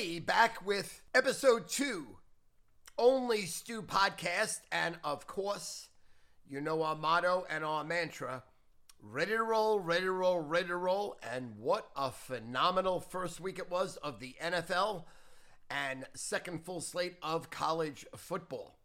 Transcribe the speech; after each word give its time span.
Back 0.00 0.64
with 0.64 1.02
episode 1.14 1.68
two, 1.68 2.06
only 2.96 3.44
Stu 3.44 3.82
podcast, 3.82 4.60
and 4.72 4.96
of 5.04 5.26
course, 5.26 5.90
you 6.48 6.62
know 6.62 6.82
our 6.82 6.96
motto 6.96 7.44
and 7.50 7.62
our 7.62 7.84
mantra: 7.84 8.42
ready 9.02 9.32
to 9.32 9.42
roll, 9.42 9.78
ready 9.78 10.04
to 10.04 10.10
roll, 10.12 10.40
ready 10.40 10.68
to 10.68 10.76
roll. 10.76 11.18
And 11.22 11.54
what 11.58 11.90
a 11.94 12.10
phenomenal 12.10 12.98
first 12.98 13.40
week 13.40 13.58
it 13.58 13.70
was 13.70 13.98
of 13.98 14.20
the 14.20 14.34
NFL 14.42 15.04
and 15.68 16.06
second 16.14 16.64
full 16.64 16.80
slate 16.80 17.16
of 17.22 17.50
college 17.50 18.06
football. 18.16 18.78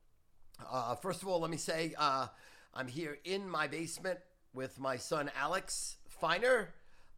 Uh, 0.69 0.95
first 0.95 1.21
of 1.21 1.29
all, 1.29 1.39
let 1.39 1.49
me 1.49 1.55
say 1.55 1.93
uh, 1.97 2.27
I'm 2.73 2.89
here 2.89 3.19
in 3.23 3.49
my 3.49 3.67
basement 3.67 4.19
with 4.53 4.81
my 4.81 4.97
son 4.97 5.31
Alex 5.39 5.95
Feiner. 6.09 6.73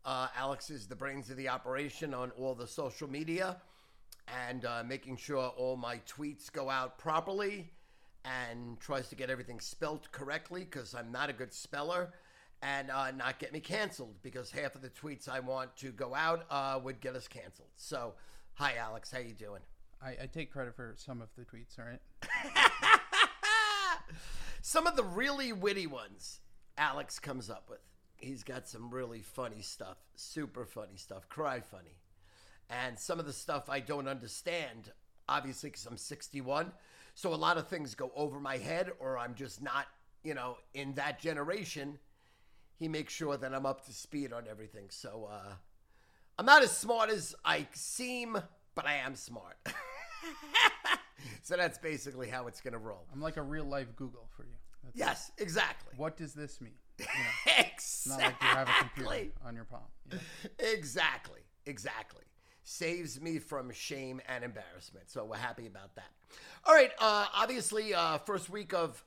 Uh, 0.06 0.28
Alex 0.38 0.70
is 0.70 0.86
the 0.86 0.96
brains 0.96 1.32
of 1.32 1.38
the 1.38 1.50
operation 1.50 2.14
on 2.14 2.30
all 2.38 2.54
the 2.54 2.68
social 2.68 3.10
media 3.10 3.58
and 4.28 4.66
uh, 4.66 4.84
making 4.86 5.18
sure 5.18 5.48
all 5.58 5.78
my 5.78 6.00
tweets 6.08 6.52
go 6.52 6.70
out 6.70 6.98
properly 6.98 7.72
and 8.26 8.80
tries 8.80 9.08
to 9.10 9.16
get 9.16 9.30
everything 9.30 9.60
spelt 9.60 10.12
correctly 10.12 10.62
because 10.62 10.94
I'm 10.94 11.12
not 11.12 11.30
a 11.30 11.34
good 11.34 11.54
speller 11.54 12.14
and 12.62 12.90
uh, 12.90 13.12
not 13.12 13.40
get 13.40 13.54
me 13.54 13.60
canceled 13.60 14.16
because 14.24 14.52
half 14.52 14.76
of 14.76 14.82
the 14.82 14.90
tweets 14.90 15.30
I 15.30 15.40
want 15.40 15.76
to 15.78 15.92
go 15.92 16.14
out 16.16 16.46
uh, 16.50 16.80
would 16.84 17.00
get 17.00 17.16
us 17.16 17.28
canceled. 17.28 17.70
So, 17.76 18.14
hi 18.56 18.76
Alex, 18.78 19.12
how 19.12 19.20
you 19.20 19.34
doing? 19.34 19.62
I, 20.02 20.10
I 20.24 20.30
take 20.32 20.52
credit 20.52 20.76
for 20.76 20.94
some 20.98 21.22
of 21.22 21.30
the 21.38 21.44
tweets, 21.44 21.80
all 21.80 21.86
right? 21.86 22.02
Some 24.68 24.86
of 24.86 24.98
the 24.98 25.04
really 25.04 25.54
witty 25.54 25.88
ones 25.88 26.42
Alex 26.78 27.20
comes 27.20 27.50
up 27.50 27.70
with. 27.70 27.80
He's 28.18 28.44
got 28.44 28.68
some 28.68 28.90
really 28.90 29.22
funny 29.22 29.62
stuff, 29.62 29.96
super 30.16 30.66
funny 30.66 30.98
stuff, 30.98 31.30
cry 31.30 31.62
funny. 31.62 31.96
And 32.70 33.00
some 33.00 33.20
of 33.20 33.26
the 33.26 33.34
stuff 33.34 33.70
I 33.70 33.80
don't 33.80 34.08
understand, 34.08 34.92
obviously, 35.30 35.70
because 35.70 35.86
I'm 35.86 35.98
61. 35.98 36.72
So 37.16 37.34
a 37.34 37.36
lot 37.36 37.58
of 37.58 37.68
things 37.68 37.96
go 37.96 38.12
over 38.16 38.40
my 38.40 38.58
head, 38.58 38.92
or 39.00 39.18
I'm 39.18 39.34
just 39.36 39.62
not, 39.62 39.88
you 40.24 40.34
know, 40.34 40.58
in 40.74 40.94
that 40.94 41.20
generation. 41.20 41.98
He 42.76 42.88
makes 42.88 43.14
sure 43.14 43.38
that 43.38 43.54
I'm 43.56 43.66
up 43.66 43.86
to 43.86 43.94
speed 43.94 44.34
on 44.34 44.44
everything. 44.48 44.88
So 44.90 45.28
uh, 45.32 45.54
I'm 46.38 46.46
not 46.46 46.62
as 46.62 46.76
smart 46.76 47.10
as 47.10 47.34
I 47.44 47.68
seem, 47.74 48.38
but 48.76 48.86
I 48.86 48.96
am 48.96 49.16
smart. 49.16 49.58
so 51.42 51.58
that's 51.58 51.80
basically 51.80 52.30
how 52.30 52.46
it's 52.48 52.62
going 52.62 52.74
to 52.74 52.80
roll. 52.80 53.08
I'm 53.12 53.22
like 53.22 53.38
a 53.38 53.42
real 53.42 53.66
life 53.66 53.96
Google 53.96 54.30
for 54.36 54.44
you. 54.44 54.54
That's, 54.84 54.98
Yes, 54.98 55.32
exactly. 55.40 55.94
What 55.98 56.18
does 56.18 56.34
this 56.34 56.62
mean? 56.62 56.74
You 57.00 57.06
know, 57.06 57.12
it's 57.60 58.08
not 58.08 58.20
like 58.20 58.36
you 58.42 58.48
have 58.48 58.70
a 58.70 58.74
computer 58.80 59.14
exactly. 59.14 59.32
on 59.46 59.56
your 59.56 59.66
palm. 59.66 59.82
you 60.12 60.18
know? 60.18 60.24
Exactly. 60.74 61.42
Exactly. 61.66 62.24
Saves 62.70 63.22
me 63.22 63.40
from 63.40 63.72
shame 63.72 64.20
and 64.28 64.44
embarrassment. 64.44 65.10
So 65.10 65.24
we're 65.24 65.38
happy 65.38 65.68
about 65.68 65.96
that. 65.96 66.12
All 66.66 66.76
right. 66.76 66.92
Uh, 67.00 67.26
obviously, 67.34 67.94
uh, 67.94 68.18
first 68.18 68.50
week 68.50 68.74
of 68.74 69.06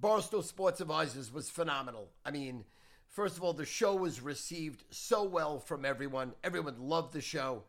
Barstool 0.00 0.42
Sports 0.42 0.80
Advisors 0.80 1.32
was 1.32 1.48
phenomenal. 1.48 2.08
I 2.24 2.32
mean, 2.32 2.64
first 3.08 3.36
of 3.36 3.44
all, 3.44 3.52
the 3.52 3.64
show 3.64 3.94
was 3.94 4.20
received 4.20 4.82
so 4.90 5.22
well 5.22 5.60
from 5.60 5.84
everyone. 5.84 6.32
Everyone 6.42 6.74
loved 6.80 7.12
the 7.12 7.20
show. 7.20 7.62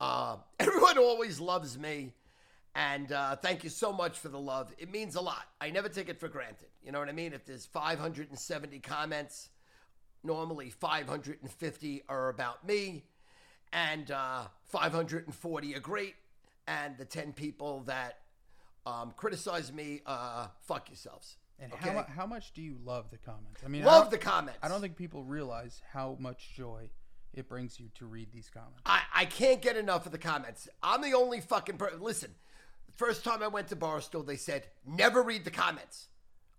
Uh, 0.00 0.36
everyone 0.58 0.96
always 0.96 1.38
loves 1.38 1.76
me. 1.76 2.14
And 2.74 3.12
uh, 3.12 3.36
thank 3.36 3.64
you 3.64 3.68
so 3.68 3.92
much 3.92 4.18
for 4.18 4.30
the 4.30 4.40
love. 4.40 4.72
It 4.78 4.90
means 4.90 5.14
a 5.14 5.20
lot. 5.20 5.44
I 5.60 5.68
never 5.68 5.90
take 5.90 6.08
it 6.08 6.18
for 6.18 6.28
granted. 6.28 6.68
You 6.82 6.90
know 6.90 7.00
what 7.00 7.10
I 7.10 7.12
mean? 7.12 7.34
If 7.34 7.44
there's 7.44 7.66
570 7.66 8.78
comments, 8.78 9.50
normally 10.24 10.70
550 10.70 12.04
are 12.08 12.30
about 12.30 12.66
me, 12.66 13.04
and 13.72 14.10
uh, 14.10 14.44
540 14.66 15.74
are 15.74 15.80
great. 15.80 16.14
And 16.66 16.96
the 16.96 17.04
10 17.04 17.32
people 17.32 17.82
that 17.86 18.18
um, 18.86 19.12
criticize 19.16 19.72
me, 19.72 20.00
uh, 20.06 20.46
fuck 20.60 20.88
yourselves. 20.88 21.36
And 21.58 21.72
Okay. 21.72 21.90
how, 21.90 22.02
how 22.04 22.26
much 22.26 22.52
do 22.52 22.62
you 22.62 22.76
love 22.84 23.10
the 23.10 23.18
comments? 23.18 23.62
I 23.64 23.68
mean, 23.68 23.82
I 23.82 23.86
Love 23.86 24.04
don't- 24.04 24.10
the 24.12 24.18
comments. 24.18 24.58
I 24.62 24.68
don't 24.68 24.80
think 24.80 24.96
people 24.96 25.22
realize 25.24 25.80
how 25.92 26.16
much 26.20 26.54
joy 26.56 26.90
it 27.34 27.48
brings 27.48 27.80
you 27.80 27.88
to 27.96 28.06
read 28.06 28.30
these 28.32 28.50
comments. 28.52 28.80
I, 28.84 29.00
I 29.14 29.24
can't 29.24 29.62
get 29.62 29.76
enough 29.76 30.06
of 30.06 30.12
the 30.12 30.18
comments. 30.18 30.68
I'm 30.82 31.02
the 31.02 31.14
only 31.14 31.40
fucking 31.40 31.78
person. 31.78 32.00
Listen, 32.02 32.30
first 32.96 33.24
time 33.24 33.42
I 33.42 33.48
went 33.48 33.68
to 33.68 33.76
Barstool, 33.76 34.26
they 34.26 34.36
said, 34.36 34.66
never 34.86 35.22
read 35.22 35.44
the 35.44 35.50
comments. 35.50 36.08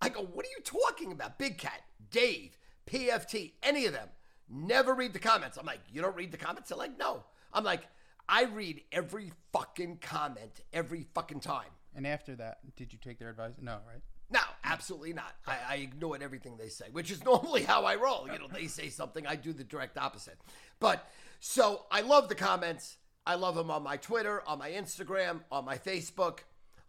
I 0.02 0.10
go, 0.10 0.22
what 0.22 0.46
are 0.46 0.50
you 0.50 0.64
talking 0.64 1.12
about? 1.12 1.38
Big 1.38 1.58
Cat, 1.58 1.82
Dave, 2.12 2.58
PFT, 2.88 3.54
any 3.62 3.86
of 3.86 3.94
them. 3.94 4.10
Never 4.54 4.94
read 4.94 5.14
the 5.14 5.20
comments. 5.20 5.58
I'm 5.58 5.66
like, 5.66 5.80
you 5.92 6.02
don't 6.02 6.16
read 6.16 6.32
the 6.32 6.38
comments? 6.38 6.70
They're 6.70 6.78
like, 6.78 6.98
no. 6.98 7.24
I'm 7.54 7.64
like, 7.64 7.82
I 8.30 8.44
read 8.46 8.82
every 8.92 9.32
fucking 9.52 9.98
comment 10.02 10.62
every 10.72 11.08
fucking 11.14 11.40
time. 11.40 11.70
And 11.96 12.06
after 12.06 12.36
that, 12.36 12.60
did 12.76 12.94
you 12.94 13.00
take 13.02 13.20
their 13.20 13.30
advice? 13.30 13.54
No, 13.62 13.78
right? 13.88 14.02
No, 14.30 14.40
absolutely 14.64 15.14
not. 15.14 15.36
I, 15.46 15.58
I 15.70 15.76
ignored 15.76 16.24
everything 16.24 16.58
they 16.58 16.70
say, 16.70 16.86
which 16.92 17.12
is 17.12 17.24
normally 17.26 17.64
how 17.64 17.86
I 17.86 17.96
roll. 17.96 18.28
You 18.32 18.40
know, 18.40 18.48
they 18.52 18.68
say 18.68 18.90
something, 18.90 19.26
I 19.28 19.36
do 19.36 19.54
the 19.54 19.64
direct 19.64 19.98
opposite. 19.98 20.38
But 20.80 21.08
so 21.40 21.86
I 21.92 22.02
love 22.02 22.30
the 22.30 22.36
comments. 22.36 22.98
I 23.26 23.36
love 23.36 23.56
them 23.56 23.72
on 23.72 23.84
my 23.84 23.98
Twitter, 23.98 24.44
on 24.48 24.60
my 24.60 24.72
Instagram, 24.72 25.42
on 25.52 25.66
my 25.66 25.78
Facebook, 25.78 26.40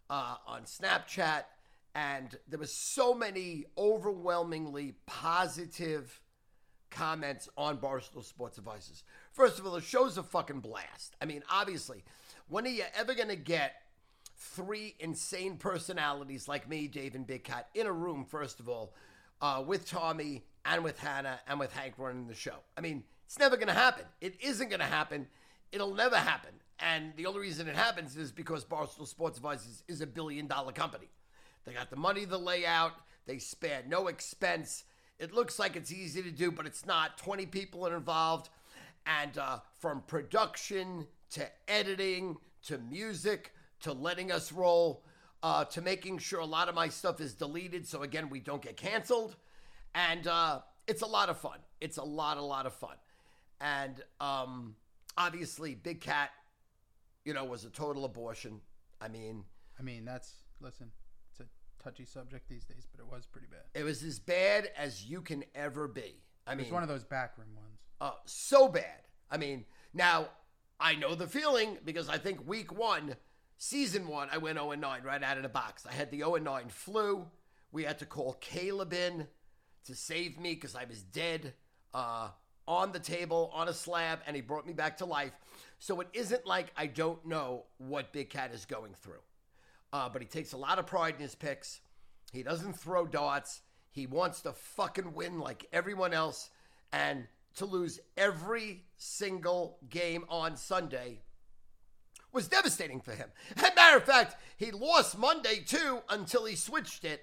uh, 0.09 0.35
on 0.45 0.63
Snapchat, 0.63 1.43
and 1.93 2.37
there 2.49 2.59
was 2.59 2.73
so 2.73 3.13
many 3.13 3.65
overwhelmingly 3.77 4.95
positive 5.05 6.19
comments 6.95 7.49
on 7.57 7.77
Barstool 7.77 8.23
Sports 8.23 8.57
Advisors. 8.57 9.03
First 9.31 9.59
of 9.59 9.65
all, 9.65 9.73
the 9.73 9.81
show's 9.81 10.17
a 10.17 10.23
fucking 10.23 10.61
blast. 10.61 11.15
I 11.21 11.25
mean, 11.25 11.43
obviously, 11.51 12.03
when 12.47 12.65
are 12.65 12.69
you 12.69 12.85
ever 12.97 13.13
going 13.13 13.27
to 13.27 13.35
get 13.35 13.73
three 14.37 14.95
insane 14.99 15.57
personalities 15.57 16.47
like 16.47 16.69
me, 16.69 16.87
Dave, 16.87 17.13
and 17.15 17.27
Big 17.27 17.43
Cat 17.43 17.67
in 17.75 17.85
a 17.85 17.91
room, 17.91 18.25
first 18.25 18.59
of 18.59 18.69
all, 18.69 18.95
uh, 19.41 19.61
with 19.65 19.85
Tommy 19.87 20.45
and 20.63 20.83
with 20.83 20.97
Hannah 20.99 21.39
and 21.47 21.59
with 21.59 21.73
Hank 21.73 21.95
running 21.97 22.27
the 22.27 22.33
show? 22.33 22.57
I 22.77 22.81
mean, 22.81 23.03
it's 23.25 23.39
never 23.39 23.57
going 23.57 23.67
to 23.67 23.73
happen. 23.73 24.05
It 24.21 24.35
isn't 24.41 24.69
going 24.69 24.79
to 24.79 24.85
happen. 24.85 25.27
It'll 25.71 25.93
never 25.93 26.15
happen. 26.15 26.51
And 26.79 27.13
the 27.17 27.25
only 27.25 27.41
reason 27.41 27.67
it 27.67 27.75
happens 27.75 28.15
is 28.15 28.31
because 28.31 28.63
Barstool 28.63 29.07
Sports 29.07 29.37
Advisors 29.37 29.83
is 29.87 30.01
a 30.01 30.07
billion 30.07 30.47
dollar 30.47 30.71
company. 30.71 31.09
They 31.65 31.73
got 31.73 31.89
the 31.89 31.95
money 31.95 32.25
to 32.25 32.37
lay 32.37 32.65
out. 32.65 32.93
They 33.25 33.39
spare 33.39 33.83
no 33.87 34.07
expense. 34.07 34.83
It 35.19 35.33
looks 35.33 35.59
like 35.59 35.75
it's 35.75 35.91
easy 35.91 36.21
to 36.23 36.31
do, 36.31 36.51
but 36.51 36.65
it's 36.65 36.85
not. 36.85 37.17
20 37.17 37.45
people 37.45 37.87
are 37.87 37.95
involved. 37.95 38.49
And 39.05 39.37
uh, 39.37 39.59
from 39.79 40.01
production 40.01 41.07
to 41.31 41.47
editing 41.67 42.37
to 42.63 42.77
music 42.77 43.53
to 43.81 43.93
letting 43.93 44.31
us 44.31 44.51
roll 44.51 45.03
uh, 45.43 45.63
to 45.65 45.81
making 45.81 46.17
sure 46.17 46.39
a 46.39 46.45
lot 46.45 46.69
of 46.69 46.75
my 46.75 46.87
stuff 46.87 47.21
is 47.21 47.33
deleted 47.33 47.87
so, 47.87 48.01
again, 48.01 48.29
we 48.29 48.39
don't 48.39 48.61
get 48.61 48.77
canceled. 48.77 49.35
And 49.93 50.25
uh, 50.27 50.61
it's 50.87 51.03
a 51.03 51.05
lot 51.05 51.29
of 51.29 51.37
fun. 51.37 51.59
It's 51.79 51.97
a 51.97 52.03
lot, 52.03 52.37
a 52.37 52.41
lot 52.41 52.65
of 52.65 52.73
fun. 52.73 52.95
And 53.61 54.03
um, 54.19 54.75
obviously, 55.17 55.75
Big 55.75 56.01
Cat, 56.01 56.31
you 57.23 57.33
know, 57.33 57.45
was 57.45 57.63
a 57.63 57.69
total 57.69 58.05
abortion. 58.05 58.59
I 58.99 59.07
mean, 59.07 59.43
I 59.79 59.83
mean, 59.83 60.03
that's, 60.03 60.33
listen, 60.59 60.91
touchy 61.85 62.05
subject 62.05 62.49
these 62.49 62.65
days, 62.65 62.87
but 62.91 62.99
it 62.99 63.11
was 63.11 63.25
pretty 63.27 63.47
bad. 63.47 63.61
It 63.79 63.83
was 63.83 64.01
as 64.01 64.17
bad 64.17 64.69
as 64.75 65.05
you 65.05 65.21
can 65.21 65.43
ever 65.53 65.87
be. 65.87 66.15
I 66.47 66.55
mean, 66.55 66.65
it's 66.65 66.73
one 66.73 66.83
of 66.83 66.89
those 66.89 67.03
backroom 67.03 67.49
ones. 67.55 67.79
uh, 68.01 68.11
so 68.25 68.67
bad. 68.67 69.01
I 69.29 69.37
mean, 69.37 69.65
now 69.93 70.29
I 70.79 70.95
know 70.95 71.15
the 71.15 71.27
feeling 71.27 71.77
because 71.85 72.09
I 72.09 72.17
think 72.17 72.47
week 72.47 72.75
one, 72.75 73.15
season 73.57 74.07
one, 74.07 74.29
I 74.31 74.37
went 74.37 74.57
0 74.57 74.71
9 74.71 75.03
right 75.03 75.23
out 75.23 75.37
of 75.37 75.43
the 75.43 75.49
box. 75.49 75.85
I 75.89 75.93
had 75.93 76.09
the 76.11 76.17
0 76.17 76.35
9 76.35 76.69
flu. 76.69 77.27
We 77.71 77.83
had 77.83 77.99
to 77.99 78.05
call 78.05 78.33
Caleb 78.41 78.93
in 78.93 79.27
to 79.85 79.95
save 79.95 80.39
me 80.39 80.55
because 80.55 80.75
I 80.75 80.85
was 80.85 81.03
dead 81.03 81.53
uh, 81.93 82.29
on 82.67 82.91
the 82.93 82.99
table 82.99 83.51
on 83.53 83.67
a 83.67 83.73
slab, 83.73 84.19
and 84.25 84.35
he 84.35 84.41
brought 84.41 84.65
me 84.65 84.73
back 84.73 84.97
to 84.97 85.05
life. 85.05 85.33
So 85.77 86.01
it 86.01 86.07
isn't 86.13 86.47
like 86.47 86.71
I 86.75 86.87
don't 86.87 87.23
know 87.25 87.65
what 87.77 88.11
Big 88.11 88.29
Cat 88.29 88.51
is 88.53 88.65
going 88.65 88.95
through. 89.01 89.21
Uh, 89.95 90.09
but 90.09 90.21
he 90.21 90.27
takes 90.27 90.51
a 90.51 90.57
lot 90.57 90.77
of 90.77 90.85
pride 90.85 91.15
in 91.15 91.21
his 91.21 91.35
picks. 91.35 91.79
He 92.33 92.43
doesn't 92.43 92.73
throw 92.73 93.07
darts. 93.07 93.61
He 93.91 94.05
wants 94.05 94.41
to 94.41 94.51
fucking 94.51 95.13
win 95.13 95.39
like 95.39 95.67
everyone 95.71 96.13
else. 96.13 96.49
And 96.91 97.27
to 97.55 97.65
lose 97.65 98.01
every 98.17 98.83
single 98.97 99.77
game 99.89 100.25
on 100.27 100.57
Sunday 100.57 101.21
was 102.33 102.49
devastating 102.49 102.99
for 102.99 103.13
him. 103.13 103.29
As 103.55 103.63
a 103.71 103.75
matter 103.75 103.95
of 103.95 104.03
fact, 104.03 104.35
he 104.57 104.71
lost 104.71 105.17
Monday 105.17 105.63
too 105.65 105.99
until 106.09 106.43
he 106.43 106.57
switched 106.57 107.05
it. 107.05 107.21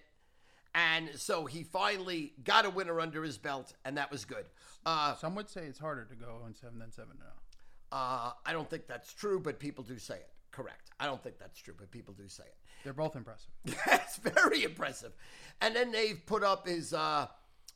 And 0.74 1.10
so 1.16 1.44
he 1.44 1.64
finally 1.64 2.32
got 2.42 2.64
a 2.64 2.70
winner 2.70 2.98
under 3.02 3.22
his 3.22 3.36
belt, 3.36 3.74
and 3.84 3.98
that 3.98 4.10
was 4.10 4.24
good. 4.24 4.46
Uh, 4.86 5.14
Some 5.16 5.34
would 5.34 5.50
say 5.50 5.64
it's 5.66 5.78
harder 5.78 6.06
to 6.06 6.14
go 6.14 6.40
on 6.42 6.54
7 6.54 6.78
than 6.78 6.90
7 6.90 7.10
now. 7.18 7.96
uh, 7.98 8.32
I 8.46 8.54
don't 8.54 8.70
think 8.70 8.86
that's 8.86 9.12
true, 9.12 9.38
but 9.38 9.58
people 9.58 9.84
do 9.84 9.98
say 9.98 10.14
it. 10.14 10.31
Correct. 10.52 10.90
I 11.00 11.06
don't 11.06 11.22
think 11.22 11.38
that's 11.38 11.58
true, 11.60 11.74
but 11.76 11.90
people 11.90 12.14
do 12.14 12.28
say 12.28 12.44
it. 12.44 12.54
They're 12.84 12.92
both 12.92 13.16
impressive. 13.16 13.50
That's 13.86 14.16
very 14.18 14.64
impressive. 14.64 15.12
And 15.60 15.74
then 15.74 15.92
they've 15.92 16.20
put 16.26 16.42
up 16.42 16.66
his 16.66 16.92
uh, 16.92 17.26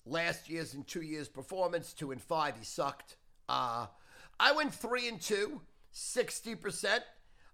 last 0.05 0.51
year's 0.51 0.75
and 0.75 0.87
two 0.87 1.03
years 1.03 1.29
performance. 1.29 1.93
Two 1.93 2.11
and 2.13 2.21
five, 2.21 2.55
he 2.59 2.65
sucked. 2.65 3.17
Uh, 3.49 3.87
I 4.39 4.53
went 4.53 4.75
three 4.75 5.09
and 5.09 5.21
two. 5.21 5.61
60%. 5.95 6.99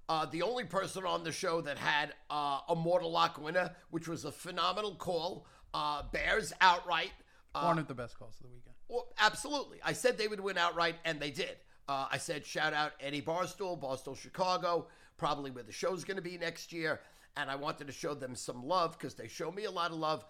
Uh, 0.08 0.26
the 0.26 0.42
only 0.42 0.64
person 0.64 1.04
on 1.06 1.22
the 1.24 1.30
show 1.32 1.60
that 1.60 1.78
had 1.78 2.12
uh, 2.30 2.60
a 2.68 2.74
mortal 2.74 3.10
lock 3.12 3.40
winner, 3.40 3.70
which 3.90 4.08
was 4.08 4.24
a 4.24 4.32
phenomenal 4.32 4.94
call. 4.96 5.46
Uh, 5.72 6.02
Bears 6.12 6.52
outright. 6.60 7.12
Uh, 7.54 7.64
One 7.64 7.78
of 7.78 7.86
the 7.86 7.94
best 7.94 8.18
calls 8.18 8.34
of 8.40 8.42
the 8.42 8.48
weekend. 8.48 8.74
well, 8.88 9.08
absolutely. 9.20 9.78
I 9.84 9.92
said 9.92 10.18
they 10.18 10.26
would 10.28 10.40
win 10.40 10.58
outright, 10.58 10.96
and 11.04 11.20
they 11.20 11.30
did. 11.30 11.56
Uh, 11.88 12.06
I 12.10 12.18
said 12.18 12.44
shout 12.46 12.72
out 12.72 12.92
Eddie 13.00 13.22
Barstool, 13.22 13.80
Barstool 13.80 14.16
Chicago, 14.16 14.86
probably 15.22 15.52
where 15.52 15.62
the 15.62 15.70
show's 15.70 16.02
going 16.02 16.16
to 16.16 16.22
be 16.22 16.36
next 16.36 16.72
year. 16.72 16.98
And 17.36 17.48
I 17.48 17.54
wanted 17.54 17.86
to 17.86 17.92
show 17.92 18.12
them 18.12 18.34
some 18.34 18.66
love 18.66 18.98
because 18.98 19.14
they 19.14 19.28
show 19.28 19.52
me 19.52 19.64
a 19.64 19.70
lot 19.70 19.92
of 19.92 19.98
love. 19.98 20.24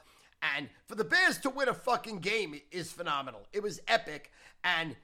And 0.54 0.68
for 0.86 0.96
the 0.96 1.02
Bears 1.02 1.38
to 1.38 1.50
win 1.50 1.70
a 1.70 1.74
fucking 1.74 2.18
game 2.18 2.60
is 2.70 2.92
phenomenal. 2.92 3.46
It 3.54 3.62
was 3.62 3.80
epic. 3.88 4.30
And 4.62 4.94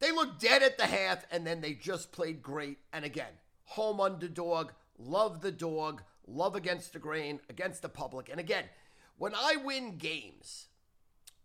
they 0.00 0.10
looked 0.10 0.40
dead 0.40 0.62
at 0.62 0.78
the 0.78 0.86
half, 0.86 1.26
and 1.30 1.46
then 1.46 1.60
they 1.60 1.74
just 1.74 2.12
played 2.12 2.42
great. 2.42 2.78
And 2.94 3.04
again, 3.04 3.32
home 3.64 4.00
underdog, 4.00 4.70
love 4.98 5.42
the 5.42 5.52
dog, 5.52 6.02
love 6.26 6.56
against 6.56 6.94
the 6.94 6.98
grain, 6.98 7.40
against 7.50 7.82
the 7.82 7.90
public. 7.90 8.30
And 8.30 8.40
again, 8.40 8.64
when 9.18 9.34
I 9.34 9.56
win 9.62 9.98
games, 9.98 10.68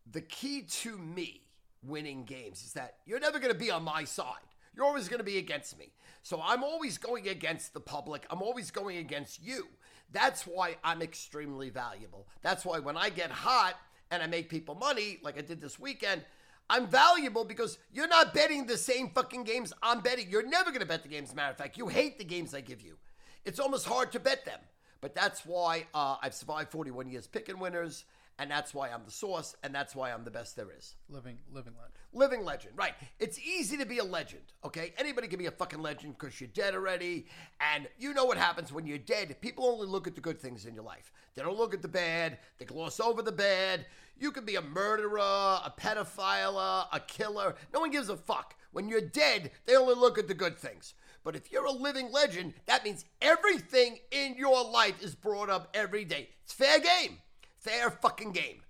the 0.10 0.22
key 0.22 0.62
to 0.62 0.98
me 0.98 1.42
winning 1.84 2.24
games 2.24 2.64
is 2.64 2.72
that 2.74 3.00
you're 3.06 3.20
never 3.20 3.40
going 3.40 3.54
to 3.54 3.60
be 3.60 3.70
on 3.70 3.84
my 3.84 4.06
side. 4.06 4.48
You're 4.74 4.86
always 4.86 5.10
going 5.10 5.20
to 5.20 5.26
be 5.26 5.38
against 5.38 5.78
me. 5.78 5.92
So 6.24 6.42
I'm 6.44 6.64
always 6.64 6.98
going 6.98 7.28
against 7.28 7.74
the 7.74 7.80
public. 7.80 8.26
I'm 8.30 8.42
always 8.42 8.72
going 8.72 8.98
against 8.98 9.42
you. 9.44 9.68
That's 10.12 10.46
why 10.46 10.78
I'm 10.84 11.02
extremely 11.02 11.70
valuable. 11.70 12.28
That's 12.42 12.66
why 12.66 12.80
when 12.80 12.98
I 12.98 13.10
get 13.10 13.32
hot 13.32 13.76
and 14.12 14.22
I 14.22 14.28
make 14.28 14.50
people 14.50 14.76
money, 14.76 15.20
like 15.24 15.38
I 15.38 15.42
did 15.42 15.62
this 15.62 15.80
weekend, 15.80 16.24
I'm 16.70 16.88
valuable 16.88 17.44
because 17.44 17.80
you're 17.92 18.08
not 18.08 18.34
betting 18.34 18.66
the 18.66 18.78
same 18.78 19.10
fucking 19.10 19.44
games 19.44 19.74
I'm 19.82 20.02
betting. 20.02 20.28
You're 20.30 20.48
never 20.48 20.70
going 20.70 20.82
to 20.82 20.86
bet 20.86 21.04
the 21.04 21.10
games. 21.10 21.34
Matter 21.34 21.52
of 21.52 21.58
fact, 21.58 21.78
you 21.78 21.88
hate 21.88 22.18
the 22.18 22.24
games 22.24 22.54
I 22.54 22.62
give 22.62 22.82
you. 22.82 22.98
It's 23.46 23.60
almost 23.60 23.86
hard 23.86 24.12
to 24.12 24.20
bet 24.20 24.46
them. 24.46 24.60
But 25.02 25.16
that's 25.16 25.46
why 25.46 25.88
uh, 25.94 26.18
I've 26.22 26.36
survived 26.36 26.72
41 26.72 27.10
years 27.10 27.26
picking 27.26 27.58
winners, 27.60 28.06
and 28.42 28.50
that's 28.50 28.74
why 28.74 28.90
I'm 28.90 29.06
the 29.06 29.12
source, 29.12 29.56
and 29.62 29.74
that's 29.74 29.96
why 29.96 30.12
I'm 30.12 30.24
the 30.24 30.32
best 30.32 30.56
there 30.56 30.70
is. 30.76 30.96
Living, 31.10 31.38
living 31.54 31.74
legend. 31.78 31.94
Living 32.12 32.44
legend, 32.44 32.74
right. 32.76 32.96
It's 33.20 33.38
easy 33.38 33.78
to 33.78 33.86
be 33.86 34.00
a 34.00 34.04
legend, 34.04 34.42
okay? 34.66 34.96
Anybody 34.98 35.28
can 35.28 35.38
be 35.38 35.46
a 35.46 35.52
fucking 35.52 35.80
legend 35.80 36.18
because 36.18 36.42
you're 36.42 36.50
dead 36.52 36.74
already. 36.74 37.28
And 37.60 37.88
you 38.00 38.16
know 38.16 38.26
what 38.26 38.40
happens 38.40 38.74
when 38.74 38.88
you're 38.88 38.98
dead. 38.98 39.40
People 39.42 39.68
only 39.68 39.86
look 39.86 40.08
at 40.08 40.16
the 40.16 40.22
good 40.22 40.40
things 40.40 40.66
in 40.66 40.74
your 40.74 40.84
life. 40.84 41.12
They 41.36 41.44
don't 41.44 41.56
look 41.56 41.76
at 41.76 41.84
the 41.84 41.88
bad, 41.88 42.40
they 42.58 42.66
gloss 42.66 43.00
over 43.00 43.22
the 43.22 43.32
bad. 43.32 43.86
You 44.18 44.32
could 44.32 44.48
be 44.48 44.56
a 44.56 44.62
murderer, 44.62 45.20
a 45.20 45.72
pedophile, 45.80 46.88
a 46.92 47.00
killer. 47.02 47.54
No 47.72 47.80
one 47.80 47.92
gives 47.92 48.10
a 48.10 48.18
fuck. 48.18 48.56
When 48.72 48.90
you're 48.90 49.02
dead, 49.02 49.52
they 49.68 49.76
only 49.76 49.94
look 49.94 50.18
at 50.18 50.28
the 50.28 50.34
good 50.34 50.58
things. 50.58 50.96
But 51.24 51.36
if 51.36 51.52
you're 51.52 51.66
a 51.66 51.72
living 51.72 52.12
legend, 52.12 52.56
that 52.66 52.84
means 52.84 53.06
everything 53.22 54.00
in 54.10 54.34
your 54.36 54.68
life 54.68 55.00
is 55.04 55.14
brought 55.14 55.52
up 55.52 55.70
every 55.76 56.06
day. 56.06 56.30
It's 56.44 56.54
fair 56.54 56.80
game. 56.80 57.20
Fair 57.62 57.92
fucking 57.92 58.32
game. 58.32 58.62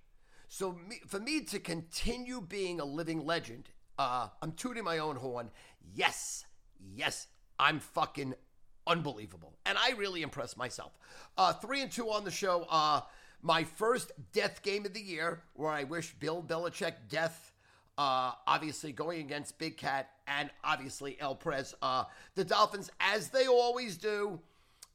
So 0.48 0.78
me, 0.86 1.00
for 1.06 1.18
me 1.18 1.40
to 1.44 1.58
continue 1.58 2.42
being 2.42 2.78
a 2.78 2.84
living 2.84 3.24
legend, 3.24 3.70
uh, 3.98 4.28
I'm 4.42 4.52
tooting 4.52 4.84
my 4.84 4.98
own 4.98 5.16
horn. 5.16 5.50
Yes, 5.94 6.44
yes, 6.94 7.28
I'm 7.58 7.80
fucking 7.80 8.34
unbelievable, 8.86 9.54
and 9.64 9.78
I 9.78 9.92
really 9.92 10.20
impressed 10.20 10.58
myself. 10.58 10.92
Uh, 11.38 11.54
three 11.54 11.80
and 11.80 11.90
two 11.90 12.10
on 12.10 12.24
the 12.24 12.30
show. 12.30 12.66
Uh, 12.68 13.00
my 13.40 13.64
first 13.64 14.12
death 14.32 14.62
game 14.62 14.84
of 14.84 14.92
the 14.92 15.00
year, 15.00 15.42
where 15.54 15.70
I 15.70 15.84
wish 15.84 16.14
Bill 16.14 16.42
Belichick 16.42 16.94
death. 17.08 17.48
Uh, 17.98 18.32
obviously 18.46 18.90
going 18.90 19.20
against 19.20 19.58
Big 19.58 19.76
Cat 19.76 20.08
and 20.26 20.50
obviously 20.64 21.18
El 21.20 21.34
Prez. 21.34 21.74
Uh, 21.82 22.04
the 22.34 22.44
Dolphins, 22.44 22.90
as 23.00 23.28
they 23.28 23.46
always 23.46 23.98
do, 23.98 24.40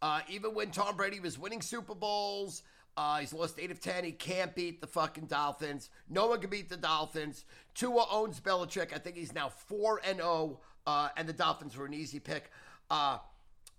uh, 0.01 0.21
even 0.27 0.55
when 0.55 0.71
Tom 0.71 0.95
Brady 0.97 1.19
was 1.19 1.37
winning 1.37 1.61
Super 1.61 1.93
Bowls, 1.93 2.63
uh, 2.97 3.19
he's 3.19 3.31
lost 3.31 3.59
eight 3.59 3.69
of 3.69 3.79
ten. 3.79 4.03
He 4.03 4.11
can't 4.11 4.55
beat 4.55 4.81
the 4.81 4.87
fucking 4.87 5.27
Dolphins. 5.27 5.89
No 6.09 6.27
one 6.27 6.41
can 6.41 6.49
beat 6.49 6.67
the 6.67 6.77
Dolphins. 6.77 7.45
Tua 7.75 8.07
owns 8.11 8.39
Belichick. 8.39 8.91
I 8.91 8.97
think 8.97 9.15
he's 9.15 9.33
now 9.33 9.49
four 9.49 10.01
and 10.03 10.17
zero. 10.17 10.59
Uh, 10.87 11.09
and 11.15 11.29
the 11.29 11.33
Dolphins 11.33 11.77
were 11.77 11.85
an 11.85 11.93
easy 11.93 12.19
pick. 12.19 12.49
Uh, 12.89 13.19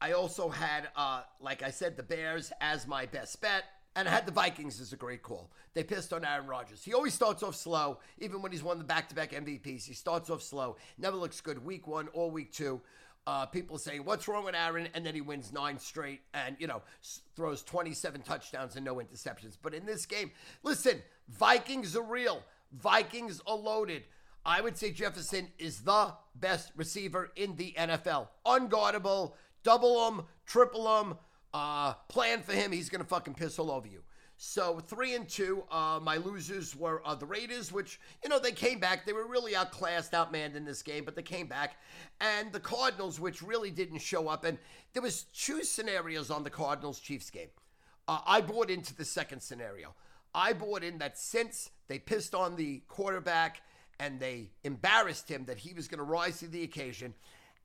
I 0.00 0.12
also 0.12 0.48
had, 0.48 0.88
uh, 0.94 1.22
like 1.40 1.62
I 1.62 1.70
said, 1.70 1.96
the 1.96 2.02
Bears 2.02 2.52
as 2.60 2.86
my 2.86 3.06
best 3.06 3.40
bet. 3.40 3.64
And 3.96 4.06
I 4.06 4.12
had 4.12 4.26
the 4.26 4.32
Vikings 4.32 4.80
as 4.80 4.92
a 4.92 4.96
great 4.96 5.22
call. 5.22 5.50
They 5.74 5.82
pissed 5.82 6.12
on 6.12 6.24
Aaron 6.24 6.46
Rodgers. 6.46 6.84
He 6.84 6.94
always 6.94 7.14
starts 7.14 7.42
off 7.42 7.56
slow, 7.56 7.98
even 8.18 8.40
when 8.42 8.52
he's 8.52 8.62
won 8.62 8.78
the 8.78 8.84
back 8.84 9.08
to 9.08 9.14
back 9.16 9.32
MVPs. 9.32 9.84
He 9.84 9.94
starts 9.94 10.30
off 10.30 10.42
slow, 10.42 10.76
never 10.98 11.16
looks 11.16 11.40
good 11.40 11.64
week 11.64 11.88
one 11.88 12.08
or 12.12 12.30
week 12.30 12.52
two. 12.52 12.80
Uh, 13.28 13.44
people 13.44 13.76
saying, 13.76 14.06
What's 14.06 14.26
wrong 14.26 14.46
with 14.46 14.54
Aaron? 14.54 14.88
And 14.94 15.04
then 15.04 15.14
he 15.14 15.20
wins 15.20 15.52
nine 15.52 15.78
straight 15.78 16.22
and, 16.32 16.56
you 16.58 16.66
know, 16.66 16.80
throws 17.36 17.62
27 17.62 18.22
touchdowns 18.22 18.75
and 18.75 18.86
no 18.86 18.94
interceptions. 18.94 19.58
But 19.60 19.75
in 19.75 19.84
this 19.84 20.06
game, 20.06 20.30
listen, 20.62 21.02
Vikings 21.28 21.94
are 21.94 22.02
real. 22.02 22.42
Vikings 22.72 23.42
are 23.46 23.54
loaded. 23.54 24.04
I 24.46 24.62
would 24.62 24.78
say 24.78 24.92
Jefferson 24.92 25.48
is 25.58 25.80
the 25.80 26.14
best 26.36 26.72
receiver 26.75 27.30
in 27.36 27.54
the 27.56 27.75
NFL. 27.76 28.28
Unguardable, 28.46 29.34
double 29.62 30.08
him, 30.08 30.22
triple 30.46 31.02
him, 31.02 31.14
uh, 31.52 31.92
plan 32.08 32.40
for 32.40 32.54
him. 32.54 32.72
He's 32.72 32.88
going 32.88 33.02
to 33.02 33.08
fucking 33.08 33.34
piss 33.34 33.58
all 33.58 33.70
over 33.70 33.88
you. 33.88 34.04
So 34.40 34.79
three 34.79 35.17
and 35.17 35.29
two. 35.29 35.64
Uh, 35.69 35.99
my 36.00 36.17
losers 36.17 36.76
were 36.76 37.02
uh, 37.05 37.17
the 37.17 37.26
Raiders, 37.26 37.73
which 37.73 37.99
you 38.23 38.31
know 38.31 38.38
they 38.38 38.52
came 38.52 38.79
back. 38.79 39.05
They 39.05 39.12
were 39.12 39.26
really 39.26 39.56
outclassed, 39.56 40.12
outmanned 40.12 40.55
in 40.55 40.64
this 40.64 40.81
game, 40.81 41.05
but 41.05 41.17
they 41.17 41.23
came 41.23 41.49
back. 41.49 41.76
And 42.20 42.52
the 42.52 42.61
Cardinals, 42.61 43.19
which 43.19 43.43
really 43.43 43.73
didn't 43.73 43.99
show 43.99 44.29
up. 44.29 44.44
And 44.44 44.56
there 44.93 45.02
was 45.02 45.25
two 45.25 45.64
scenarios 45.64 46.31
on 46.31 46.44
the 46.44 46.50
Cardinals 46.50 47.00
Chiefs 47.00 47.31
game. 47.31 47.49
Uh, 48.06 48.20
I 48.25 48.40
bought 48.40 48.70
into 48.70 48.94
the 48.94 49.05
second 49.05 49.40
scenario. 49.40 49.96
I 50.32 50.52
bought 50.52 50.85
in 50.85 50.99
that 50.99 51.19
since 51.19 51.70
they 51.88 51.99
pissed 51.99 52.32
on 52.32 52.55
the 52.55 52.82
quarterback 52.87 53.62
and 53.99 54.20
they 54.20 54.50
embarrassed 54.62 55.29
him, 55.29 55.46
that 55.46 55.58
he 55.58 55.75
was 55.75 55.88
going 55.88 55.99
to 55.99 56.05
rise 56.05 56.38
to 56.38 56.46
the 56.46 56.62
occasion. 56.62 57.12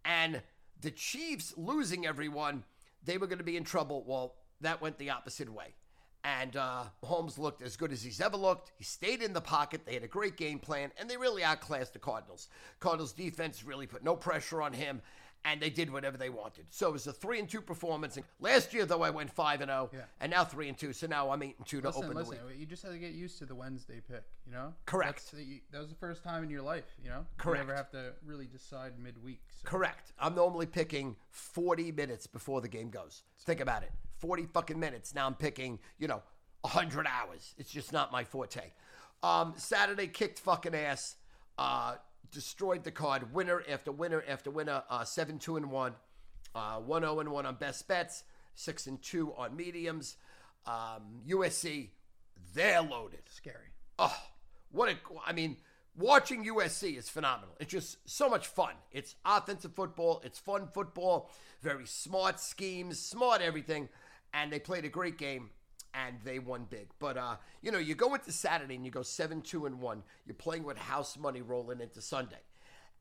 And 0.06 0.42
the 0.81 0.90
Chiefs 0.90 1.54
losing 1.56 2.08
everyone, 2.08 2.64
they 3.04 3.20
were 3.20 3.28
going 3.28 3.38
to 3.38 3.44
be 3.44 3.58
in 3.58 3.64
trouble. 3.64 4.04
Well, 4.08 4.34
that 4.62 4.81
went 4.81 4.98
the 4.98 5.12
opposite 5.12 5.54
way. 5.54 5.75
And 6.25 6.56
uh, 6.56 6.84
Mahomes 7.04 7.38
looked 7.38 7.62
as 7.62 7.75
good 7.75 7.92
as 7.92 8.02
he's 8.02 8.22
ever 8.22 8.38
looked. 8.38 8.72
He 8.78 8.86
stayed 8.86 9.22
in 9.22 9.34
the 9.34 9.42
pocket. 9.42 9.81
They 9.86 9.94
had 9.94 10.04
a 10.04 10.08
great 10.08 10.38
game 10.38 10.58
plan, 10.58 10.92
and 10.98 11.10
they 11.10 11.18
really 11.18 11.44
outclassed 11.44 11.92
the 11.92 12.00
Cardinals. 12.00 12.48
Cardinals 12.80 13.12
defense 13.12 13.64
really 13.66 13.88
put 13.88 14.04
no 14.04 14.16
pressure 14.16 14.62
on 14.62 14.72
him, 14.72 15.02
and 15.45 15.62
they 15.62 15.69
did 15.69 15.92
whatever 15.92 16.18
they 16.18 16.30
wanted. 16.30 16.66
So 16.69 16.88
it 16.88 16.94
was 16.94 17.06
a 17.07 17.12
three 17.13 17.40
and 17.40 17.50
two 17.50 17.62
performance. 17.62 18.16
And 18.18 18.25
last 18.40 18.74
year, 18.74 18.86
though, 18.86 19.01
I 19.03 19.10
went 19.10 19.29
five 19.29 19.62
and 19.62 19.70
zero, 19.70 19.89
Yeah. 19.94 20.01
and 20.22 20.32
now 20.32 20.46
three 20.46 20.70
and 20.70 20.77
two. 20.77 20.94
So 20.94 21.08
now 21.08 21.32
I'm 21.32 21.44
eight 21.44 21.56
and 21.58 21.67
two 21.67 21.82
to 21.82 21.88
Listen, 21.88 22.03
open 22.06 22.15
listen. 22.17 22.38
the 22.39 22.46
week. 22.48 22.60
You 22.60 22.65
just 22.65 22.84
have 22.84 22.94
to 22.94 22.98
get 22.98 23.12
used 23.13 23.38
to 23.39 23.46
the 23.46 23.56
Wednesday 23.56 24.01
pick. 24.10 24.24
You 24.46 24.53
know. 24.53 24.74
Correct. 24.86 25.34
You, 25.38 25.60
that 25.72 25.79
was 25.79 25.89
the 25.89 25.96
first 25.96 26.24
time 26.24 26.44
in 26.44 26.50
your 26.50 26.62
life. 26.62 26.86
You 27.03 27.10
know. 27.10 27.25
Correct. 27.38 27.62
You 27.62 27.67
never 27.67 27.75
have 27.77 27.91
to 27.91 28.13
really 28.25 28.46
decide 28.48 28.94
midweek. 28.98 29.41
So. 29.50 29.67
Correct. 29.70 30.13
I'm 30.20 30.36
normally 30.36 30.65
picking 30.65 31.15
40 31.32 31.91
minutes 31.91 32.25
before 32.27 32.62
the 32.62 32.70
game 32.70 32.89
goes. 32.89 33.24
Think 33.41 33.60
about 33.60 33.84
it. 33.84 33.91
40 34.20 34.46
fucking 34.53 34.79
minutes. 34.79 35.13
Now 35.13 35.25
I'm 35.27 35.36
picking, 35.36 35.79
you 36.00 36.08
know, 36.08 36.22
100 36.62 37.06
hours. 37.08 37.53
It's 37.58 37.70
just 37.70 37.91
not 37.91 38.12
my 38.13 38.24
forte. 38.24 38.72
Um, 39.22 39.53
Saturday 39.58 40.08
kicked 40.08 40.39
fucking 40.39 40.74
ass. 40.74 41.15
Uh, 41.58 41.96
destroyed 42.34 42.84
the 42.84 42.92
card. 42.92 43.34
Winner 43.34 43.63
after 43.70 43.92
winner 43.92 44.24
after 44.28 44.52
winner. 44.52 44.84
Uh, 44.90 45.06
7 45.06 45.40
2 45.40 45.58
and 45.58 45.72
1. 45.72 45.94
Uh, 46.56 46.80
1 46.80 47.02
0 47.02 47.20
and 47.20 47.30
1 47.30 47.46
on 47.46 47.56
best 47.56 47.88
bets. 47.88 48.24
6 48.56 48.88
and 48.88 49.02
2 49.02 49.34
on 49.34 49.56
mediums. 49.56 50.18
Um, 50.66 51.22
USC, 51.28 51.90
they're 52.54 52.82
loaded. 52.82 53.22
Scary. 53.30 53.74
Oh, 54.00 54.16
what 54.72 54.90
a! 54.90 54.96
I 55.25 55.34
mean, 55.34 55.58
watching 55.96 56.46
USC 56.46 56.98
is 56.98 57.10
phenomenal. 57.10 57.56
It's 57.60 57.72
just 57.72 57.98
so 58.10 58.30
much 58.30 58.48
fun. 58.48 58.74
It's 58.92 59.16
offensive 59.25 59.74
football. 59.74 60.22
It's 60.25 60.40
fun 60.40 60.68
football. 60.74 61.30
Very 61.62 61.86
smart 61.86 62.40
schemes, 62.40 63.00
smart 63.00 63.42
everything, 63.42 63.90
and 64.34 64.52
they 64.52 64.60
played 64.60 64.86
a 64.86 64.90
great 64.90 65.18
game 65.18 65.50
and 65.93 66.15
they 66.23 66.39
won 66.39 66.65
big. 66.69 66.88
But 67.00 67.17
uh, 67.17 67.35
you 67.62 67.71
know, 67.71 67.77
you 67.79 67.95
go 67.95 68.13
into 68.13 68.31
Saturday 68.31 68.75
and 68.75 68.85
you 68.85 68.91
go 68.91 69.01
seven 69.03 69.41
two 69.41 69.65
and 69.65 69.79
one. 69.79 70.03
You're 70.25 70.35
playing 70.35 70.63
with 70.63 70.77
house 70.77 71.17
money 71.17 71.41
rolling 71.41 71.79
into 71.81 72.01
Sunday, 72.01 72.41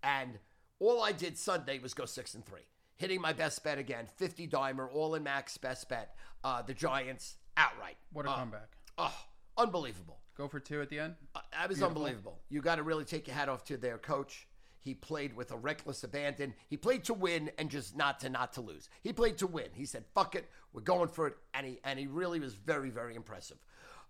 and 0.02 0.38
all 0.78 1.02
I 1.02 1.12
did 1.12 1.38
Sunday 1.38 1.78
was 1.78 1.94
go 1.94 2.04
six 2.06 2.34
and 2.34 2.44
three, 2.44 2.66
hitting 2.96 3.20
my 3.20 3.32
best 3.32 3.62
bet 3.64 3.78
again, 3.78 4.06
fifty 4.16 4.46
dimer, 4.48 4.88
all 4.92 5.14
in 5.14 5.22
max 5.22 5.56
best 5.56 5.88
bet. 5.88 6.14
Uh, 6.44 6.60
the 6.62 6.74
Giants 6.74 7.36
outright. 7.56 7.96
What 8.12 8.26
a 8.26 8.30
Uh, 8.30 8.36
comeback. 8.36 8.76
Oh, 8.98 9.14
unbelievable. 9.56 10.18
Go 10.36 10.48
for 10.48 10.58
two 10.60 10.80
at 10.80 10.88
the 10.88 10.98
end. 10.98 11.14
Uh, 11.34 11.40
That 11.52 11.68
was 11.68 11.78
Beautiful. 11.78 11.86
unbelievable. 12.02 12.40
You 12.48 12.60
got 12.62 12.76
to 12.76 12.82
really 12.82 13.04
take 13.04 13.26
your 13.28 13.36
hat 13.36 13.48
off 13.48 13.64
to 13.66 13.76
their 13.76 13.98
coach. 13.98 14.48
He 14.82 14.94
played 14.94 15.34
with 15.36 15.52
a 15.52 15.56
reckless 15.56 16.02
abandon. 16.04 16.54
He 16.68 16.76
played 16.76 17.04
to 17.04 17.14
win 17.14 17.50
and 17.56 17.70
just 17.70 17.96
not 17.96 18.18
to 18.20 18.28
not 18.28 18.52
to 18.54 18.60
lose. 18.60 18.88
He 19.02 19.12
played 19.12 19.38
to 19.38 19.46
win. 19.46 19.68
He 19.72 19.84
said, 19.86 20.04
"Fuck 20.14 20.34
it, 20.34 20.50
we're 20.72 20.82
going 20.82 21.08
for 21.08 21.28
it," 21.28 21.36
and 21.54 21.64
he 21.66 21.78
and 21.84 21.98
he 21.98 22.06
really 22.08 22.40
was 22.40 22.54
very 22.54 22.90
very 22.90 23.14
impressive. 23.14 23.58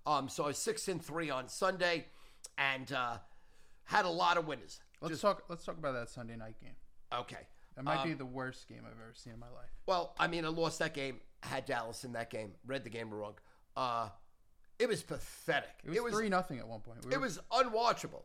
Um, 0.06 0.28
so 0.28 0.44
I 0.44 0.46
was 0.48 0.58
six 0.58 0.88
and 0.88 1.00
three 1.04 1.30
on 1.30 1.48
Sunday, 1.48 2.06
and 2.58 2.90
uh, 2.92 3.18
had 3.84 4.04
a 4.06 4.10
lot 4.10 4.36
of 4.38 4.46
winners. 4.46 4.80
Let's 5.00 5.20
talk. 5.20 5.44
Let's 5.48 5.64
talk 5.64 5.76
about 5.78 5.92
that 5.92 6.08
Sunday 6.08 6.36
night 6.36 6.56
game. 6.60 6.74
Okay. 7.12 7.46
That 7.76 7.84
might 7.84 7.98
Um, 8.00 8.08
be 8.08 8.14
the 8.14 8.26
worst 8.26 8.68
game 8.68 8.80
I've 8.86 8.92
ever 9.00 9.12
seen 9.14 9.32
in 9.32 9.38
my 9.38 9.48
life. 9.48 9.70
Well, 9.86 10.14
I 10.18 10.26
mean, 10.26 10.44
I 10.44 10.48
lost 10.48 10.78
that 10.80 10.92
game. 10.94 11.20
Had 11.42 11.64
Dallas 11.66 12.04
in 12.04 12.12
that 12.12 12.28
game. 12.30 12.52
Read 12.66 12.84
the 12.84 12.90
game 12.90 13.12
wrong. 13.12 13.34
Uh, 13.76 14.08
it 14.78 14.88
was 14.88 15.02
pathetic. 15.02 15.70
It 15.84 16.02
was 16.02 16.12
three 16.14 16.28
nothing 16.28 16.58
at 16.58 16.66
one 16.68 16.80
point. 16.80 17.04
We 17.04 17.12
It 17.12 17.16
were- 17.16 17.22
was 17.22 17.38
unwatchable. 17.50 18.22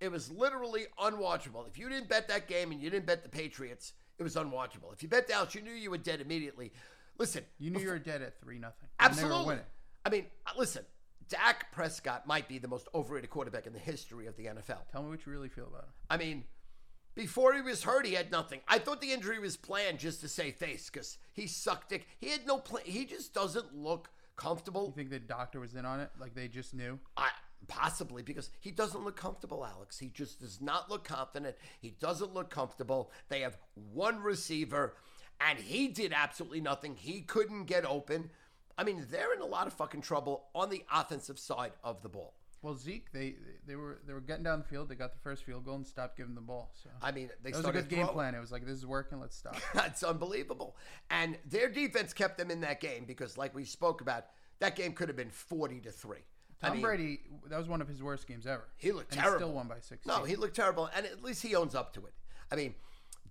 It 0.00 0.10
was 0.10 0.30
literally 0.30 0.86
unwatchable. 0.98 1.66
If 1.68 1.78
you 1.78 1.88
didn't 1.88 2.08
bet 2.08 2.28
that 2.28 2.48
game 2.48 2.72
and 2.72 2.80
you 2.80 2.90
didn't 2.90 3.06
bet 3.06 3.22
the 3.22 3.28
Patriots, 3.28 3.92
it 4.18 4.22
was 4.22 4.36
unwatchable. 4.36 4.92
If 4.92 5.02
you 5.02 5.08
bet 5.08 5.28
Dallas, 5.28 5.54
you 5.54 5.62
knew 5.62 5.72
you 5.72 5.90
were 5.90 5.98
dead 5.98 6.20
immediately. 6.20 6.72
Listen, 7.18 7.44
you 7.58 7.70
knew 7.70 7.80
you 7.80 7.88
were 7.88 7.98
dead 7.98 8.22
at 8.22 8.40
three 8.40 8.58
nothing. 8.58 8.88
Absolutely. 8.98 9.58
I 10.04 10.10
mean, 10.10 10.26
uh, 10.46 10.50
listen, 10.56 10.84
Dak 11.28 11.72
Prescott 11.72 12.26
might 12.26 12.48
be 12.48 12.58
the 12.58 12.68
most 12.68 12.88
overrated 12.94 13.30
quarterback 13.30 13.66
in 13.66 13.72
the 13.72 13.78
history 13.78 14.26
of 14.26 14.36
the 14.36 14.46
NFL. 14.46 14.88
Tell 14.90 15.02
me 15.02 15.10
what 15.10 15.24
you 15.24 15.32
really 15.32 15.48
feel 15.48 15.66
about 15.66 15.84
him. 15.84 15.92
I 16.10 16.16
mean, 16.16 16.44
before 17.14 17.54
he 17.54 17.60
was 17.62 17.84
hurt, 17.84 18.06
he 18.06 18.14
had 18.14 18.30
nothing. 18.30 18.60
I 18.68 18.78
thought 18.78 19.00
the 19.00 19.12
injury 19.12 19.38
was 19.38 19.56
planned 19.56 19.98
just 19.98 20.20
to 20.22 20.28
save 20.28 20.56
face 20.56 20.90
because 20.90 21.18
he 21.32 21.46
sucked 21.46 21.90
dick. 21.90 22.06
He 22.18 22.30
had 22.30 22.46
no 22.46 22.58
plan. 22.58 22.84
He 22.84 23.04
just 23.04 23.32
doesn't 23.32 23.74
look 23.74 24.10
comfortable. 24.36 24.86
You 24.86 24.92
think 24.92 25.10
the 25.10 25.20
doctor 25.20 25.60
was 25.60 25.74
in 25.74 25.84
on 25.84 26.00
it? 26.00 26.10
Like 26.18 26.34
they 26.34 26.48
just 26.48 26.74
knew? 26.74 26.98
I, 27.16 27.28
possibly 27.68 28.22
because 28.22 28.50
he 28.60 28.70
doesn't 28.70 29.04
look 29.04 29.16
comfortable, 29.16 29.64
Alex. 29.64 29.98
He 29.98 30.08
just 30.08 30.40
does 30.40 30.60
not 30.60 30.90
look 30.90 31.04
confident. 31.04 31.56
He 31.80 31.90
doesn't 31.90 32.34
look 32.34 32.50
comfortable. 32.50 33.10
They 33.28 33.40
have 33.40 33.56
one 33.92 34.20
receiver, 34.20 34.94
and 35.40 35.58
he 35.58 35.88
did 35.88 36.12
absolutely 36.12 36.60
nothing. 36.60 36.96
He 36.96 37.20
couldn't 37.20 37.64
get 37.64 37.84
open. 37.84 38.30
I 38.76 38.84
mean, 38.84 39.06
they're 39.10 39.34
in 39.34 39.40
a 39.40 39.46
lot 39.46 39.66
of 39.66 39.72
fucking 39.72 40.02
trouble 40.02 40.46
on 40.54 40.70
the 40.70 40.84
offensive 40.92 41.38
side 41.38 41.72
of 41.82 42.02
the 42.02 42.08
ball. 42.08 42.34
Well, 42.64 42.74
Zeke, 42.74 43.12
they 43.12 43.34
they 43.66 43.76
were 43.76 44.00
they 44.06 44.14
were 44.14 44.22
getting 44.22 44.42
down 44.42 44.60
the 44.60 44.64
field. 44.64 44.88
They 44.88 44.94
got 44.94 45.12
the 45.12 45.18
first 45.18 45.44
field 45.44 45.66
goal 45.66 45.74
and 45.76 45.86
stopped 45.86 46.16
giving 46.16 46.34
the 46.34 46.40
ball. 46.40 46.72
So 46.82 46.88
I 47.02 47.12
mean, 47.12 47.28
they 47.42 47.50
that 47.50 47.58
was 47.58 47.66
a 47.66 47.72
good 47.72 47.90
game 47.90 48.06
plan. 48.06 48.34
It 48.34 48.40
was 48.40 48.50
like 48.50 48.64
this 48.64 48.78
is 48.78 48.86
working. 48.86 49.20
Let's 49.20 49.36
stop. 49.36 49.56
That's 49.74 50.02
unbelievable. 50.02 50.74
And 51.10 51.36
their 51.44 51.68
defense 51.68 52.14
kept 52.14 52.38
them 52.38 52.50
in 52.50 52.62
that 52.62 52.80
game 52.80 53.04
because, 53.06 53.36
like 53.36 53.54
we 53.54 53.66
spoke 53.66 54.00
about, 54.00 54.24
that 54.60 54.76
game 54.76 54.94
could 54.94 55.08
have 55.08 55.16
been 55.16 55.28
40 55.28 55.80
to 55.80 55.92
3. 56.64 56.66
I 56.66 56.68
Tom 56.68 56.76
mean, 56.76 56.82
Brady, 56.82 57.20
that 57.48 57.58
was 57.58 57.68
one 57.68 57.80
of 57.80 57.88
his 57.88 58.02
worst 58.02 58.26
games 58.26 58.46
ever. 58.46 58.64
He 58.76 58.92
looked 58.92 59.12
and 59.12 59.20
terrible. 59.20 59.38
He 59.38 59.44
still 59.44 59.54
won 59.54 59.68
by 59.68 59.80
six. 59.80 60.06
No, 60.06 60.24
he 60.24 60.36
looked 60.36 60.56
terrible, 60.56 60.90
and 60.94 61.06
at 61.06 61.22
least 61.22 61.42
he 61.42 61.54
owns 61.54 61.74
up 61.74 61.94
to 61.94 62.06
it. 62.06 62.12
I 62.50 62.56
mean, 62.56 62.74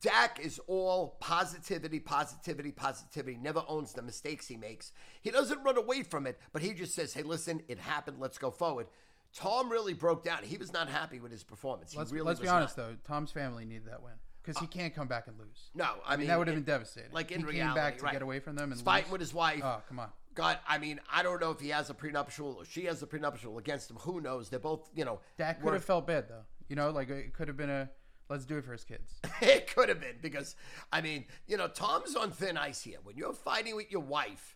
Dak 0.02 0.40
is 0.44 0.60
all 0.68 1.18
positivity, 1.20 2.00
positivity, 2.00 2.72
positivity. 2.72 3.38
Never 3.42 3.64
owns 3.68 3.94
the 3.94 4.02
mistakes 4.02 4.48
he 4.48 4.58
makes. 4.58 4.92
He 5.22 5.32
doesn't 5.32 5.64
run 5.64 5.78
away 5.78 6.04
from 6.04 6.28
it, 6.28 6.40
but 6.52 6.62
he 6.62 6.74
just 6.74 6.94
says, 6.94 7.14
"Hey, 7.14 7.24
listen, 7.24 7.62
it 7.68 7.80
happened. 7.80 8.20
Let's 8.20 8.38
go 8.38 8.52
forward." 8.52 8.88
Tom 9.34 9.70
really 9.70 9.94
broke 9.94 10.24
down. 10.24 10.44
He 10.44 10.58
was 10.58 10.74
not 10.74 10.90
happy 10.90 11.20
with 11.20 11.32
his 11.32 11.44
performance. 11.44 11.94
He 11.94 11.98
let's 11.98 12.12
really 12.12 12.28
let's 12.28 12.40
be 12.40 12.48
honest 12.48 12.78
not. 12.78 12.84
Uh, 12.84 12.88
though. 12.88 12.96
Tom's 13.08 13.32
family 13.32 13.66
needed 13.66 13.88
that 13.88 14.04
win 14.04 14.14
because 14.44 14.60
he 14.60 14.68
can't 14.68 14.94
come 14.94 15.08
back 15.08 15.28
and 15.28 15.40
lose. 15.40 15.72
No, 15.74 15.86
I, 15.86 15.90
I 16.06 16.12
mean, 16.12 16.20
mean 16.20 16.28
that 16.28 16.38
would 16.38 16.48
have 16.48 16.58
been 16.58 16.64
devastating. 16.64 17.12
like, 17.12 17.32
in 17.32 17.46
he 17.48 17.54
came 17.54 17.74
back 17.74 17.98
to 17.98 18.04
right. 18.04 18.14
get 18.14 18.22
away 18.22 18.40
from 18.40 18.56
them 18.56 18.66
and 18.66 18.74
He's 18.74 18.82
fighting 18.82 19.12
with 19.12 19.22
his 19.22 19.34
wife. 19.34 19.62
Oh 19.64 19.82
come 19.88 20.00
on. 20.00 20.10
God, 20.36 20.58
I 20.68 20.78
mean, 20.78 21.00
I 21.12 21.24
don't 21.24 21.40
know 21.40 21.52
if 21.52 21.60
he 21.60 21.70
has 21.70 21.90
a 21.90 21.94
prenuptial 21.94 22.58
or 22.60 22.66
she 22.66 22.86
has 22.86 23.02
a 23.04 23.08
prenuptial 23.08 23.58
against 23.58 23.90
him. 23.90 23.98
Who 23.98 24.22
knows? 24.22 24.50
They're 24.50 24.60
both, 24.60 24.90
you 24.96 25.06
know. 25.06 25.20
That 25.38 25.62
could 25.62 25.74
have 25.74 25.84
felt 25.84 26.08
bad 26.08 26.28
though. 26.30 26.44
You 26.68 26.76
know, 26.76 26.90
like 26.90 27.10
it 27.10 27.34
could 27.34 27.48
have 27.48 27.58
been 27.58 27.70
a 27.70 27.90
let's 28.30 28.46
do 28.46 28.58
it 28.58 28.66
for 28.66 28.72
his 28.72 28.84
kids. 28.84 29.14
it 29.42 29.74
could 29.74 29.90
have 29.90 30.00
been 30.00 30.18
because, 30.22 30.56
I 30.92 31.02
mean, 31.02 31.26
you 31.48 31.58
know, 31.58 31.68
Tom's 31.68 32.16
on 32.16 32.32
thin 32.32 32.58
ice 32.58 32.82
here. 32.82 32.98
When 33.04 33.16
you're 33.16 33.34
fighting 33.34 33.76
with 33.76 33.92
your 33.92 34.02
wife, 34.02 34.56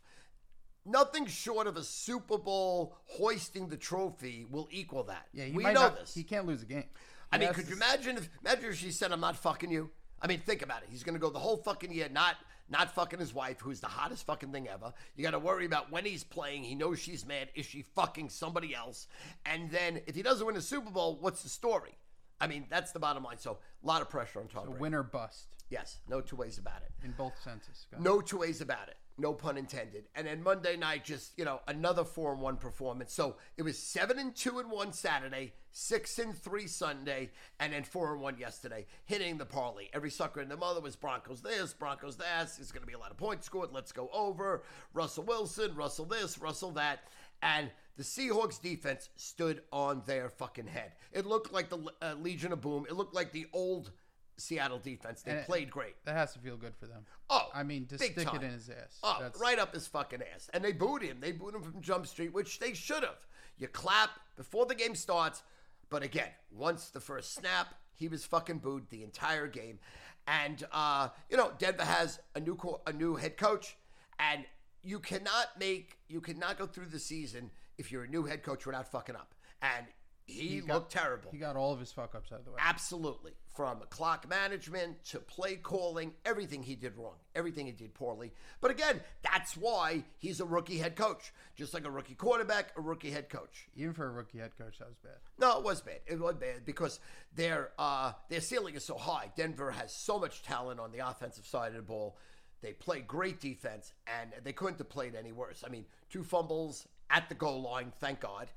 nothing 0.85 1.27
short 1.27 1.67
of 1.67 1.77
a 1.77 1.83
Super 1.83 2.37
Bowl 2.37 2.95
hoisting 3.05 3.67
the 3.67 3.77
trophy 3.77 4.45
will 4.49 4.67
equal 4.71 5.03
that. 5.03 5.27
Yeah, 5.33 5.45
we 5.53 5.63
know 5.63 5.73
not, 5.73 5.99
this. 5.99 6.13
He 6.13 6.23
can't 6.23 6.45
lose 6.45 6.63
a 6.63 6.65
game. 6.65 6.85
I 7.31 7.37
He 7.37 7.45
mean, 7.45 7.53
could 7.53 7.67
you 7.67 7.75
imagine 7.75 8.17
if 8.17 8.29
imagine 8.43 8.69
if 8.69 8.77
she 8.77 8.91
said, 8.91 9.11
"I'm 9.11 9.19
not 9.19 9.35
fucking 9.35 9.69
you"? 9.69 9.91
I 10.21 10.27
mean, 10.27 10.39
think 10.39 10.61
about 10.61 10.83
it. 10.83 10.89
He's 10.89 11.03
going 11.03 11.13
to 11.13 11.19
go 11.19 11.29
the 11.29 11.39
whole 11.39 11.57
fucking 11.57 11.91
year 11.91 12.09
not 12.11 12.37
not 12.69 12.93
fucking 12.93 13.19
his 13.19 13.33
wife, 13.33 13.59
who's 13.59 13.79
the 13.79 13.87
hottest 13.87 14.25
fucking 14.25 14.51
thing 14.51 14.67
ever. 14.67 14.93
You 15.15 15.23
got 15.23 15.31
to 15.31 15.39
worry 15.39 15.65
about 15.65 15.91
when 15.91 16.05
he's 16.05 16.23
playing. 16.23 16.63
He 16.63 16.75
knows 16.75 16.99
she's 16.99 17.25
mad. 17.25 17.49
Is 17.55 17.65
she 17.65 17.83
fucking 17.95 18.29
somebody 18.29 18.75
else? 18.75 19.07
And 19.45 19.71
then 19.71 20.01
if 20.07 20.15
he 20.15 20.21
doesn't 20.21 20.45
win 20.45 20.55
the 20.55 20.61
Super 20.61 20.91
Bowl, 20.91 21.17
what's 21.19 21.43
the 21.43 21.49
story? 21.49 21.97
I 22.39 22.47
mean, 22.47 22.65
that's 22.69 22.91
the 22.91 22.99
bottom 22.99 23.23
line. 23.23 23.37
So 23.37 23.57
a 23.83 23.87
lot 23.87 24.01
of 24.01 24.09
pressure 24.09 24.39
on 24.39 24.47
Tom 24.47 24.63
a 24.63 24.65
Brady. 24.67 24.81
win 24.81 24.93
or 24.93 25.03
bust 25.03 25.47
Yes, 25.69 25.97
no 26.07 26.21
two 26.21 26.37
ways 26.37 26.57
about 26.57 26.81
it. 26.81 26.91
in 27.05 27.11
both 27.11 27.33
senses. 27.43 27.87
No 27.99 28.21
two 28.21 28.37
ways 28.37 28.61
about 28.61 28.87
it. 28.87 28.95
No 29.17 29.33
pun 29.33 29.57
intended. 29.57 30.05
And 30.15 30.25
then 30.27 30.41
Monday 30.43 30.77
night, 30.77 31.03
just 31.03 31.37
you 31.37 31.43
know, 31.43 31.59
another 31.67 32.05
four 32.05 32.31
and 32.31 32.39
one 32.41 32.55
performance. 32.55 33.11
So 33.11 33.35
it 33.57 33.63
was 33.63 33.77
seven 33.77 34.17
and 34.19 34.33
two 34.33 34.59
and 34.59 34.71
one 34.71 34.93
Saturday, 34.93 35.53
six 35.71 36.19
and 36.19 36.33
three 36.37 36.67
Sunday, 36.67 37.31
and 37.59 37.73
then 37.73 37.83
four 37.83 38.13
and 38.13 38.21
one 38.21 38.37
yesterday, 38.37 38.85
hitting 39.05 39.37
the 39.39 39.45
parlay. 39.45 39.87
Every 39.91 40.11
sucker 40.11 40.39
and 40.39 40.49
the 40.49 40.55
mother 40.55 40.79
was 40.79 40.95
Broncos 40.95 41.41
this, 41.41 41.73
Broncos 41.73 42.15
that. 42.17 42.43
It's 42.59 42.71
going 42.71 42.83
to 42.83 42.87
be 42.87 42.93
a 42.93 42.99
lot 42.99 43.11
of 43.11 43.17
points 43.17 43.47
scored. 43.47 43.71
Let's 43.73 43.91
go 43.91 44.09
over. 44.13 44.63
Russell 44.93 45.23
Wilson, 45.25 45.75
Russell 45.75 46.05
this, 46.05 46.37
Russell 46.37 46.71
that, 46.71 46.99
and 47.41 47.69
the 47.97 48.03
Seahawks 48.03 48.61
defense 48.61 49.09
stood 49.15 49.61
on 49.71 50.03
their 50.05 50.29
fucking 50.29 50.67
head. 50.67 50.93
It 51.11 51.25
looked 51.25 51.51
like 51.51 51.69
the 51.69 51.79
uh, 52.01 52.13
Legion 52.19 52.51
of 52.53 52.61
Boom. 52.61 52.85
It 52.89 52.95
looked 52.95 53.15
like 53.15 53.31
the 53.31 53.47
old 53.53 53.91
Seattle 54.37 54.77
defense. 54.79 55.23
They 55.23 55.31
And 55.31 55.39
it- 55.41 55.45
played 55.47 55.71
great. 55.71 55.95
That 56.05 56.15
has 56.15 56.33
to 56.33 56.39
feel 56.39 56.57
good 56.57 56.75
for 56.75 56.85
them. 56.85 57.05
Oh, 57.29 57.49
I 57.53 57.63
mean, 57.63 57.87
to 57.87 57.97
stick 57.97 58.15
time. 58.15 58.35
it 58.35 58.43
in 58.43 58.51
his 58.51 58.69
ass. 58.69 58.99
Oh, 59.03 59.17
That's, 59.19 59.39
right 59.39 59.57
up 59.59 59.73
his 59.73 59.87
fucking 59.87 60.21
ass. 60.33 60.49
And 60.53 60.63
they 60.63 60.71
booed 60.73 61.01
him. 61.01 61.17
They 61.19 61.31
booed 61.31 61.55
him 61.55 61.63
from 61.63 61.81
Jump 61.81 62.05
Street, 62.07 62.33
which 62.33 62.59
they 62.59 62.73
should 62.73 63.03
have. 63.03 63.25
You 63.57 63.67
clap 63.67 64.11
before 64.35 64.65
the 64.67 64.75
game 64.75 64.93
starts. 64.95 65.41
But 65.89 66.03
again, 66.03 66.29
once 66.51 66.89
the 66.89 66.99
first 66.99 67.33
snap, 67.33 67.73
he 67.95 68.07
was 68.07 68.25
fucking 68.25 68.59
booed 68.59 68.89
the 68.89 69.03
entire 69.03 69.47
game. 69.47 69.79
And 70.27 70.63
uh, 70.71 71.09
you 71.29 71.37
know, 71.37 71.51
Denver 71.57 71.83
has 71.85 72.19
a 72.35 72.39
new 72.39 72.55
co- 72.55 72.81
a 72.85 72.91
new 72.93 73.15
head 73.15 73.37
coach, 73.37 73.77
and 74.19 74.45
you 74.87 74.99
cannot 74.99 75.47
make 75.59 75.97
you 76.07 76.21
cannot 76.21 76.57
go 76.57 76.65
through 76.65 76.85
the 76.85 76.99
season 76.99 77.51
if 77.77 77.91
you're 77.91 78.05
a 78.05 78.07
new 78.07 78.23
head 78.23 78.41
coach 78.41 78.65
without 78.65 78.89
fucking 78.89 79.15
up. 79.15 79.35
And 79.61 79.85
he, 80.25 80.59
got- 80.59 80.73
looked 80.73 80.91
terrible. 80.91 81.31
He 81.31 81.37
got 81.37 81.55
all 81.55 81.73
of 81.73 81.79
his 81.79 81.91
fuck 81.91 82.13
ups 82.15 82.31
out 82.31 82.39
of 82.39 82.45
the 82.45 82.51
way. 82.51 82.57
Absolutely. 82.61 83.31
From 83.55 83.79
clock 83.89 84.29
management 84.29 85.03
to 85.05 85.19
play 85.19 85.55
calling, 85.55 86.13
everything 86.25 86.61
he 86.61 86.75
did 86.75 86.95
wrong, 86.95 87.15
everything 87.33 87.65
he 87.65 87.71
did 87.71 87.93
poorly. 87.93 88.31
But 88.61 88.69
again, 88.71 89.01
that's 89.23 89.57
why 89.57 90.03
he's 90.19 90.39
a 90.39 90.45
rookie 90.45 90.77
head 90.77 90.95
coach. 90.95 91.33
Just 91.55 91.73
like 91.73 91.85
a 91.85 91.89
rookie 91.89 92.13
quarterback, 92.13 92.71
a 92.77 92.81
rookie 92.81 93.09
head 93.09 93.29
coach. 93.29 93.67
Even 93.75 93.93
for 93.93 94.05
a 94.05 94.11
rookie 94.11 94.37
head 94.37 94.51
coach, 94.57 94.77
that 94.79 94.87
was 94.87 94.97
bad. 94.97 95.17
No, 95.39 95.57
it 95.57 95.63
was 95.63 95.81
bad. 95.81 95.99
It 96.05 96.19
was 96.19 96.35
bad 96.35 96.65
because 96.65 96.99
their 97.33 97.71
uh, 97.79 98.11
their 98.29 98.41
ceiling 98.41 98.75
is 98.75 98.85
so 98.85 98.95
high. 98.97 99.31
Denver 99.35 99.71
has 99.71 99.91
so 99.93 100.19
much 100.19 100.43
talent 100.43 100.79
on 100.79 100.91
the 100.91 100.99
offensive 101.09 101.45
side 101.47 101.69
of 101.69 101.77
the 101.77 101.81
ball. 101.81 102.17
They 102.61 102.73
play 102.73 103.01
great 103.01 103.39
defense, 103.39 103.93
and 104.07 104.31
they 104.43 104.53
couldn't 104.53 104.77
have 104.79 104.89
played 104.89 105.15
any 105.15 105.31
worse. 105.31 105.63
I 105.65 105.69
mean, 105.69 105.85
two 106.09 106.23
fumbles 106.23 106.87
at 107.09 107.29
the 107.29 107.35
goal 107.35 107.61
line, 107.61 107.91
thank 107.99 108.19
God, 108.19 108.47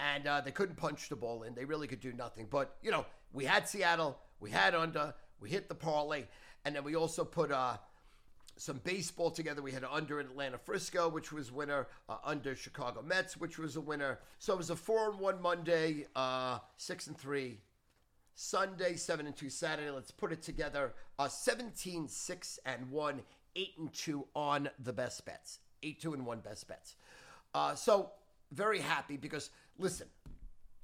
and 0.00 0.26
uh, 0.26 0.40
they 0.40 0.50
couldn't 0.50 0.76
punch 0.76 1.08
the 1.08 1.16
ball 1.16 1.42
in. 1.42 1.54
They 1.54 1.64
really 1.64 1.86
could 1.86 2.00
do 2.00 2.12
nothing. 2.12 2.46
But 2.50 2.76
you 2.82 2.90
know, 2.90 3.04
we 3.32 3.44
had 3.44 3.68
Seattle, 3.68 4.18
we 4.40 4.50
had 4.50 4.74
under, 4.74 5.14
we 5.40 5.50
hit 5.50 5.68
the 5.68 5.74
parlay, 5.74 6.24
and 6.64 6.74
then 6.74 6.84
we 6.84 6.96
also 6.96 7.24
put 7.24 7.52
uh, 7.52 7.76
some 8.56 8.80
baseball 8.84 9.30
together. 9.30 9.62
We 9.62 9.72
had 9.72 9.84
under 9.84 10.20
in 10.20 10.26
Atlanta 10.26 10.58
Frisco, 10.58 11.08
which 11.08 11.32
was 11.32 11.52
winner, 11.52 11.88
uh, 12.08 12.16
under 12.24 12.54
Chicago 12.54 13.02
Mets, 13.02 13.36
which 13.36 13.58
was 13.58 13.76
a 13.76 13.80
winner. 13.80 14.20
So 14.38 14.54
it 14.54 14.58
was 14.58 14.70
a 14.70 14.76
four 14.76 15.10
and 15.10 15.18
one 15.18 15.40
Monday, 15.42 16.06
uh, 16.14 16.58
six 16.76 17.06
and 17.06 17.16
three 17.16 17.58
Sunday, 18.34 18.96
seven 18.96 19.26
and 19.26 19.36
two 19.36 19.50
Saturday. 19.50 19.90
Let's 19.90 20.10
put 20.10 20.32
it 20.32 20.42
together. 20.42 20.94
Uh, 21.18 21.28
17, 21.28 22.08
six 22.08 22.58
and 22.64 22.90
one, 22.90 23.22
eight 23.56 23.74
and 23.78 23.92
two 23.92 24.26
on 24.34 24.68
the 24.82 24.92
best 24.92 25.24
bets. 25.24 25.58
Eight, 25.82 26.00
two 26.00 26.14
and 26.14 26.24
one 26.24 26.40
best 26.40 26.68
bets. 26.68 26.94
Uh, 27.54 27.74
so 27.74 28.10
very 28.52 28.78
happy 28.78 29.16
because 29.16 29.50
listen, 29.78 30.06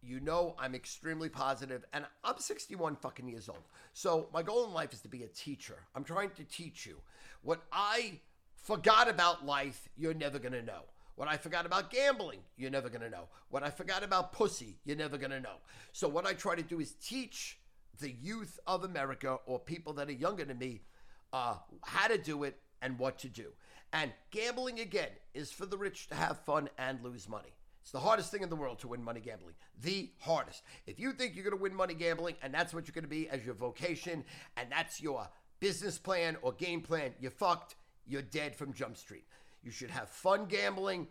you 0.02 0.20
know 0.20 0.54
I'm 0.58 0.74
extremely 0.74 1.28
positive, 1.28 1.84
and 1.92 2.04
I'm 2.24 2.38
61 2.38 2.96
fucking 2.96 3.28
years 3.28 3.48
old. 3.48 3.62
So 3.92 4.28
my 4.32 4.42
goal 4.42 4.64
in 4.66 4.72
life 4.72 4.92
is 4.92 5.00
to 5.00 5.08
be 5.08 5.22
a 5.22 5.28
teacher. 5.28 5.76
I'm 5.94 6.04
trying 6.04 6.30
to 6.30 6.44
teach 6.44 6.86
you 6.86 6.96
what 7.42 7.62
I 7.72 8.20
forgot 8.56 9.08
about 9.08 9.44
life. 9.44 9.88
You're 9.96 10.14
never 10.14 10.38
gonna 10.38 10.62
know. 10.62 10.82
What 11.16 11.28
I 11.28 11.36
forgot 11.36 11.66
about 11.66 11.90
gambling, 11.90 12.38
you're 12.56 12.70
never 12.70 12.88
gonna 12.88 13.10
know. 13.10 13.24
What 13.50 13.64
I 13.64 13.70
forgot 13.70 14.04
about 14.04 14.32
pussy, 14.32 14.78
you're 14.84 14.96
never 14.96 15.18
gonna 15.18 15.40
know. 15.40 15.56
So 15.92 16.08
what 16.08 16.26
I 16.26 16.32
try 16.32 16.54
to 16.54 16.62
do 16.62 16.78
is 16.78 16.92
teach 16.92 17.58
the 17.98 18.10
youth 18.10 18.60
of 18.66 18.84
America 18.84 19.38
or 19.46 19.58
people 19.58 19.92
that 19.94 20.08
are 20.08 20.12
younger 20.12 20.44
than 20.44 20.58
me 20.58 20.82
uh, 21.32 21.56
how 21.84 22.08
to 22.08 22.18
do 22.18 22.44
it 22.44 22.58
and 22.82 22.98
what 22.98 23.18
to 23.20 23.28
do. 23.28 23.52
And 23.92 24.12
gambling 24.30 24.80
again 24.80 25.08
is 25.34 25.50
for 25.50 25.66
the 25.66 25.78
rich 25.78 26.08
to 26.08 26.14
have 26.14 26.38
fun 26.44 26.68
and 26.78 27.02
lose 27.02 27.28
money. 27.28 27.54
It's 27.82 27.92
the 27.92 28.00
hardest 28.00 28.30
thing 28.30 28.42
in 28.42 28.50
the 28.50 28.56
world 28.56 28.80
to 28.80 28.88
win 28.88 29.02
money 29.02 29.20
gambling. 29.20 29.54
The 29.80 30.10
hardest. 30.18 30.62
If 30.86 31.00
you 31.00 31.12
think 31.12 31.34
you're 31.34 31.44
going 31.44 31.56
to 31.56 31.62
win 31.62 31.74
money 31.74 31.94
gambling 31.94 32.34
and 32.42 32.52
that's 32.52 32.74
what 32.74 32.86
you're 32.86 32.92
going 32.92 33.04
to 33.04 33.08
be 33.08 33.28
as 33.30 33.44
your 33.46 33.54
vocation 33.54 34.24
and 34.58 34.70
that's 34.70 35.00
your 35.00 35.26
business 35.58 35.96
plan 35.96 36.36
or 36.42 36.52
game 36.52 36.82
plan, 36.82 37.12
you're 37.18 37.30
fucked. 37.30 37.76
You're 38.06 38.22
dead 38.22 38.54
from 38.54 38.74
Jump 38.74 38.96
Street. 38.98 39.24
You 39.62 39.70
should 39.70 39.90
have 39.90 40.10
fun 40.10 40.46
gambling. 40.46 41.06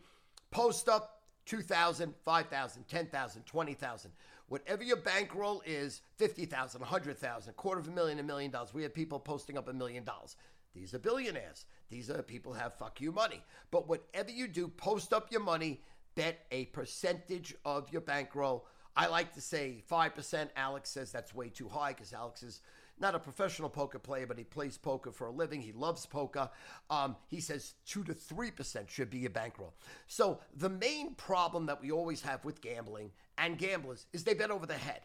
Post 0.51 0.88
up 0.88 1.24
2,000, 1.47 2.13
5,000, 2.24 2.88
10,000, 2.88 3.45
20,000. 3.45 4.12
Whatever 4.48 4.84
your 4.84 4.98
bankroll 4.98 5.62
is, 5.66 6.01
50,000, 6.18 6.80
100,000, 6.80 7.54
quarter 7.58 7.82
of 7.82 7.88
a 7.88 7.92
million, 7.92 8.20
a 8.20 8.24
million 8.24 8.50
dollars. 8.50 8.74
We 8.74 8.84
have 8.84 8.94
people 8.94 9.20
posting 9.20 9.58
up 9.58 9.68
a 9.68 9.74
million 9.74 10.04
dollars. 10.04 10.38
These 10.74 10.94
are 10.94 11.00
billionaires. 11.00 11.66
These 11.89 12.10
are 12.10 12.22
people 12.22 12.54
have 12.54 12.75
fuck 12.75 13.01
you 13.01 13.12
money. 13.12 13.42
But 13.72 13.89
whatever 13.89 14.32
you 14.32 14.48
do, 14.48 14.68
post 14.68 15.12
up 15.12 15.32
your 15.32 15.42
money, 15.42 15.82
bet 16.16 16.46
a 16.51 16.66
percentage 16.66 17.56
of 17.66 17.92
your 17.92 18.01
bankroll. 18.01 18.66
I 18.96 19.08
like 19.08 19.34
to 19.34 19.42
say 19.42 19.84
5%. 19.89 20.50
Alex 20.56 20.89
says 20.89 21.12
that's 21.12 21.36
way 21.36 21.50
too 21.50 21.68
high 21.68 21.94
because 21.94 22.13
Alex 22.13 22.42
is 22.42 22.62
not 23.00 23.16
a 23.16 23.20
professional 23.20 23.70
poker 23.70 24.00
player, 24.00 24.25
but 24.25 24.38
he 24.38 24.44
plays 24.44 24.77
poker 24.77 25.12
for 25.12 25.27
a 25.27 25.32
living. 25.32 25.62
He 25.62 25.72
loves 25.72 26.06
poker. 26.06 26.50
Um, 26.89 27.16
he 27.27 27.39
says 27.39 27.75
2 27.86 28.04
to 28.06 28.13
3% 28.13 28.89
should 28.89 29.10
be 29.10 29.20
your 29.20 29.30
bankroll. 29.30 29.74
So 30.08 30.39
the 30.56 30.70
main 30.70 31.16
problem 31.16 31.68
that 31.68 31.82
we 31.82 31.92
always 31.92 32.22
have 32.22 32.44
with 32.44 32.62
gambling 32.62 33.12
and 33.38 33.58
gamblers 33.58 34.08
is 34.13 34.24
they 34.24 34.34
bet 34.34 34.51
over 34.51 34.66
the 34.66 34.74
head 34.74 35.01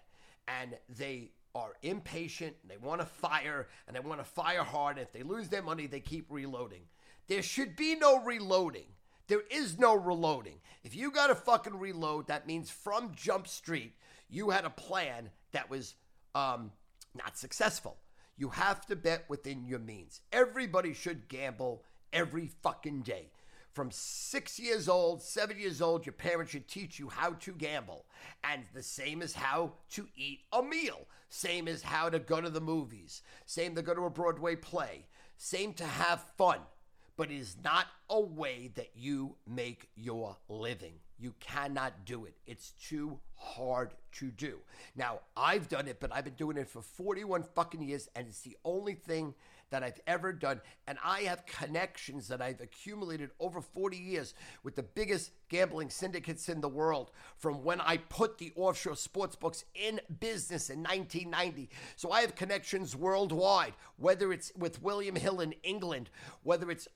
and 0.49 0.77
they 0.89 1.33
are 1.55 1.75
impatient 1.83 2.57
and 2.63 2.71
they 2.71 2.79
want 2.79 3.01
to 3.01 3.07
fire 3.07 3.69
and 3.87 3.95
they 3.95 4.01
want 4.01 4.21
to 4.21 4.25
fire 4.25 4.65
hard. 4.65 4.99
And 4.99 5.07
if 5.07 5.13
they 5.13 5.23
lose 5.23 5.49
their 5.49 5.63
money, 5.63 5.87
they 5.87 6.01
keep 6.01 6.27
reloading. 6.31 6.83
There 7.29 7.43
should 7.43 7.77
be 7.77 7.95
no 7.95 8.23
reloading. 8.23 8.87
There 9.29 9.43
is 9.51 9.79
no 9.79 9.95
reloading. 9.95 10.61
If 10.83 10.97
you 10.97 11.11
got 11.11 11.29
to 11.29 11.35
fucking 11.35 11.79
reload, 11.79 12.27
that 12.27 12.47
means 12.47 12.71
from 12.71 13.13
Jump 13.15 13.47
Street, 13.47 13.95
you 14.29 14.51
had 14.51 14.65
a 14.65 14.71
plan 14.71 15.31
that 15.53 15.71
was 15.71 15.95
um, 16.35 16.73
not 17.15 17.39
successful. 17.39 17.99
You 18.37 18.51
have 18.51 18.87
to 18.87 18.97
bet 18.97 19.25
within 19.29 19.65
your 19.67 19.79
means. 19.79 20.21
Everybody 20.33 20.95
should 20.95 21.29
gamble 21.29 21.85
every 22.13 22.49
fucking 22.63 23.03
day. 23.03 23.31
From 23.73 23.91
six 23.91 24.59
years 24.59 24.87
old, 24.87 25.23
seven 25.23 25.59
years 25.59 25.81
old, 25.81 26.05
your 26.05 26.13
parents 26.13 26.53
should 26.53 26.69
teach 26.69 26.99
you 26.99 27.09
how 27.09 27.33
to 27.33 27.53
gamble. 27.53 28.05
And 28.45 28.65
the 28.75 28.83
same 28.83 29.23
as 29.23 29.33
how 29.33 29.73
to 29.93 30.09
eat 30.15 30.41
a 30.53 30.63
meal. 30.63 31.07
Same 31.31 31.69
as 31.69 31.83
how 31.83 32.11
to 32.11 32.19
go 32.19 32.41
to 32.41 32.51
the 32.51 32.61
movies. 32.61 33.23
Same 33.47 33.75
to 33.75 33.83
go 33.83 33.95
to 33.95 34.05
a 34.05 34.11
Broadway 34.11 34.57
play. 34.57 35.07
Same 35.39 35.73
to 35.75 35.85
have 35.85 36.23
fun. 36.37 36.59
But 37.17 37.31
it 37.31 37.39
is 37.39 37.57
not 37.65 37.87
a 38.11 38.21
way 38.21 38.73
that 38.75 38.91
you 38.95 39.37
make 39.47 39.89
your 39.95 40.37
living. 40.49 40.95
You 41.23 41.33
cannot 41.39 42.05
do 42.05 42.25
it. 42.25 42.35
It's 42.49 42.73
too 42.73 43.21
hard 43.37 43.95
to 44.15 44.33
do. 44.33 44.59
Now, 44.97 45.21
I've 45.37 45.69
done 45.69 45.87
it, 45.87 46.01
but 46.01 46.13
I've 46.13 46.25
been 46.25 46.35
doing 46.35 46.57
it 46.57 46.67
for 46.67 46.83
41 46.83 47.45
fucking 47.55 47.81
years, 47.81 48.09
and 48.17 48.27
it's 48.27 48.41
the 48.41 48.57
only 48.65 48.95
thing 48.95 49.35
that 49.71 49.85
I've 49.85 50.01
ever 50.09 50.33
done. 50.33 50.61
And 50.89 50.99
I 51.05 51.21
have 51.21 51.47
connections 51.47 52.27
that 52.27 52.43
I've 52.43 52.61
accumulated 52.61 53.31
over 53.39 53.61
40 53.61 53.97
years 53.97 54.35
with 54.65 54.75
the 54.75 54.83
biggest 54.83 55.31
gambling 55.49 55.91
syndicates 55.91 56.49
in 56.49 56.61
the 56.61 56.69
world 56.69 57.13
from 57.37 57.63
when 57.63 57.81
I 57.81 57.99
put 57.99 58.39
the 58.39 58.53
offshore 58.57 58.97
sports 58.97 59.37
books 59.37 59.65
in 59.77 60.01
business 60.19 60.71
in 60.71 60.81
1990. 60.81 61.71
So 61.95 62.11
I 62.11 62.23
have 62.23 62.35
connections 62.35 62.97
worldwide, 62.97 63.75
whether 63.97 64.33
it's 64.33 64.51
with 64.59 64.83
William 64.83 65.15
Hill 65.15 65.41
in 65.41 65.55
England, 65.63 66.11
whether 66.43 66.69
it's 66.69 66.89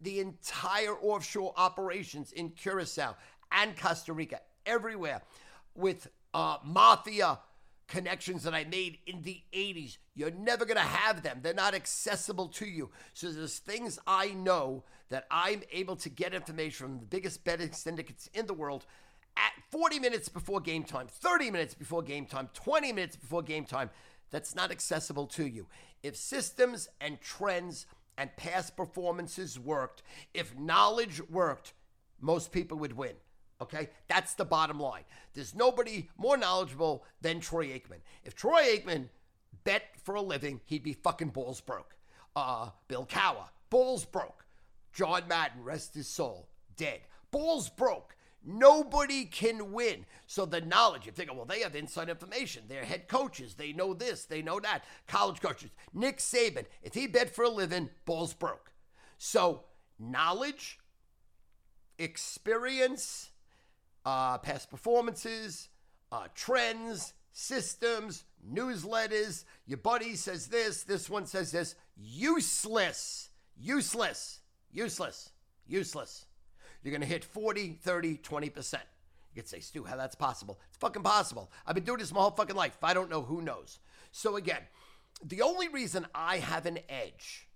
the 0.00 0.20
entire 0.20 0.94
offshore 0.94 1.52
operations 1.56 2.32
in 2.32 2.50
Curacao 2.50 3.16
and 3.52 3.76
Costa 3.76 4.12
Rica, 4.12 4.40
everywhere, 4.66 5.22
with 5.74 6.08
uh, 6.34 6.58
mafia 6.64 7.38
connections 7.88 8.42
that 8.42 8.54
I 8.54 8.64
made 8.64 8.98
in 9.06 9.22
the 9.22 9.40
80s. 9.52 9.96
You're 10.14 10.30
never 10.30 10.64
going 10.64 10.76
to 10.76 10.82
have 10.82 11.22
them. 11.22 11.40
They're 11.42 11.54
not 11.54 11.74
accessible 11.74 12.48
to 12.48 12.66
you. 12.66 12.90
So 13.14 13.32
there's 13.32 13.58
things 13.58 13.98
I 14.06 14.28
know 14.28 14.84
that 15.08 15.26
I'm 15.30 15.62
able 15.72 15.96
to 15.96 16.10
get 16.10 16.34
information 16.34 16.86
from 16.86 16.98
the 17.00 17.06
biggest 17.06 17.44
betting 17.44 17.72
syndicates 17.72 18.28
in 18.34 18.46
the 18.46 18.54
world 18.54 18.84
at 19.36 19.52
40 19.70 20.00
minutes 20.00 20.28
before 20.28 20.60
game 20.60 20.84
time, 20.84 21.06
30 21.08 21.50
minutes 21.50 21.74
before 21.74 22.02
game 22.02 22.26
time, 22.26 22.50
20 22.52 22.92
minutes 22.92 23.16
before 23.16 23.42
game 23.42 23.64
time. 23.64 23.90
That's 24.30 24.54
not 24.54 24.70
accessible 24.70 25.26
to 25.28 25.46
you. 25.46 25.66
If 26.02 26.16
systems 26.16 26.88
and 27.00 27.20
trends 27.20 27.86
and 28.18 28.36
past 28.36 28.76
performances 28.76 29.58
worked, 29.58 30.02
if 30.34 30.56
knowledge 30.58 31.22
worked, 31.30 31.72
most 32.20 32.52
people 32.52 32.78
would 32.78 32.96
win. 32.96 33.14
Okay, 33.60 33.88
that's 34.06 34.34
the 34.34 34.44
bottom 34.44 34.78
line. 34.78 35.02
There's 35.34 35.54
nobody 35.54 36.08
more 36.16 36.36
knowledgeable 36.36 37.04
than 37.20 37.40
Troy 37.40 37.66
Aikman. 37.66 38.00
If 38.24 38.36
Troy 38.36 38.62
Aikman 38.62 39.08
bet 39.64 39.82
for 40.04 40.14
a 40.14 40.22
living, 40.22 40.60
he'd 40.64 40.84
be 40.84 40.92
fucking 40.92 41.30
balls 41.30 41.60
broke. 41.60 41.96
Uh, 42.36 42.70
Bill 42.86 43.04
Cowher, 43.06 43.48
balls 43.68 44.04
broke. 44.04 44.44
John 44.92 45.22
Madden, 45.28 45.64
rest 45.64 45.94
his 45.94 46.06
soul, 46.06 46.48
dead. 46.76 47.00
Balls 47.30 47.68
broke. 47.68 48.16
Nobody 48.44 49.24
can 49.24 49.72
win. 49.72 50.06
So 50.26 50.46
the 50.46 50.60
knowledge, 50.60 51.08
if 51.08 51.16
they 51.16 51.26
well, 51.26 51.44
they 51.44 51.60
have 51.60 51.74
inside 51.74 52.08
information. 52.08 52.62
They're 52.68 52.84
head 52.84 53.08
coaches. 53.08 53.54
They 53.54 53.72
know 53.72 53.92
this. 53.92 54.24
They 54.24 54.42
know 54.42 54.60
that. 54.60 54.84
College 55.06 55.40
coaches. 55.40 55.70
Nick 55.92 56.18
Saban, 56.18 56.64
if 56.82 56.94
he 56.94 57.06
bet 57.06 57.34
for 57.34 57.44
a 57.44 57.48
living, 57.50 57.90
balls 58.06 58.32
broke. 58.32 58.72
So 59.18 59.64
knowledge, 59.98 60.78
experience, 61.98 63.27
uh, 64.08 64.38
past 64.38 64.70
performances, 64.70 65.68
uh, 66.10 66.28
trends, 66.34 67.12
systems, 67.32 68.24
newsletters. 68.50 69.44
Your 69.66 69.76
buddy 69.76 70.16
says 70.16 70.46
this, 70.46 70.82
this 70.82 71.10
one 71.10 71.26
says 71.26 71.52
this. 71.52 71.74
Useless, 71.94 73.28
useless, 73.54 74.40
useless, 74.72 75.30
useless. 75.66 76.24
You're 76.82 76.92
going 76.92 77.02
to 77.02 77.06
hit 77.06 77.22
40, 77.22 77.78
30, 77.82 78.16
20%. 78.18 78.72
You 78.72 79.42
could 79.42 79.48
say, 79.48 79.60
Stu, 79.60 79.84
how 79.84 79.96
that's 79.96 80.14
possible? 80.14 80.58
It's 80.68 80.78
fucking 80.78 81.02
possible. 81.02 81.50
I've 81.66 81.74
been 81.74 81.84
doing 81.84 81.98
this 81.98 82.12
my 82.12 82.20
whole 82.20 82.30
fucking 82.30 82.56
life. 82.56 82.76
If 82.78 82.84
I 82.84 82.94
don't 82.94 83.10
know, 83.10 83.22
who 83.22 83.42
knows? 83.42 83.78
So 84.10 84.36
again, 84.36 84.62
the 85.22 85.42
only 85.42 85.68
reason 85.68 86.06
I 86.14 86.38
have 86.38 86.64
an 86.64 86.78
edge 86.88 87.46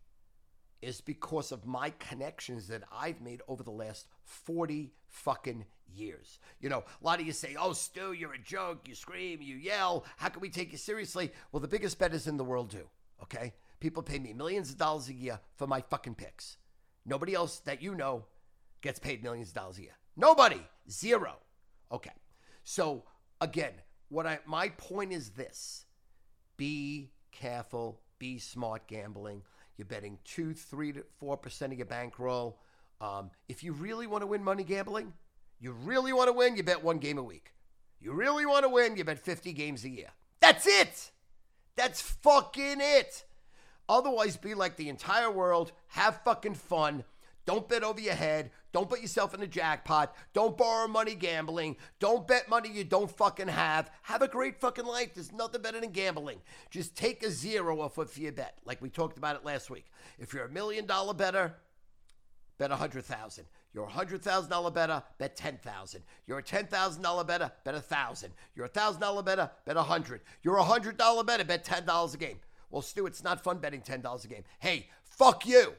is 0.83 1.01
because 1.01 1.51
of 1.51 1.65
my 1.65 1.91
connections 1.99 2.69
that 2.69 2.83
I've 2.93 3.23
made 3.23 3.41
over 3.49 3.63
the 3.63 3.71
last 3.71 4.07
40 4.25 4.93
fucking 5.07 5.65
years. 5.95 6.39
You 6.61 6.69
know, 6.69 6.85
a 7.01 7.05
lot 7.05 7.21
of 7.21 7.27
you 7.27 7.33
say, 7.33 7.57
oh, 7.59 7.73
Stu, 7.73 8.13
you're 8.13 8.35
a 8.35 8.39
joke. 8.39 8.89
You 8.89 8.95
scream, 8.95 9.41
you 9.43 9.57
yell. 9.57 10.05
How 10.17 10.29
can 10.29 10.41
we 10.41 10.49
take 10.49 10.73
you 10.73 10.79
seriously? 10.79 11.33
Well, 11.51 11.61
the 11.61 11.69
biggest 11.69 11.99
bettors 11.99 12.27
in 12.27 12.37
the 12.37 12.45
world 12.45 12.71
do, 12.71 12.89
okay? 13.23 13.55
People 13.81 14.03
pay 14.03 14.19
me 14.19 14.33
millions 14.33 14.71
of 14.71 14.79
dollars 14.79 15.09
a 15.09 15.15
year 15.15 15.41
for 15.57 15.67
my 15.67 15.81
fucking 15.81 16.15
picks. 16.15 16.57
Nobody 17.05 17.35
else 17.35 17.59
that 17.61 17.83
you 17.83 17.95
know 17.95 18.27
gets 18.81 18.99
paid 18.99 19.23
millions 19.23 19.49
of 19.49 19.55
dollars 19.55 19.79
a 19.79 19.83
year. 19.83 19.97
Nobody. 20.17 20.61
Zero. 20.91 21.37
Okay. 21.91 22.13
So, 22.65 23.05
again, 23.41 23.73
what 24.09 24.27
I 24.27 24.39
my 24.47 24.69
point 24.71 25.13
is 25.13 25.31
this 25.31 25.87
be 26.57 27.11
careful, 27.33 28.01
be 28.19 28.39
smart 28.39 28.87
gambling. 28.87 29.43
You're 29.77 29.87
betting 29.87 30.19
two, 30.25 30.55
three 30.55 30.93
to 30.93 31.05
four 31.19 31.37
percent 31.37 31.73
of 31.73 31.79
your 31.79 31.87
bankroll. 31.87 32.61
Um, 33.01 33.31
if 33.49 33.65
you 33.65 33.73
really 33.73 34.07
want 34.07 34.23
to 34.23 34.27
win 34.27 34.45
money 34.45 34.63
gambling, 34.63 35.13
you 35.63 35.71
really 35.71 36.13
want 36.13 36.27
to 36.27 36.33
win, 36.33 36.57
you 36.57 36.65
bet 36.65 36.83
one 36.83 36.99
game 36.99 37.19
a 37.19 37.23
week. 37.23 37.55
You 38.01 38.13
really 38.13 38.45
want 38.45 38.65
to 38.65 38.69
win, 38.69 38.97
you 38.97 39.05
bet 39.05 39.21
50 39.21 39.53
games 39.53 39.85
a 39.85 39.89
year. 39.89 40.09
That's 40.41 40.67
it. 40.67 41.13
That's 41.77 42.01
fucking 42.01 42.81
it. 42.81 43.25
Otherwise, 43.89 44.37
be 44.37 44.55
like 44.55 44.75
the 44.75 44.89
entire 44.89 45.31
world, 45.31 45.71
have 45.87 46.21
fucking 46.25 46.55
fun. 46.55 47.05
Don't 47.47 47.69
bet 47.69 47.85
over 47.85 48.01
your 48.01 48.15
head. 48.15 48.51
Don't 48.73 48.89
put 48.89 49.03
yourself 49.03 49.35
in 49.35 49.43
a 49.43 49.47
jackpot. 49.47 50.17
Don't 50.33 50.57
borrow 50.57 50.89
money 50.89 51.15
gambling. 51.15 51.77
Don't 52.01 52.27
bet 52.27 52.49
money 52.49 52.71
you 52.73 52.83
don't 52.83 53.11
fucking 53.11 53.49
have. 53.49 53.89
Have 54.03 54.23
a 54.23 54.29
great 54.29 54.61
fucking 54.61 54.87
life. 54.87 55.15
There's 55.15 55.33
nothing 55.33 55.63
better 55.63 55.81
than 55.81 55.91
gambling. 55.91 56.39
Just 56.71 56.97
take 56.97 57.23
a 57.23 57.31
zero 57.31 57.81
off 57.81 57.99
of 57.99 58.17
your 58.19 58.33
bet, 58.33 58.59
like 58.65 58.83
we 58.83 58.91
talked 58.91 59.17
about 59.17 59.37
it 59.37 59.45
last 59.45 59.71
week. 59.71 59.87
If 60.19 60.35
you're 60.35 60.47
a 60.47 60.51
million 60.51 60.87
dollar 60.87 61.15
better, 61.15 61.55
bet 62.59 62.73
a 62.73 62.77
hundred 62.77 63.05
thousand. 63.05 63.45
Thousand 63.75 64.51
dollar 64.51 64.71
better, 64.71 64.93
uh, 64.93 65.01
bet 65.19 65.35
ten 65.35 65.57
thousand. 65.57 66.03
You're 66.27 66.39
a 66.39 66.43
ten 66.43 66.67
thousand 66.67 67.03
dollar 67.03 67.25
better, 67.25 67.47
uh, 67.47 67.51
bet 67.65 67.75
a 67.75 67.81
thousand. 67.81 68.33
You're 68.55 68.67
a 68.67 68.69
thousand 68.69 69.01
dollar 69.01 69.23
better, 69.23 69.43
uh, 69.43 69.49
bet 69.65 69.77
a 69.77 69.83
hundred. 69.83 70.21
You're 70.43 70.57
a 70.57 70.65
hundred 70.65 70.99
dollar 70.99 71.25
better, 71.25 71.45
bet 71.45 71.65
ten 71.65 71.87
dollars 71.87 72.15
a 72.15 72.19
game. 72.19 72.39
Well, 72.71 72.83
Stu, 72.83 73.07
it's 73.07 73.25
not 73.25 73.43
fun 73.43 73.59
betting 73.59 73.81
ten 73.81 74.01
dollars 74.01 74.25
a 74.25 74.29
game. 74.29 74.45
Hey, 74.59 74.89
fuck 75.05 75.47
you. 75.47 75.75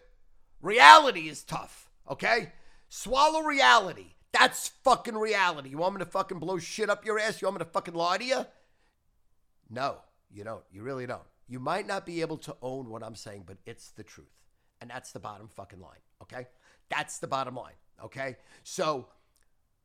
Reality 0.61 1.27
is 1.29 1.43
tough, 1.43 1.89
okay? 2.09 2.53
Swallow 2.89 3.41
reality. 3.41 4.15
That's 4.31 4.69
fucking 4.83 5.15
reality. 5.15 5.69
You 5.69 5.77
want 5.77 5.95
me 5.95 5.99
to 5.99 6.05
fucking 6.05 6.39
blow 6.39 6.57
shit 6.57 6.89
up 6.89 7.05
your 7.05 7.19
ass? 7.19 7.41
You 7.41 7.47
want 7.47 7.59
me 7.59 7.65
to 7.65 7.71
fucking 7.71 7.93
lie 7.93 8.17
to 8.17 8.23
you? 8.23 8.45
No, 9.69 9.97
you 10.31 10.43
don't. 10.43 10.63
You 10.71 10.81
really 10.81 11.05
don't. 11.05 11.21
You 11.47 11.59
might 11.59 11.85
not 11.85 12.05
be 12.05 12.21
able 12.21 12.37
to 12.37 12.55
own 12.61 12.89
what 12.89 13.03
I'm 13.03 13.15
saying, 13.15 13.43
but 13.45 13.57
it's 13.65 13.91
the 13.91 14.03
truth. 14.03 14.33
And 14.81 14.89
that's 14.89 15.11
the 15.11 15.19
bottom 15.19 15.47
fucking 15.47 15.79
line, 15.79 15.99
okay? 16.21 16.47
That's 16.89 17.19
the 17.19 17.27
bottom 17.27 17.55
line, 17.55 17.73
okay? 18.03 18.37
So 18.63 19.07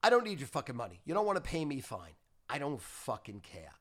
I 0.03 0.11
don't 0.11 0.25
need 0.25 0.41
your 0.41 0.49
fucking 0.49 0.77
money. 0.77 1.01
You 1.05 1.15
don't 1.15 1.27
want 1.27 1.37
to 1.37 1.51
pay 1.51 1.65
me 1.65 1.81
fine. 1.81 2.13
I 2.49 2.59
don't 2.59 2.81
fucking 2.81 3.41
care. 3.41 3.73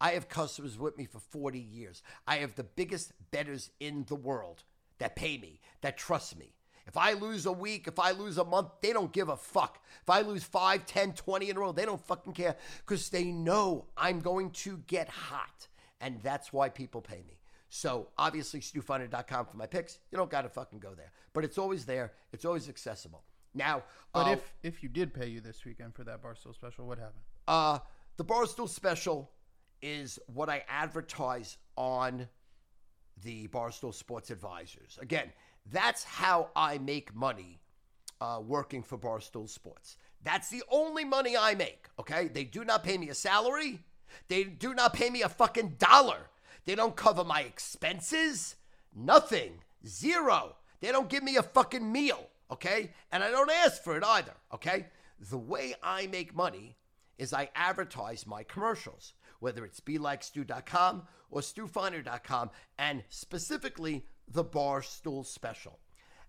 I 0.00 0.10
have 0.10 0.28
customers 0.28 0.78
with 0.78 0.96
me 0.96 1.04
for 1.06 1.18
40 1.18 1.58
years. 1.58 2.02
I 2.26 2.36
have 2.36 2.54
the 2.54 2.64
biggest 2.64 3.12
betters 3.30 3.70
in 3.80 4.04
the 4.08 4.14
world 4.14 4.62
that 4.98 5.16
pay 5.16 5.38
me, 5.38 5.60
that 5.80 5.98
trust 5.98 6.38
me. 6.38 6.54
If 6.86 6.96
I 6.96 7.12
lose 7.12 7.44
a 7.44 7.52
week, 7.52 7.86
if 7.86 7.98
I 7.98 8.12
lose 8.12 8.38
a 8.38 8.44
month, 8.44 8.68
they 8.80 8.94
don't 8.94 9.12
give 9.12 9.28
a 9.28 9.36
fuck. 9.36 9.84
If 10.02 10.08
I 10.08 10.22
lose 10.22 10.42
5, 10.42 10.86
10, 10.86 11.12
20 11.12 11.50
in 11.50 11.56
a 11.56 11.60
row, 11.60 11.72
they 11.72 11.84
don't 11.84 12.00
fucking 12.00 12.32
care 12.32 12.56
because 12.78 13.10
they 13.10 13.24
know 13.24 13.86
I'm 13.96 14.20
going 14.20 14.50
to 14.50 14.78
get 14.86 15.08
hot. 15.08 15.68
And 16.00 16.22
that's 16.22 16.50
why 16.50 16.70
people 16.70 17.02
pay 17.02 17.22
me. 17.28 17.40
So 17.68 18.08
obviously, 18.16 18.60
StuFeiner.com 18.60 19.46
for 19.46 19.56
my 19.58 19.66
picks. 19.66 19.98
You 20.10 20.16
don't 20.16 20.30
got 20.30 20.42
to 20.42 20.48
fucking 20.48 20.78
go 20.78 20.94
there. 20.94 21.12
But 21.34 21.44
it's 21.44 21.58
always 21.58 21.84
there, 21.84 22.12
it's 22.32 22.46
always 22.46 22.70
accessible. 22.70 23.22
Now, 23.58 23.82
But 24.12 24.26
uh, 24.28 24.30
if 24.32 24.54
if 24.62 24.82
you 24.82 24.88
did 24.88 25.12
pay 25.12 25.26
you 25.26 25.40
this 25.40 25.64
weekend 25.64 25.94
for 25.94 26.04
that 26.04 26.22
Barstool 26.22 26.54
special, 26.54 26.86
what 26.86 26.98
happened? 26.98 27.22
uh, 27.46 27.78
the 28.16 28.24
Barstool 28.24 28.68
special 28.68 29.30
is 29.82 30.18
what 30.26 30.48
I 30.48 30.64
advertise 30.68 31.56
on 31.76 32.28
the 33.22 33.48
Barstool 33.48 33.94
Sports 33.94 34.30
Advisors. 34.30 34.98
Again, 35.00 35.32
that's 35.70 36.02
how 36.04 36.50
I 36.56 36.78
make 36.78 37.14
money 37.14 37.60
uh, 38.20 38.40
working 38.44 38.82
for 38.82 38.98
Barstool 38.98 39.48
Sports. 39.48 39.96
That's 40.24 40.48
the 40.50 40.62
only 40.70 41.04
money 41.04 41.36
I 41.36 41.54
make, 41.54 41.86
okay? 42.00 42.26
They 42.28 42.44
do 42.44 42.64
not 42.64 42.82
pay 42.82 42.98
me 42.98 43.08
a 43.08 43.14
salary. 43.14 43.84
They 44.28 44.44
do 44.44 44.74
not 44.74 44.94
pay 44.94 45.10
me 45.10 45.22
a 45.22 45.28
fucking 45.28 45.76
dollar. 45.78 46.30
They 46.64 46.74
don't 46.74 46.96
cover 46.96 47.22
my 47.22 47.42
expenses. 47.42 48.56
Nothing. 48.94 49.60
Zero. 49.86 50.56
They 50.80 50.90
don't 50.90 51.08
give 51.08 51.22
me 51.22 51.36
a 51.36 51.42
fucking 51.42 51.90
meal, 51.92 52.28
okay? 52.50 52.92
And 53.12 53.22
I 53.22 53.30
don't 53.30 53.50
ask 53.50 53.82
for 53.82 53.96
it 53.96 54.04
either, 54.04 54.34
okay? 54.54 54.86
The 55.30 55.38
way 55.38 55.74
I 55.82 56.06
make 56.06 56.34
money 56.34 56.76
is 57.18 57.32
I 57.32 57.50
advertise 57.54 58.26
my 58.26 58.42
commercials, 58.44 59.14
whether 59.40 59.64
it's 59.64 59.80
BeLikeStu.com 59.80 61.02
or 61.30 61.40
StuFeiner.com, 61.40 62.50
and 62.78 63.02
specifically 63.08 64.06
the 64.28 64.44
Barstool 64.44 65.26
Special. 65.26 65.78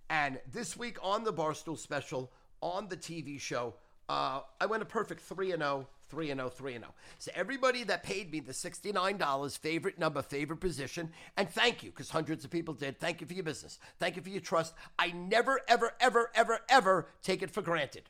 And 0.09 0.39
this 0.51 0.75
week 0.75 0.97
on 1.03 1.23
the 1.23 1.33
Barstool 1.33 1.77
Special, 1.77 2.31
on 2.61 2.87
the 2.87 2.97
TV 2.97 3.39
show, 3.39 3.75
uh, 4.09 4.41
I 4.59 4.65
went 4.65 4.81
a 4.81 4.85
perfect 4.85 5.21
3 5.21 5.51
and 5.51 5.61
0, 5.61 5.87
3 6.09 6.31
and 6.31 6.39
0, 6.39 6.49
3 6.49 6.75
and 6.75 6.83
0. 6.83 6.93
So 7.19 7.31
everybody 7.35 7.83
that 7.83 8.03
paid 8.03 8.31
me 8.31 8.39
the 8.39 8.51
$69, 8.51 9.57
favorite 9.57 9.99
number, 9.99 10.21
favorite 10.21 10.59
position, 10.59 11.11
and 11.37 11.49
thank 11.49 11.83
you, 11.83 11.91
because 11.91 12.09
hundreds 12.09 12.43
of 12.43 12.51
people 12.51 12.73
did. 12.73 12.99
Thank 12.99 13.21
you 13.21 13.27
for 13.27 13.33
your 13.33 13.43
business. 13.43 13.79
Thank 13.99 14.15
you 14.15 14.21
for 14.21 14.29
your 14.29 14.41
trust. 14.41 14.73
I 14.97 15.11
never, 15.11 15.61
ever, 15.67 15.93
ever, 15.99 16.31
ever, 16.33 16.59
ever 16.69 17.07
take 17.21 17.41
it 17.41 17.51
for 17.51 17.61
granted. 17.61 18.03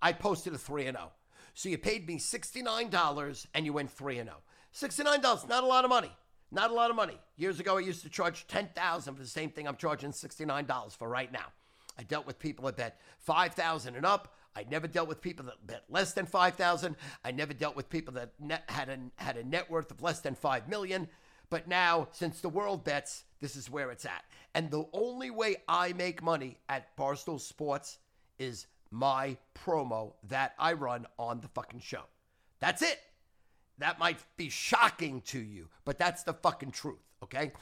I 0.00 0.12
posted 0.12 0.54
a 0.54 0.58
3 0.58 0.86
and 0.86 0.96
0. 0.96 1.12
So 1.54 1.68
you 1.68 1.78
paid 1.78 2.06
me 2.06 2.18
$69 2.18 3.46
and 3.54 3.66
you 3.66 3.72
went 3.72 3.90
3 3.90 4.18
and 4.18 4.28
0. 4.28 4.38
$69, 4.74 5.48
not 5.48 5.64
a 5.64 5.66
lot 5.66 5.84
of 5.84 5.90
money. 5.90 6.10
Not 6.50 6.70
a 6.70 6.74
lot 6.74 6.90
of 6.90 6.96
money. 6.96 7.18
Years 7.36 7.60
ago 7.60 7.78
I 7.78 7.80
used 7.80 8.02
to 8.02 8.10
charge 8.10 8.46
10,000 8.46 9.14
for 9.14 9.22
the 9.22 9.26
same 9.26 9.50
thing 9.50 9.66
I'm 9.66 9.76
charging 9.76 10.10
$69 10.10 10.96
for 10.96 11.08
right 11.08 11.32
now. 11.32 11.46
I 11.98 12.02
dealt 12.02 12.26
with 12.26 12.38
people 12.38 12.64
that 12.66 12.76
bet 12.76 13.00
5,000 13.18 13.96
and 13.96 14.06
up. 14.06 14.34
I 14.54 14.64
never 14.70 14.86
dealt 14.86 15.08
with 15.08 15.20
people 15.20 15.46
that 15.46 15.66
bet 15.66 15.84
less 15.88 16.12
than 16.12 16.26
5,000. 16.26 16.96
I 17.24 17.30
never 17.30 17.54
dealt 17.54 17.76
with 17.76 17.88
people 17.88 18.14
that 18.14 18.32
net, 18.38 18.64
had 18.68 18.88
a 18.88 18.98
had 19.16 19.36
a 19.36 19.44
net 19.44 19.70
worth 19.70 19.90
of 19.90 20.02
less 20.02 20.20
than 20.20 20.34
5 20.34 20.68
million. 20.68 21.08
But 21.48 21.68
now, 21.68 22.08
since 22.12 22.40
the 22.40 22.48
world 22.48 22.84
bets, 22.84 23.24
this 23.40 23.56
is 23.56 23.70
where 23.70 23.90
it's 23.90 24.04
at. 24.04 24.24
And 24.54 24.70
the 24.70 24.84
only 24.92 25.30
way 25.30 25.56
I 25.68 25.92
make 25.92 26.22
money 26.22 26.58
at 26.68 26.96
Barstool 26.96 27.40
Sports 27.40 27.98
is 28.38 28.66
my 28.90 29.36
promo 29.54 30.14
that 30.28 30.54
I 30.58 30.74
run 30.74 31.06
on 31.18 31.40
the 31.40 31.48
fucking 31.48 31.80
show. 31.80 32.04
That's 32.60 32.82
it. 32.82 32.98
That 33.78 33.98
might 33.98 34.18
be 34.36 34.48
shocking 34.48 35.22
to 35.22 35.38
you, 35.38 35.68
but 35.84 35.98
that's 35.98 36.22
the 36.22 36.34
fucking 36.34 36.70
truth, 36.70 37.02
okay? 37.22 37.52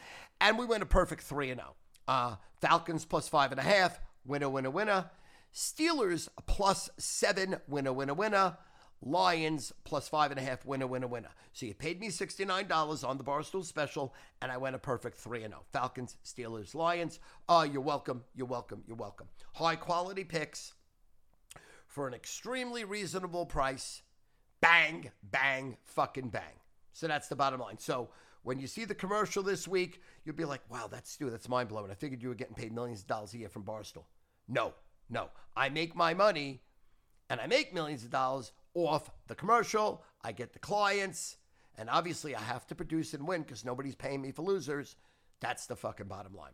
And 0.40 0.58
we 0.58 0.66
went 0.66 0.82
a 0.82 0.86
perfect 0.86 1.22
3 1.22 1.50
and 1.50 1.60
0. 1.60 1.74
Uh, 2.08 2.36
Falcons 2.60 3.04
plus 3.04 3.28
five 3.28 3.52
and 3.52 3.60
a 3.60 3.64
half, 3.64 4.00
winner, 4.24 4.48
winner, 4.48 4.70
winner. 4.70 5.10
Steelers 5.54 6.28
plus 6.46 6.90
seven, 6.98 7.56
winner, 7.66 7.92
winner, 7.92 8.14
winner. 8.14 8.56
Lions 9.02 9.72
plus 9.84 10.08
five 10.08 10.30
and 10.30 10.38
a 10.38 10.42
half, 10.42 10.66
winner, 10.66 10.86
winner, 10.86 11.06
winner. 11.06 11.30
So 11.52 11.64
you 11.64 11.74
paid 11.74 12.00
me 12.00 12.08
$69 12.08 13.08
on 13.08 13.16
the 13.16 13.24
Barstool 13.24 13.64
special, 13.64 14.14
and 14.42 14.52
I 14.52 14.58
went 14.58 14.76
a 14.76 14.78
perfect 14.78 15.16
3 15.16 15.42
and 15.42 15.52
0. 15.52 15.64
Falcons, 15.72 16.16
Steelers, 16.24 16.74
Lions. 16.74 17.18
Uh, 17.48 17.66
you're 17.70 17.80
welcome, 17.80 18.24
you're 18.34 18.46
welcome, 18.46 18.82
you're 18.86 18.96
welcome. 18.96 19.28
High 19.54 19.76
quality 19.76 20.22
picks 20.22 20.74
for 21.86 22.06
an 22.06 22.14
extremely 22.14 22.84
reasonable 22.84 23.46
price. 23.46 24.02
Bang, 24.60 25.10
bang, 25.22 25.78
fucking 25.82 26.28
bang. 26.28 26.60
So 26.92 27.08
that's 27.08 27.28
the 27.28 27.36
bottom 27.36 27.60
line. 27.60 27.78
So 27.78 28.10
when 28.42 28.58
you 28.58 28.66
see 28.66 28.84
the 28.84 28.94
commercial 28.94 29.42
this 29.42 29.66
week, 29.66 30.02
you'll 30.24 30.36
be 30.36 30.44
like, 30.44 30.60
wow, 30.70 30.88
that's 30.90 31.10
Stu, 31.10 31.30
that's 31.30 31.48
mind 31.48 31.70
blowing. 31.70 31.90
I 31.90 31.94
figured 31.94 32.22
you 32.22 32.28
were 32.28 32.34
getting 32.34 32.54
paid 32.54 32.72
millions 32.72 33.00
of 33.00 33.06
dollars 33.06 33.34
a 33.34 33.38
year 33.38 33.48
from 33.48 33.64
Barstool. 33.64 34.04
No, 34.46 34.74
no. 35.10 35.28
I 35.56 35.68
make 35.68 35.94
my 35.94 36.14
money 36.14 36.62
and 37.28 37.40
I 37.40 37.46
make 37.46 37.74
millions 37.74 38.04
of 38.04 38.10
dollars 38.10 38.52
off 38.74 39.10
the 39.26 39.34
commercial. 39.34 40.02
I 40.22 40.32
get 40.32 40.52
the 40.52 40.58
clients. 40.58 41.36
And 41.76 41.88
obviously, 41.88 42.34
I 42.34 42.40
have 42.40 42.66
to 42.68 42.74
produce 42.74 43.14
and 43.14 43.26
win 43.26 43.42
because 43.42 43.64
nobody's 43.64 43.94
paying 43.94 44.20
me 44.20 44.32
for 44.32 44.42
losers. 44.42 44.96
That's 45.40 45.66
the 45.66 45.76
fucking 45.76 46.08
bottom 46.08 46.34
line. 46.34 46.52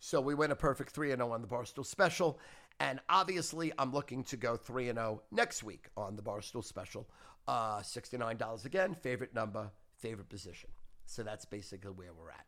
So 0.00 0.20
we 0.20 0.34
went 0.34 0.52
a 0.52 0.56
perfect 0.56 0.90
3 0.90 1.10
0 1.10 1.32
on 1.32 1.40
the 1.40 1.48
Barstool 1.48 1.86
special. 1.86 2.38
And 2.80 3.00
obviously, 3.08 3.72
I'm 3.78 3.92
looking 3.92 4.24
to 4.24 4.36
go 4.36 4.56
3 4.56 4.86
0 4.86 5.22
next 5.30 5.62
week 5.62 5.88
on 5.96 6.16
the 6.16 6.22
Barstool 6.22 6.64
special. 6.64 7.08
Uh, 7.46 7.78
$69 7.80 8.64
again, 8.64 8.94
favorite 8.94 9.34
number, 9.34 9.70
favorite 9.98 10.28
position. 10.28 10.70
So 11.06 11.22
that's 11.22 11.44
basically 11.44 11.90
where 11.90 12.12
we're 12.12 12.30
at. 12.30 12.46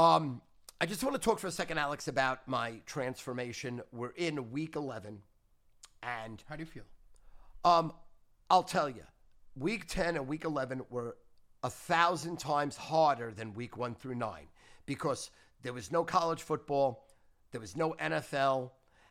Um, 0.00 0.40
I 0.82 0.86
just 0.86 1.04
want 1.04 1.14
to 1.14 1.20
talk 1.20 1.38
for 1.38 1.46
a 1.46 1.50
second, 1.52 1.76
Alex, 1.76 2.08
about 2.08 2.48
my 2.48 2.80
transformation. 2.86 3.82
We're 3.92 4.14
in 4.16 4.50
week 4.50 4.76
11. 4.76 5.18
And 6.02 6.42
How 6.48 6.56
do 6.56 6.62
you 6.62 6.66
feel? 6.66 6.84
um, 7.66 7.92
I'll 8.48 8.62
tell 8.62 8.88
you, 8.88 9.02
week 9.54 9.86
10 9.86 10.16
and 10.16 10.26
week 10.26 10.44
11 10.46 10.82
were 10.88 11.16
a 11.62 11.68
thousand 11.68 12.38
times 12.38 12.76
harder 12.76 13.30
than 13.30 13.52
week 13.52 13.76
one 13.76 13.94
through 13.94 14.14
nine 14.14 14.46
because 14.86 15.30
there 15.62 15.74
was 15.74 15.92
no 15.92 16.02
college 16.02 16.42
football, 16.42 17.04
there 17.52 17.60
was 17.60 17.76
no 17.76 17.94
NFL. 18.00 18.70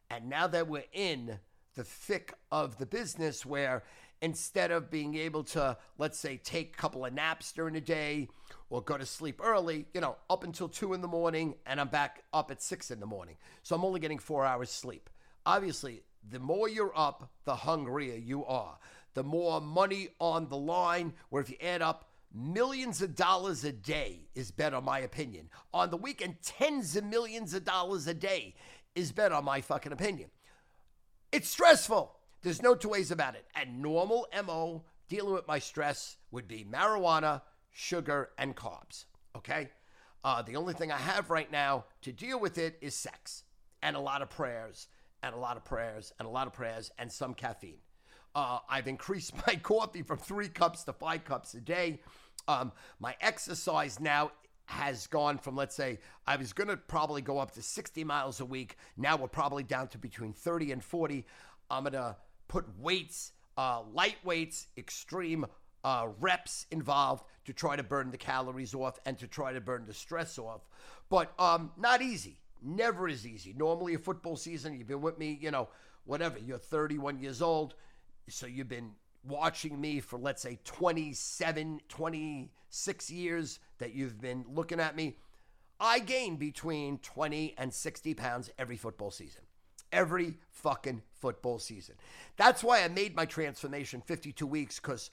And 0.10 0.28
now 0.28 0.48
that 0.48 0.68
we're 0.68 0.86
in 0.92 1.38
the 1.76 1.84
thick 1.84 2.34
of 2.52 2.80
the 2.80 2.88
business 2.88 3.46
where 3.46 3.84
instead 4.22 4.72
of 4.72 4.90
being 4.90 5.16
able 5.16 5.44
to, 5.44 5.78
let's 5.98 6.20
say, 6.20 6.38
take 6.38 6.74
a 6.74 6.78
couple 6.78 7.06
of 7.06 7.14
naps 7.14 7.52
during 7.52 7.74
the 7.74 7.82
day 7.82 8.28
or 8.70 8.82
go 8.82 8.98
to 8.98 9.06
sleep 9.06 9.40
early, 9.44 9.86
you 9.94 10.02
know, 10.02 10.18
up 10.30 10.44
until 10.44 10.68
two 10.68 10.94
in 10.94 11.02
the 11.02 11.08
morning 11.08 11.56
and 11.66 11.80
I'm 11.80 11.88
back 11.88 12.24
up 12.34 12.52
at 12.52 12.62
six 12.62 12.92
in 12.92 13.00
the 13.00 13.06
morning. 13.06 13.38
So 13.64 13.76
I'm 13.76 13.86
only 13.86 14.00
getting 14.00 14.20
four 14.20 14.46
hours 14.46 14.70
sleep. 14.70 15.10
Obviously, 15.46 16.04
the 16.30 16.40
more 16.40 16.68
you're 16.68 16.94
up, 16.96 17.32
the 17.46 17.56
hungrier 17.56 18.16
you 18.16 18.46
are. 18.46 18.78
The 19.14 19.24
more 19.24 19.60
money 19.60 20.10
on 20.20 20.48
the 20.50 20.58
line, 20.58 21.14
where 21.30 21.42
if 21.42 21.50
you 21.50 21.58
add 21.62 21.82
up 21.82 22.10
millions 22.34 23.02
of 23.02 23.16
dollars 23.16 23.64
a 23.64 23.72
day 23.72 24.28
is 24.36 24.52
better, 24.52 24.80
my 24.82 25.00
opinion. 25.00 25.50
On 25.74 25.90
the 25.90 25.98
weekend, 25.98 26.36
tens 26.44 26.96
of 26.96 27.04
millions 27.06 27.54
of 27.54 27.66
dollars 27.66 28.08
a 28.08 28.14
day 28.14 28.54
is 28.96 29.12
better, 29.12 29.36
in 29.36 29.46
my 29.46 29.62
fucking 29.62 29.92
opinion. 29.92 30.30
It's 31.32 31.50
stressful. 31.50 32.19
There's 32.42 32.62
no 32.62 32.76
two 32.76 32.90
ways 32.90 33.12
about 33.12 33.36
it. 33.36 33.46
And 33.56 33.82
normal 33.82 34.28
MO 34.46 34.84
dealing 35.08 35.34
with 35.34 35.48
my 35.48 35.60
stress 35.60 36.18
would 36.32 36.48
be 36.48 36.66
marijuana, 36.70 37.42
sugar, 37.72 38.30
and 38.38 38.56
carbs. 38.56 39.06
Okay? 39.36 39.70
Uh, 40.24 40.42
the 40.42 40.56
only 40.56 40.74
thing 40.74 40.92
I 40.92 40.98
have 40.98 41.30
right 41.30 41.52
now 41.52 41.86
to 42.02 42.12
deal 42.12 42.40
with 42.40 42.58
it 42.58 42.78
is 42.82 42.96
sex 42.96 43.44
and 43.82 43.96
a 43.96 44.00
lot 44.00 44.22
of 44.22 44.30
prayers 44.30 44.88
and 45.24 45.34
a 45.34 45.38
lot 45.38 45.58
of 45.58 45.66
prayers 45.66 46.14
and 46.20 46.28
a 46.28 46.32
lot 46.32 46.48
of 46.48 46.54
prayers 46.54 46.92
and 46.98 47.12
some 47.12 47.34
caffeine. 47.34 47.80
Uh, 48.36 48.60
I've 48.70 48.88
increased 48.88 49.34
my 49.48 49.56
coffee 49.56 50.02
from 50.02 50.18
three 50.18 50.50
cups 50.50 50.84
to 50.86 50.94
five 50.94 51.26
cups 51.26 51.54
a 51.54 51.62
day. 51.62 52.00
Um, 52.48 52.72
my 53.00 53.16
exercise 53.22 54.00
now 54.00 54.32
has 54.66 55.08
gone 55.08 55.38
from, 55.38 55.56
let's 55.56 55.76
say, 55.76 56.00
I 56.28 56.36
was 56.36 56.54
going 56.54 56.68
to 56.68 56.78
probably 56.78 57.22
go 57.22 57.40
up 57.40 57.52
to 57.52 57.62
60 57.62 58.04
miles 58.04 58.40
a 58.40 58.46
week. 58.46 58.76
Now 58.98 59.18
we're 59.18 59.28
probably 59.28 59.64
down 59.64 59.88
to 59.90 59.98
between 59.98 60.32
30 60.32 60.72
and 60.74 60.84
40. 60.84 61.26
I'm 61.72 61.84
going 61.84 61.94
to 61.94 62.16
put 62.50 62.66
weights, 62.78 63.32
uh, 63.58 63.84
light 63.94 64.18
weights, 64.26 64.68
extreme 64.78 65.46
uh, 65.86 66.08
reps 66.20 66.66
involved 66.72 67.24
to 67.46 67.54
try 67.54 67.78
to 67.78 67.84
burn 67.84 68.12
the 68.12 68.18
calories 68.18 68.76
off 68.76 69.00
and 69.06 69.18
to 69.18 69.28
try 69.28 69.54
to 69.54 69.62
burn 69.62 69.86
the 69.86 69.94
stress 69.94 70.38
off. 70.38 70.62
But 71.10 71.32
um, 71.40 71.72
not 71.78 72.02
easy. 72.02 72.42
Never 72.62 73.08
is 73.08 73.26
easy. 73.26 73.56
Normally, 73.58 73.94
a 73.94 74.00
football 74.00 74.36
season, 74.36 74.78
you've 74.78 74.88
been 74.88 75.02
with 75.02 75.18
me, 75.18 75.38
you 75.42 75.52
know, 75.52 75.70
whatever, 76.04 76.38
you're 76.38 76.58
31 76.58 77.20
years 77.20 77.42
old. 77.42 77.76
So 78.28 78.46
you've 78.46 78.68
been 78.68 78.92
watching 79.24 79.80
me 79.80 80.02
for, 80.02 80.20
let's 80.20 80.42
say, 80.42 80.60
27, 80.66 81.80
26 81.88 83.12
years 83.12 83.60
that 83.78 83.94
you've 83.94 84.20
been 84.20 84.44
looking 84.50 84.80
at 84.82 84.96
me. 84.96 85.16
I 85.80 86.00
gain 86.00 86.36
between 86.36 86.98
20 86.98 87.56
and 87.58 87.74
60 87.74 88.14
pounds 88.16 88.50
every 88.60 88.76
football 88.76 89.12
season. 89.12 89.44
Every 89.92 90.36
fucking 90.52 91.02
football 91.20 91.60
season. 91.60 91.96
That's 92.38 92.64
why 92.64 92.84
I 92.84 92.88
made 92.88 93.16
my 93.16 93.26
transformation 93.26 94.02
52 94.06 94.46
weeks 94.46 94.80
because 94.80 95.10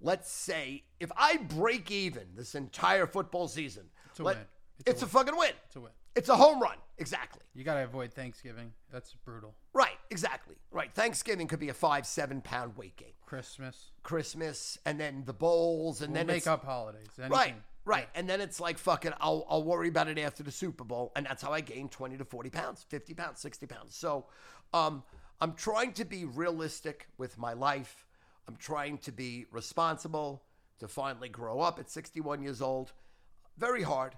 let's 0.00 0.30
say 0.30 0.84
if 1.00 1.10
I 1.16 1.36
break 1.38 1.90
even 1.90 2.24
this 2.36 2.54
entire 2.54 3.06
football 3.06 3.48
season, 3.48 3.84
It's 4.10 4.20
a 4.20 4.22
let- 4.22 4.36
win. 4.36 4.46
It's 4.86 5.02
a 5.02 5.06
fucking 5.06 5.36
win. 5.36 5.50
It's 5.66 5.76
a 5.76 5.80
win. 5.80 5.90
It's 6.14 6.28
a 6.28 6.36
home 6.36 6.60
run. 6.60 6.76
Exactly. 6.98 7.42
You 7.54 7.64
gotta 7.64 7.84
avoid 7.84 8.12
Thanksgiving. 8.12 8.72
That's 8.92 9.14
brutal. 9.24 9.54
Right. 9.72 9.96
Exactly. 10.10 10.56
Right. 10.72 10.92
Thanksgiving 10.92 11.46
could 11.46 11.60
be 11.60 11.68
a 11.68 11.74
five, 11.74 12.06
seven 12.06 12.40
pound 12.40 12.76
weight 12.76 12.96
gain. 12.96 13.12
Christmas. 13.24 13.90
Christmas, 14.02 14.78
and 14.84 14.98
then 14.98 15.22
the 15.26 15.32
bowls, 15.32 16.00
and 16.00 16.12
We'll 16.12 16.20
then 16.20 16.26
make 16.28 16.36
it's, 16.38 16.46
up 16.46 16.64
holidays. 16.64 17.06
Anything. 17.18 17.30
Right, 17.32 17.54
right. 17.84 18.08
And 18.14 18.28
then 18.28 18.40
it's 18.40 18.60
like, 18.60 18.78
fuck 18.78 19.04
it, 19.04 19.12
I'll, 19.20 19.46
I'll 19.48 19.64
worry 19.64 19.88
about 19.88 20.08
it 20.08 20.18
after 20.18 20.42
the 20.42 20.50
Super 20.50 20.84
Bowl. 20.84 21.12
And 21.16 21.26
that's 21.26 21.42
how 21.42 21.52
I 21.52 21.60
gained 21.60 21.90
20 21.90 22.16
to 22.18 22.24
40 22.24 22.50
pounds, 22.50 22.84
50 22.88 23.14
pounds, 23.14 23.40
60 23.40 23.66
pounds. 23.66 23.96
So 23.96 24.26
um, 24.72 25.02
I'm 25.40 25.54
trying 25.54 25.92
to 25.94 26.04
be 26.04 26.24
realistic 26.24 27.08
with 27.16 27.38
my 27.38 27.52
life. 27.52 28.06
I'm 28.46 28.56
trying 28.56 28.98
to 28.98 29.12
be 29.12 29.46
responsible, 29.52 30.42
to 30.78 30.88
finally 30.88 31.28
grow 31.28 31.60
up 31.60 31.78
at 31.78 31.90
61 31.90 32.42
years 32.42 32.62
old. 32.62 32.92
Very 33.56 33.82
hard, 33.82 34.14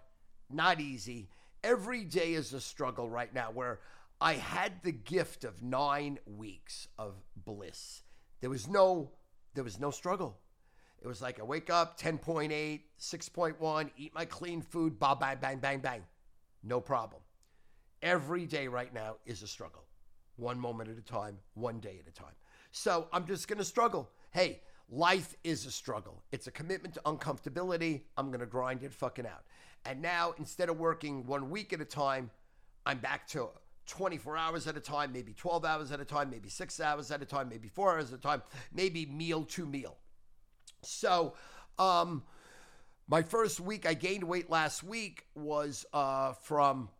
not 0.51 0.81
easy. 0.81 1.31
Every 1.65 2.05
day 2.05 2.35
is 2.35 2.53
a 2.53 2.61
struggle 2.61 3.09
right 3.09 3.33
now 3.35 3.51
where 3.51 3.81
I 4.21 4.35
had 4.35 4.83
the 4.83 4.93
gift 4.93 5.45
of 5.45 5.63
nine 5.63 6.19
weeks 6.27 6.89
of 6.99 7.15
bliss. 7.37 8.03
There 8.41 8.51
was 8.51 8.69
no, 8.69 9.13
there 9.55 9.65
was 9.65 9.81
no 9.81 9.91
struggle. 9.91 10.39
It 11.03 11.07
was 11.07 11.23
like 11.23 11.41
I 11.41 11.43
wake 11.43 11.71
up 11.71 11.99
10.8, 11.99 12.81
6.1, 12.99 13.91
eat 13.97 14.15
my 14.15 14.25
clean 14.25 14.61
food, 14.61 14.99
bang, 14.99 15.17
bang, 15.19 15.39
bang, 15.41 15.59
bang, 15.59 15.79
bang. 15.81 16.03
No 16.63 16.81
problem. 16.81 17.23
Every 18.03 18.47
day 18.47 18.69
right 18.69 18.93
now 18.93 19.17
is 19.25 19.43
a 19.43 19.47
struggle. 19.47 19.85
One 20.37 20.59
moment 20.59 20.91
at 20.91 20.99
a 20.99 21.03
time, 21.03 21.39
one 21.55 21.81
day 21.81 22.01
at 22.01 22.09
a 22.09 22.15
time. 22.15 22.35
So 22.71 23.09
I'm 23.13 23.27
just 23.27 23.49
going 23.49 23.59
to 23.59 23.65
struggle. 23.65 24.11
Hey, 24.31 24.61
life 24.91 25.37
is 25.43 25.67
a 25.67 25.71
struggle. 25.71 26.23
It's 26.33 26.47
a 26.47 26.51
commitment 26.51 26.95
to 26.95 27.01
uncomfortability. 27.01 28.03
I'm 28.17 28.29
going 28.29 28.41
to 28.41 28.47
grind 28.47 28.83
it 28.83 28.93
fucking 28.93 29.27
out. 29.27 29.45
And 29.87 30.03
now, 30.03 30.35
instead 30.39 30.69
of 30.69 30.79
working 30.79 31.27
one 31.27 31.51
week 31.51 31.73
at 31.73 31.81
a 31.81 31.87
time, 31.87 32.31
I'm 32.85 32.99
back 32.99 33.27
to 33.29 33.49
24 33.87 34.37
hours 34.37 34.67
at 34.67 34.77
a 34.77 34.81
time, 34.81 35.13
maybe 35.13 35.33
12 35.33 35.65
hours 35.65 35.91
at 35.93 36.01
a 36.01 36.05
time, 36.05 36.31
maybe 36.31 36.49
six 36.49 36.79
hours 36.81 37.11
at 37.11 37.23
a 37.23 37.25
time, 37.25 37.49
maybe 37.49 37.69
four 37.69 37.93
hours 37.93 38.13
at 38.13 38.19
a 38.19 38.23
time, 38.23 38.43
maybe 38.73 39.07
meal 39.07 39.45
to 39.45 39.67
meal. 39.67 39.97
So, 40.83 41.35
um, 41.79 42.23
my 43.09 43.23
first 43.23 43.61
week, 43.61 43.87
I 43.87 43.95
gained 43.95 44.25
weight 44.25 44.51
last 44.51 44.83
week 44.85 45.27
was 45.35 45.85
uh, 45.93 46.33
from 46.33 46.91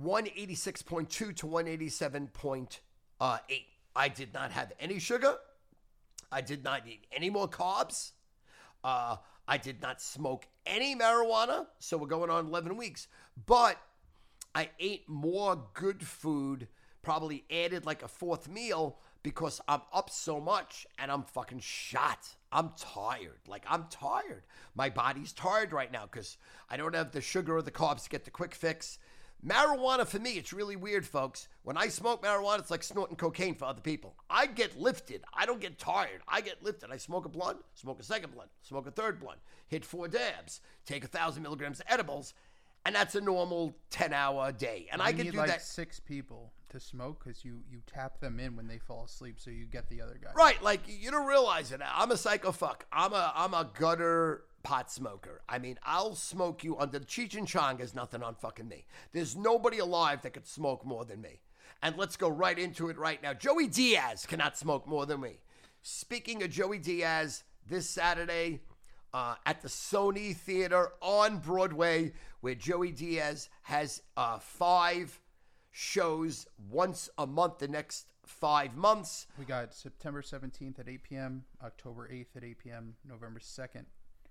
186.2 0.00 1.08
to 1.08 1.46
187.8. 1.46 3.40
I 3.94 4.08
did 4.08 4.34
not 4.34 4.50
have 4.52 4.72
any 4.80 4.98
sugar. 4.98 5.36
I 6.30 6.40
did 6.40 6.64
not 6.64 6.88
eat 6.88 7.06
any 7.12 7.30
more 7.30 7.46
carbs. 7.48 8.12
Uh, 8.82 9.16
I 9.46 9.58
did 9.58 9.82
not 9.82 10.00
smoke 10.00 10.46
any 10.64 10.96
marijuana. 10.96 11.66
So 11.78 11.96
we're 11.98 12.06
going 12.06 12.30
on 12.30 12.46
11 12.46 12.76
weeks. 12.76 13.06
But 13.46 13.78
I 14.54 14.70
ate 14.80 15.08
more 15.08 15.62
good 15.74 16.02
food, 16.06 16.68
probably 17.02 17.44
added 17.50 17.86
like 17.86 18.02
a 18.02 18.08
fourth 18.08 18.48
meal 18.48 18.98
because 19.22 19.60
I'm 19.68 19.82
up 19.92 20.10
so 20.10 20.40
much 20.40 20.86
and 20.98 21.10
I'm 21.10 21.22
fucking 21.22 21.60
shot. 21.60 22.34
I'm 22.52 22.70
tired. 22.78 23.40
Like, 23.48 23.64
I'm 23.68 23.86
tired. 23.90 24.44
My 24.74 24.90
body's 24.90 25.32
tired 25.32 25.72
right 25.72 25.90
now 25.90 26.02
because 26.10 26.36
I 26.70 26.76
don't 26.76 26.94
have 26.94 27.12
the 27.12 27.20
sugar 27.20 27.56
or 27.56 27.62
the 27.62 27.70
carbs 27.70 28.04
to 28.04 28.10
get 28.10 28.24
the 28.24 28.30
quick 28.30 28.54
fix. 28.54 28.98
Marijuana 29.44 30.06
for 30.06 30.20
me, 30.20 30.32
it's 30.34 30.52
really 30.52 30.76
weird, 30.76 31.04
folks. 31.04 31.48
When 31.64 31.76
I 31.76 31.88
smoke 31.88 32.22
marijuana, 32.22 32.60
it's 32.60 32.70
like 32.70 32.84
snorting 32.84 33.16
cocaine 33.16 33.56
for 33.56 33.64
other 33.64 33.80
people. 33.80 34.14
I 34.30 34.46
get 34.46 34.78
lifted. 34.78 35.24
I 35.34 35.46
don't 35.46 35.60
get 35.60 35.78
tired. 35.80 36.20
I 36.28 36.40
get 36.42 36.62
lifted. 36.62 36.92
I 36.92 36.96
smoke 36.96 37.24
a 37.24 37.28
blunt, 37.28 37.58
smoke 37.74 37.98
a 37.98 38.04
second 38.04 38.32
blunt, 38.34 38.50
smoke 38.62 38.86
a 38.86 38.92
third 38.92 39.18
blunt, 39.18 39.40
hit 39.66 39.84
four 39.84 40.06
dabs, 40.06 40.60
take 40.86 41.02
a 41.02 41.08
thousand 41.08 41.42
milligrams 41.42 41.80
of 41.80 41.86
edibles, 41.88 42.34
and 42.86 42.94
that's 42.94 43.16
a 43.16 43.20
normal 43.20 43.74
10 43.90 44.12
hour 44.12 44.52
day. 44.52 44.86
And 44.92 45.00
You 45.00 45.08
I 45.08 45.12
can 45.12 45.26
do 45.30 45.32
like 45.38 45.48
that. 45.48 45.62
six 45.62 45.98
people 45.98 46.52
to 46.72 46.80
smoke 46.80 47.22
because 47.24 47.44
you 47.44 47.60
you 47.70 47.80
tap 47.86 48.20
them 48.20 48.40
in 48.40 48.56
when 48.56 48.66
they 48.66 48.78
fall 48.78 49.04
asleep, 49.04 49.36
so 49.38 49.50
you 49.50 49.64
get 49.64 49.88
the 49.88 50.02
other 50.02 50.18
guy. 50.22 50.30
Right, 50.34 50.62
like 50.62 50.80
you 50.86 51.10
don't 51.10 51.26
realize 51.26 51.72
it. 51.72 51.80
I'm 51.84 52.10
a 52.10 52.16
psycho 52.16 52.52
fuck. 52.52 52.86
I'm 52.92 53.12
a 53.12 53.32
I'm 53.34 53.54
a 53.54 53.70
gutter 53.78 54.42
pot 54.62 54.90
smoker. 54.90 55.42
I 55.48 55.58
mean, 55.58 55.78
I'll 55.82 56.14
smoke 56.14 56.64
you 56.64 56.78
under 56.78 57.00
Cheech 57.00 57.36
and 57.36 57.46
Chong 57.48 57.80
is 57.80 57.94
nothing 57.94 58.22
on 58.22 58.34
fucking 58.34 58.68
me. 58.68 58.86
There's 59.12 59.36
nobody 59.36 59.78
alive 59.78 60.22
that 60.22 60.34
could 60.34 60.46
smoke 60.46 60.84
more 60.84 61.04
than 61.04 61.20
me. 61.20 61.40
And 61.82 61.96
let's 61.96 62.16
go 62.16 62.28
right 62.28 62.58
into 62.58 62.88
it 62.90 62.96
right 62.96 63.20
now. 63.22 63.34
Joey 63.34 63.66
Diaz 63.66 64.24
cannot 64.24 64.56
smoke 64.56 64.86
more 64.86 65.04
than 65.04 65.20
me. 65.20 65.40
Speaking 65.82 66.42
of 66.44 66.50
Joey 66.50 66.78
Diaz, 66.78 67.42
this 67.68 67.88
Saturday 67.88 68.60
uh, 69.12 69.34
at 69.46 69.62
the 69.62 69.68
Sony 69.68 70.34
Theater 70.34 70.92
on 71.00 71.38
Broadway, 71.38 72.12
where 72.40 72.54
Joey 72.54 72.92
Diaz 72.92 73.48
has 73.62 74.02
uh, 74.16 74.38
five 74.38 75.18
shows 75.72 76.46
once 76.70 77.08
a 77.18 77.26
month 77.26 77.58
the 77.58 77.66
next 77.66 78.06
five 78.24 78.76
months. 78.76 79.26
We 79.38 79.44
got 79.44 79.74
September 79.74 80.22
17th 80.22 80.78
at 80.78 80.88
8 80.88 81.02
p.m., 81.02 81.44
October 81.64 82.08
8th 82.12 82.36
at 82.36 82.44
8 82.44 82.58
p.m., 82.58 82.94
November 83.08 83.40
2nd 83.40 83.86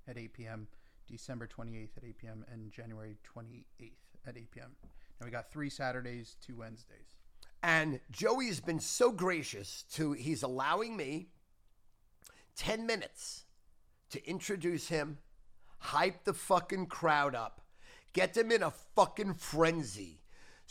at 0.07 0.17
8 0.17 0.33
p.m., 0.33 0.67
December 1.07 1.47
28th 1.47 1.97
at 1.97 2.03
8 2.05 2.17
p.m., 2.17 2.45
and 2.51 2.71
January 2.71 3.17
28th 3.35 3.91
at 4.27 4.37
8 4.37 4.51
p.m. 4.51 4.71
Now 5.19 5.25
we 5.25 5.31
got 5.31 5.51
three 5.51 5.69
Saturdays, 5.69 6.37
two 6.45 6.55
Wednesdays. 6.55 7.17
And 7.63 7.99
Joey's 8.11 8.59
been 8.59 8.79
so 8.79 9.11
gracious 9.11 9.83
to 9.93 10.13
he's 10.13 10.41
allowing 10.41 10.95
me 10.95 11.27
10 12.55 12.85
minutes 12.85 13.45
to 14.09 14.27
introduce 14.27 14.87
him, 14.87 15.19
hype 15.79 16.23
the 16.23 16.33
fucking 16.33 16.87
crowd 16.87 17.35
up, 17.35 17.61
get 18.13 18.33
them 18.33 18.51
in 18.51 18.63
a 18.63 18.71
fucking 18.95 19.35
frenzy. 19.35 20.20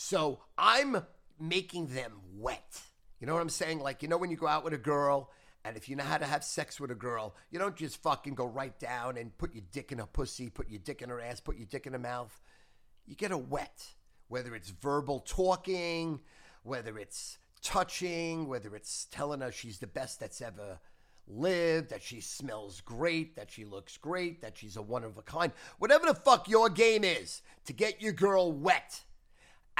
So 0.02 0.40
I'm 0.56 1.04
making 1.38 1.88
them 1.88 2.12
wet. 2.34 2.80
You 3.20 3.26
know 3.26 3.34
what 3.34 3.42
I'm 3.42 3.50
saying? 3.50 3.80
Like, 3.80 4.02
you 4.02 4.08
know, 4.08 4.16
when 4.16 4.30
you 4.30 4.36
go 4.38 4.46
out 4.46 4.64
with 4.64 4.72
a 4.72 4.78
girl, 4.78 5.30
and 5.62 5.76
if 5.76 5.90
you 5.90 5.94
know 5.94 6.04
how 6.04 6.16
to 6.16 6.24
have 6.24 6.42
sex 6.42 6.80
with 6.80 6.90
a 6.90 6.94
girl, 6.94 7.36
you 7.50 7.58
don't 7.58 7.76
just 7.76 8.02
fucking 8.02 8.34
go 8.34 8.46
right 8.46 8.76
down 8.80 9.18
and 9.18 9.36
put 9.36 9.54
your 9.54 9.62
dick 9.72 9.92
in 9.92 9.98
her 9.98 10.06
pussy, 10.06 10.48
put 10.48 10.70
your 10.70 10.80
dick 10.82 11.02
in 11.02 11.10
her 11.10 11.20
ass, 11.20 11.40
put 11.40 11.58
your 11.58 11.66
dick 11.66 11.86
in 11.86 11.92
her 11.92 11.98
mouth. 11.98 12.40
You 13.06 13.14
get 13.14 13.30
her 13.30 13.36
wet, 13.36 13.88
whether 14.28 14.54
it's 14.54 14.70
verbal 14.70 15.20
talking, 15.20 16.20
whether 16.62 16.98
it's 16.98 17.36
touching, 17.60 18.48
whether 18.48 18.74
it's 18.74 19.04
telling 19.10 19.42
her 19.42 19.52
she's 19.52 19.80
the 19.80 19.86
best 19.86 20.18
that's 20.18 20.40
ever 20.40 20.78
lived, 21.28 21.90
that 21.90 22.02
she 22.02 22.22
smells 22.22 22.80
great, 22.80 23.36
that 23.36 23.50
she 23.50 23.66
looks 23.66 23.98
great, 23.98 24.40
that 24.40 24.56
she's 24.56 24.78
a 24.78 24.82
one 24.82 25.04
of 25.04 25.18
a 25.18 25.22
kind. 25.22 25.52
Whatever 25.78 26.06
the 26.06 26.14
fuck 26.14 26.48
your 26.48 26.70
game 26.70 27.04
is 27.04 27.42
to 27.66 27.74
get 27.74 28.00
your 28.00 28.14
girl 28.14 28.50
wet, 28.50 29.02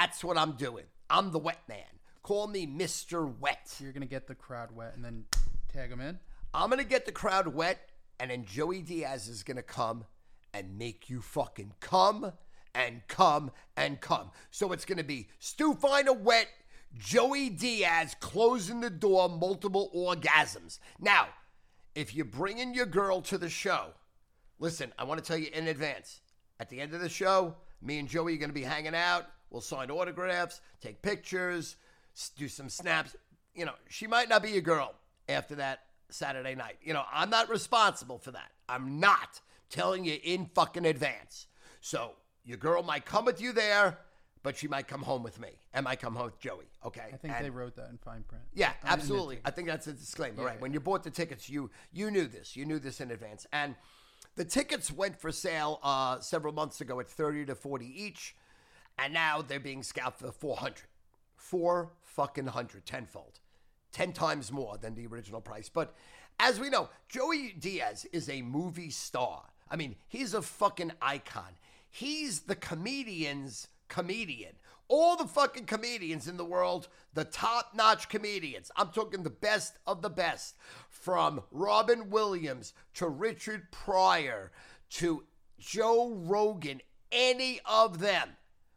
that's 0.01 0.25
what 0.25 0.39
I'm 0.39 0.53
doing. 0.53 0.87
I'm 1.11 1.31
the 1.31 1.39
wet 1.39 1.59
man. 1.69 1.85
Call 2.23 2.47
me 2.47 2.67
Mr. 2.67 3.39
Wet. 3.39 3.77
You're 3.81 3.93
gonna 3.93 4.07
get 4.07 4.27
the 4.27 4.35
crowd 4.35 4.75
wet 4.75 4.93
and 4.95 5.05
then 5.05 5.25
tag 5.71 5.91
them 5.91 6.01
in. 6.01 6.19
I'm 6.55 6.71
gonna 6.71 6.85
get 6.85 7.05
the 7.05 7.13
crowd 7.13 7.49
wet, 7.49 7.91
and 8.19 8.31
then 8.31 8.47
Joey 8.47 8.81
Diaz 8.81 9.29
is 9.29 9.43
gonna 9.43 9.63
come 9.63 10.05
and 10.55 10.79
make 10.79 11.11
you 11.11 11.21
fucking 11.21 11.75
come 11.81 12.33
and 12.75 13.03
come 13.09 13.51
and 13.77 14.01
come. 14.01 14.31
So 14.51 14.73
it's 14.73 14.87
gonna 14.87 15.05
be 15.05 15.29
Stu 15.39 15.75
Feiner 15.75 16.15
wet, 16.15 16.49
Joey 16.97 17.51
Diaz 17.51 18.17
closing 18.21 18.81
the 18.81 18.89
door, 18.89 19.29
multiple 19.29 19.91
orgasms. 19.95 20.79
Now, 20.99 21.29
if 21.95 22.15
you're 22.15 22.25
bringing 22.25 22.73
your 22.73 22.87
girl 22.87 23.21
to 23.23 23.37
the 23.37 23.51
show, 23.51 23.89
listen, 24.59 24.95
I 24.99 25.05
want 25.05 25.23
to 25.23 25.27
tell 25.27 25.37
you 25.37 25.51
in 25.53 25.69
advance. 25.69 26.23
At 26.59 26.71
the 26.71 26.81
end 26.81 26.95
of 26.95 27.03
the 27.03 27.09
show, 27.11 27.57
me 27.83 27.99
and 27.99 28.09
Joey 28.09 28.35
are 28.35 28.39
going 28.39 28.51
to 28.51 28.55
be 28.55 28.63
hanging 28.63 28.95
out. 28.95 29.27
We'll 29.51 29.61
sign 29.61 29.91
autographs, 29.91 30.61
take 30.81 31.03
pictures, 31.03 31.77
do 32.37 32.49
some 32.49 32.69
snaps. 32.69 33.17
You 33.55 33.65
know, 33.65 33.75
she 33.89 34.07
might 34.07 34.29
not 34.29 34.43
be 34.43 34.51
your 34.51 34.61
girl 34.63 34.95
after 35.29 35.57
that 35.57 35.81
Saturday 36.09 36.55
night. 36.55 36.77
You 36.83 36.93
know, 36.95 37.03
I'm 37.13 37.31
not 37.31 37.49
responsible 37.49 38.19
for 38.19 38.31
that. 38.31 38.51
I'm 38.69 39.01
not 39.01 39.41
telling 39.69 40.05
you 40.05 40.19
in 40.23 40.47
fucking 40.55 40.87
advance. 40.87 41.47
So 41.81 42.13
your 42.45 42.59
girl 42.59 42.83
might 42.83 43.05
come 43.05 43.25
with 43.25 43.41
you 43.41 43.53
there, 43.53 43.99
but 44.43 44.57
she 44.57 44.69
might 44.69 44.87
come 44.87 45.03
home 45.03 45.23
with 45.25 45.41
me 45.41 45.49
and 45.75 45.85
might 45.85 46.01
come 46.01 46.15
home 46.15 46.27
with 46.27 46.39
Joey. 46.39 46.67
Okay. 46.87 47.11
I 47.13 47.17
think 47.17 47.35
And- 47.35 47.45
they 47.45 47.51
wrote 47.51 47.75
that 47.77 47.91
in 47.91 47.99
fine 47.99 48.23
print. 48.23 48.45
yeah, 48.55 48.73
the 48.83 48.89
absolutely. 48.91 49.41
I 49.45 49.51
think 49.51 49.67
that's 49.67 49.87
a 49.89 49.93
disclaimer, 49.93 50.43
Yeah, 50.43 50.47
right? 50.47 50.55
yeah. 50.57 50.61
When 50.63 50.73
you 50.73 50.81
bought 50.81 51.03
the 51.03 51.11
tickets, 51.11 51.49
you 51.49 51.71
you 51.93 52.11
knew 52.11 52.27
this. 52.27 52.57
You 52.57 52.65
knew 52.67 52.79
this 52.79 53.01
in 53.01 53.11
advance. 53.11 53.47
And 53.53 53.75
the 54.37 54.45
tickets 54.45 54.91
went 54.93 55.21
for 55.21 55.33
sale 55.33 55.81
uh, 55.83 56.21
several 56.21 56.53
months 56.55 56.81
ago 56.81 57.01
at 57.01 57.09
30 57.09 57.47
to 57.47 57.55
40 57.57 57.87
each, 57.87 58.35
and 59.03 59.15
now 59.15 59.43
they're 59.43 59.61
being 59.61 59.83
scalped 59.83 60.21
for 60.21 60.33
400. 60.33 60.83
Four 61.37 61.93
fucking 62.03 62.47
hundred, 62.47 62.87
tenfold. 62.87 63.41
10 63.93 64.13
times 64.13 64.53
more 64.53 64.77
than 64.79 64.95
the 64.95 65.07
original 65.07 65.41
price. 65.41 65.69
But 65.69 65.95
as 66.39 66.61
we 66.61 66.71
know, 66.71 66.91
Joey 67.09 67.55
Diaz 67.59 68.07
is 68.13 68.29
a 68.29 68.43
movie 68.43 68.91
star. 68.91 69.45
I 69.71 69.77
mean, 69.77 69.97
he's 70.09 70.35
a 70.35 70.43
fucking 70.43 70.93
icon. 71.03 71.57
He's 71.91 72.41
the 72.41 72.55
comedian's 72.55 73.69
comedian. 73.89 74.53
All 74.89 75.17
the 75.17 75.27
fucking 75.27 75.67
comedians 75.67 76.27
in 76.29 76.37
the 76.37 76.45
world, 76.45 76.89
the 77.15 77.25
top 77.25 77.73
notch 77.75 78.09
comedians. 78.09 78.71
I'm 78.77 78.89
talking 78.89 79.23
the 79.23 79.31
best 79.31 79.79
of 79.87 80.03
the 80.03 80.11
best. 80.11 80.57
From 80.89 81.43
Robin 81.51 82.11
Williams 82.11 82.75
to 82.95 83.09
Richard 83.09 83.71
Pryor 83.71 84.51
to 84.91 85.25
Joe 85.59 86.15
Rogan. 86.15 86.81
any 87.13 87.61
of 87.65 87.99
them, 87.99 88.31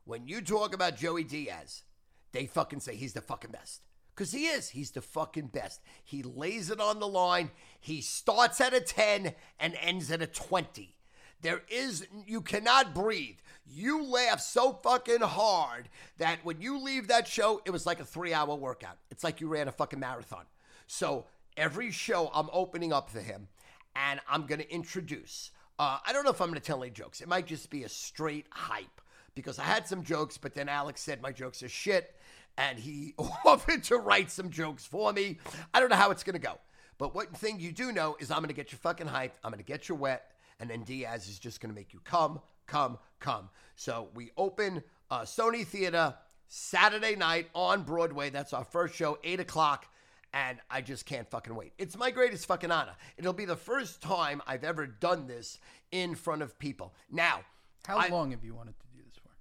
when 0.05 0.27
you 0.27 0.41
talk 0.41 0.73
about 0.73 0.97
Joey 0.97 1.23
Diaz, 1.23 1.83
they 2.31 2.45
fucking 2.45 2.79
say 2.79 2.95
he's 2.95 3.13
the 3.13 3.21
fucking 3.21 3.51
best. 3.51 3.81
Because 4.15 4.31
he 4.31 4.45
is. 4.45 4.69
He's 4.69 4.91
the 4.91 5.01
fucking 5.01 5.47
best. 5.47 5.81
He 6.03 6.21
lays 6.21 6.69
it 6.69 6.79
on 6.79 6.99
the 6.99 7.07
line. 7.07 7.49
He 7.79 8.01
starts 8.01 8.61
at 8.61 8.73
a 8.73 8.79
10 8.79 9.33
and 9.59 9.75
ends 9.81 10.11
at 10.11 10.21
a 10.21 10.27
20. 10.27 10.95
There 11.41 11.63
is, 11.67 12.07
you 12.25 12.41
cannot 12.41 12.93
breathe. 12.93 13.37
You 13.65 14.05
laugh 14.05 14.39
so 14.39 14.79
fucking 14.83 15.21
hard 15.21 15.89
that 16.17 16.39
when 16.43 16.61
you 16.61 16.79
leave 16.79 17.07
that 17.07 17.27
show, 17.27 17.61
it 17.65 17.71
was 17.71 17.85
like 17.85 17.99
a 17.99 18.05
three 18.05 18.33
hour 18.33 18.55
workout. 18.55 18.97
It's 19.09 19.23
like 19.23 19.41
you 19.41 19.47
ran 19.47 19.67
a 19.67 19.71
fucking 19.71 19.99
marathon. 19.99 20.45
So 20.85 21.25
every 21.57 21.91
show, 21.91 22.29
I'm 22.33 22.49
opening 22.53 22.93
up 22.93 23.09
for 23.09 23.19
him 23.19 23.47
and 23.95 24.19
I'm 24.29 24.45
going 24.45 24.61
to 24.61 24.71
introduce. 24.71 25.51
Uh, 25.79 25.97
I 26.05 26.13
don't 26.13 26.23
know 26.23 26.31
if 26.31 26.39
I'm 26.39 26.49
going 26.49 26.59
to 26.59 26.65
tell 26.65 26.83
any 26.83 26.91
jokes. 26.91 27.19
It 27.19 27.27
might 27.27 27.47
just 27.47 27.69
be 27.69 27.83
a 27.83 27.89
straight 27.89 28.45
hype 28.51 29.01
because 29.35 29.59
I 29.59 29.63
had 29.63 29.87
some 29.87 30.03
jokes, 30.03 30.37
but 30.37 30.53
then 30.53 30.69
Alex 30.69 31.01
said 31.01 31.21
my 31.21 31.31
jokes 31.31 31.63
are 31.63 31.69
shit 31.69 32.15
and 32.57 32.77
he 32.77 33.15
offered 33.45 33.83
to 33.85 33.97
write 33.97 34.31
some 34.31 34.49
jokes 34.49 34.85
for 34.85 35.11
me. 35.13 35.39
I 35.73 35.79
don't 35.79 35.89
know 35.89 35.95
how 35.95 36.11
it's 36.11 36.23
going 36.23 36.33
to 36.33 36.39
go. 36.39 36.59
But 36.97 37.15
one 37.15 37.27
thing 37.27 37.59
you 37.59 37.71
do 37.71 37.91
know 37.91 38.15
is 38.19 38.29
I'm 38.29 38.37
going 38.39 38.49
to 38.49 38.53
get 38.53 38.71
you 38.71 38.77
fucking 38.77 39.07
hyped. 39.07 39.31
I'm 39.43 39.51
going 39.51 39.63
to 39.63 39.65
get 39.65 39.89
you 39.89 39.95
wet. 39.95 40.31
And 40.59 40.69
then 40.69 40.83
Diaz 40.83 41.27
is 41.27 41.39
just 41.39 41.59
going 41.59 41.73
to 41.73 41.75
make 41.75 41.91
you 41.93 41.99
come, 42.03 42.39
come, 42.67 42.97
come. 43.19 43.49
So 43.75 44.09
we 44.13 44.31
open 44.37 44.83
uh, 45.09 45.21
Sony 45.21 45.65
Theater 45.65 46.13
Saturday 46.47 47.15
night 47.15 47.49
on 47.55 47.81
Broadway. 47.83 48.29
That's 48.29 48.53
our 48.53 48.63
first 48.63 48.93
show, 48.95 49.17
8 49.23 49.39
o'clock. 49.39 49.87
And 50.35 50.59
I 50.69 50.81
just 50.81 51.05
can't 51.05 51.27
fucking 51.29 51.53
wait. 51.55 51.73
It's 51.77 51.97
my 51.97 52.11
greatest 52.11 52.45
fucking 52.45 52.71
honor. 52.71 52.93
It'll 53.17 53.33
be 53.33 53.45
the 53.45 53.55
first 53.55 54.01
time 54.01 54.41
I've 54.47 54.63
ever 54.63 54.85
done 54.87 55.27
this 55.27 55.57
in 55.91 56.15
front 56.15 56.41
of 56.43 56.57
people. 56.57 56.93
Now, 57.11 57.41
How 57.87 57.97
I- 57.97 58.07
long 58.07 58.31
have 58.31 58.43
you 58.43 58.53
wanted 58.55 58.75
to 58.79 58.85
do 58.85 58.87
this 58.91 58.91
for? 58.91 58.92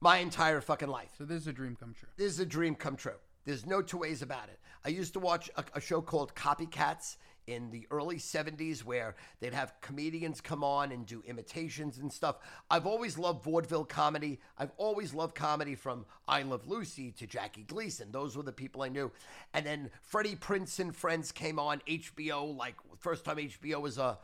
My 0.02 0.16
entire 0.16 0.60
fucking 0.60 0.88
life. 0.88 1.10
So 1.16 1.24
this 1.24 1.42
is 1.42 1.46
a 1.46 1.52
dream 1.52 1.76
come 1.78 1.94
true. 1.94 2.08
This 2.16 2.32
is 2.32 2.40
a 2.40 2.44
dream 2.44 2.74
come 2.74 2.96
true. 2.96 3.14
There's 3.44 3.64
no 3.66 3.80
two 3.80 3.98
ways 3.98 4.20
about 4.20 4.48
it. 4.48 4.58
I 4.84 4.88
used 4.88 5.12
to 5.12 5.20
watch 5.20 5.48
a, 5.56 5.62
a 5.76 5.80
show 5.80 6.02
called 6.02 6.34
Copycats 6.34 7.18
in 7.46 7.70
the 7.70 7.86
early 7.92 8.16
70s 8.16 8.80
where 8.80 9.14
they'd 9.38 9.54
have 9.54 9.74
comedians 9.80 10.40
come 10.40 10.64
on 10.64 10.90
and 10.90 11.06
do 11.06 11.22
imitations 11.24 11.98
and 11.98 12.12
stuff. 12.12 12.38
I've 12.68 12.84
always 12.84 13.16
loved 13.16 13.44
vaudeville 13.44 13.84
comedy. 13.84 14.40
I've 14.58 14.72
always 14.76 15.14
loved 15.14 15.36
comedy 15.36 15.76
from 15.76 16.04
I 16.26 16.42
Love 16.42 16.66
Lucy 16.66 17.12
to 17.12 17.28
Jackie 17.28 17.62
Gleason. 17.62 18.10
Those 18.10 18.36
were 18.36 18.42
the 18.42 18.50
people 18.50 18.82
I 18.82 18.88
knew. 18.88 19.12
And 19.54 19.64
then 19.64 19.88
Freddie 20.02 20.34
Prinze 20.34 20.80
and 20.80 20.96
Friends 20.96 21.30
came 21.30 21.60
on 21.60 21.80
HBO, 21.88 22.56
like 22.56 22.74
first 22.98 23.24
time 23.24 23.36
HBO 23.36 23.80
was 23.80 24.00
uh, 24.00 24.16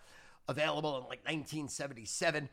available 0.49 0.97
in 0.97 1.03
like 1.03 1.25
1977 1.25 2.49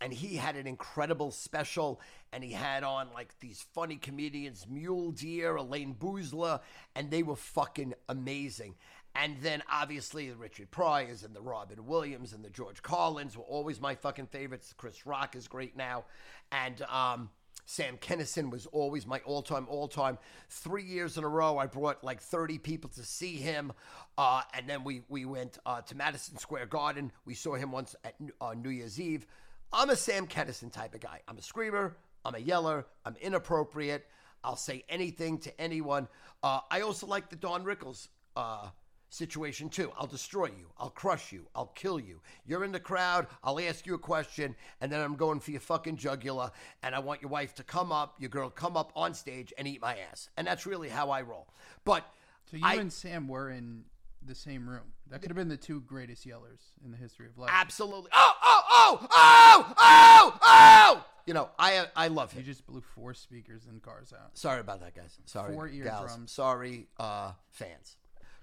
and 0.00 0.12
he 0.12 0.36
had 0.36 0.56
an 0.56 0.66
incredible 0.66 1.30
special 1.30 2.00
and 2.32 2.42
he 2.42 2.52
had 2.52 2.82
on 2.82 3.08
like 3.12 3.38
these 3.40 3.64
funny 3.74 3.96
comedians 3.96 4.66
mule 4.68 5.10
deer 5.10 5.56
Elayne 5.56 5.94
Boosler 5.94 6.60
and 6.94 7.10
they 7.10 7.22
were 7.22 7.36
fucking 7.36 7.94
amazing 8.08 8.74
and 9.14 9.36
then 9.42 9.62
obviously 9.70 10.28
the 10.28 10.36
richard 10.36 10.70
pryors 10.70 11.24
and 11.24 11.34
the 11.34 11.40
robin 11.40 11.84
williams 11.84 12.32
and 12.32 12.44
the 12.44 12.50
george 12.50 12.80
carlins 12.80 13.36
were 13.36 13.44
always 13.44 13.80
my 13.80 13.94
fucking 13.94 14.26
favorites 14.26 14.72
chris 14.76 15.04
rock 15.04 15.34
is 15.34 15.48
great 15.48 15.76
now 15.76 16.04
and 16.52 16.82
um 16.82 17.28
Sam 17.66 17.98
Kinison 17.98 18.50
was 18.50 18.66
always 18.66 19.06
my 19.06 19.20
all 19.20 19.42
time, 19.42 19.64
all 19.68 19.86
time. 19.86 20.18
Three 20.48 20.82
years 20.82 21.16
in 21.16 21.22
a 21.22 21.28
row, 21.28 21.56
I 21.56 21.66
brought 21.66 22.02
like 22.02 22.20
30 22.20 22.58
people 22.58 22.90
to 22.96 23.04
see 23.04 23.36
him. 23.36 23.72
Uh, 24.18 24.42
and 24.54 24.68
then 24.68 24.82
we, 24.82 25.02
we 25.08 25.24
went 25.24 25.58
uh, 25.64 25.80
to 25.82 25.96
Madison 25.96 26.36
Square 26.36 26.66
Garden. 26.66 27.12
We 27.26 27.34
saw 27.34 27.54
him 27.54 27.70
once 27.70 27.94
at 28.02 28.16
uh, 28.40 28.54
New 28.54 28.70
Year's 28.70 29.00
Eve. 29.00 29.24
I'm 29.72 29.90
a 29.90 29.96
Sam 29.96 30.26
Kinison 30.26 30.72
type 30.72 30.94
of 30.94 31.00
guy. 31.00 31.20
I'm 31.28 31.38
a 31.38 31.42
screamer. 31.42 31.96
I'm 32.24 32.34
a 32.34 32.38
yeller. 32.38 32.86
I'm 33.04 33.16
inappropriate. 33.20 34.06
I'll 34.42 34.56
say 34.56 34.84
anything 34.88 35.38
to 35.38 35.60
anyone. 35.60 36.08
Uh, 36.42 36.60
I 36.70 36.80
also 36.80 37.06
like 37.06 37.30
the 37.30 37.36
Don 37.36 37.64
Rickles 37.64 38.08
uh, 38.36 38.68
situation 39.10 39.68
too. 39.68 39.92
I'll 39.96 40.06
destroy 40.06 40.46
you. 40.46 40.66
I'll 40.78 40.90
crush 40.90 41.30
you. 41.30 41.46
I'll 41.54 41.72
kill 41.74 42.00
you. 42.00 42.20
You're 42.46 42.64
in 42.64 42.72
the 42.72 42.80
crowd. 42.80 43.26
I'll 43.44 43.60
ask 43.60 43.86
you 43.86 43.94
a 43.94 43.98
question, 43.98 44.56
and 44.80 44.90
then 44.90 45.00
I'm 45.00 45.14
going 45.16 45.40
for 45.40 45.50
your 45.50 45.60
fucking 45.60 45.96
jugular. 45.96 46.50
And 46.82 46.94
I 46.94 46.98
want 46.98 47.22
your 47.22 47.30
wife 47.30 47.54
to 47.56 47.62
come 47.62 47.92
up, 47.92 48.16
your 48.18 48.30
girl 48.30 48.50
come 48.50 48.76
up 48.76 48.92
on 48.96 49.14
stage 49.14 49.52
and 49.56 49.68
eat 49.68 49.80
my 49.80 49.96
ass. 50.10 50.30
And 50.36 50.46
that's 50.46 50.66
really 50.66 50.88
how 50.88 51.10
I 51.10 51.22
roll. 51.22 51.46
But 51.84 52.04
So 52.50 52.56
you 52.56 52.62
I- 52.66 52.74
and 52.74 52.92
Sam 52.92 53.28
were 53.28 53.50
in 53.50 53.84
the 54.26 54.34
same 54.34 54.68
room. 54.68 54.92
That 55.08 55.22
could 55.22 55.30
have 55.30 55.36
been 55.36 55.48
the 55.48 55.56
two 55.56 55.80
greatest 55.82 56.26
yellers 56.26 56.60
in 56.84 56.90
the 56.90 56.96
history 56.96 57.26
of 57.26 57.38
life. 57.38 57.50
absolutely. 57.52 58.10
Oh, 58.12 58.32
oh, 58.42 58.62
oh, 58.70 59.08
oh, 59.10 59.74
oh, 59.78 60.38
oh. 60.42 61.04
You 61.26 61.34
know, 61.34 61.48
I 61.58 61.86
I 61.94 62.08
love 62.08 62.32
him. 62.32 62.40
You 62.40 62.46
just 62.46 62.66
blew 62.66 62.80
four 62.80 63.14
speakers 63.14 63.66
and 63.68 63.80
cars 63.82 64.12
out. 64.12 64.36
Sorry 64.36 64.60
about 64.60 64.80
that, 64.80 64.94
guys. 64.96 65.18
Sorry, 65.26 65.54
Four 65.54 65.68
eardrums. 65.68 66.32
Sorry, 66.32 66.88
uh, 66.98 67.32
fans. 67.50 67.96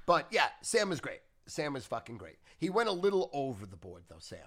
But 0.05 0.27
yeah, 0.31 0.47
Sam 0.61 0.89
was 0.89 1.01
great. 1.01 1.19
Sam 1.47 1.73
was 1.73 1.85
fucking 1.85 2.17
great. 2.17 2.37
He 2.57 2.69
went 2.69 2.87
a 2.89 2.93
little 2.93 3.29
over 3.33 3.65
the 3.65 3.75
board 3.75 4.03
though, 4.09 4.19
Sam. 4.19 4.39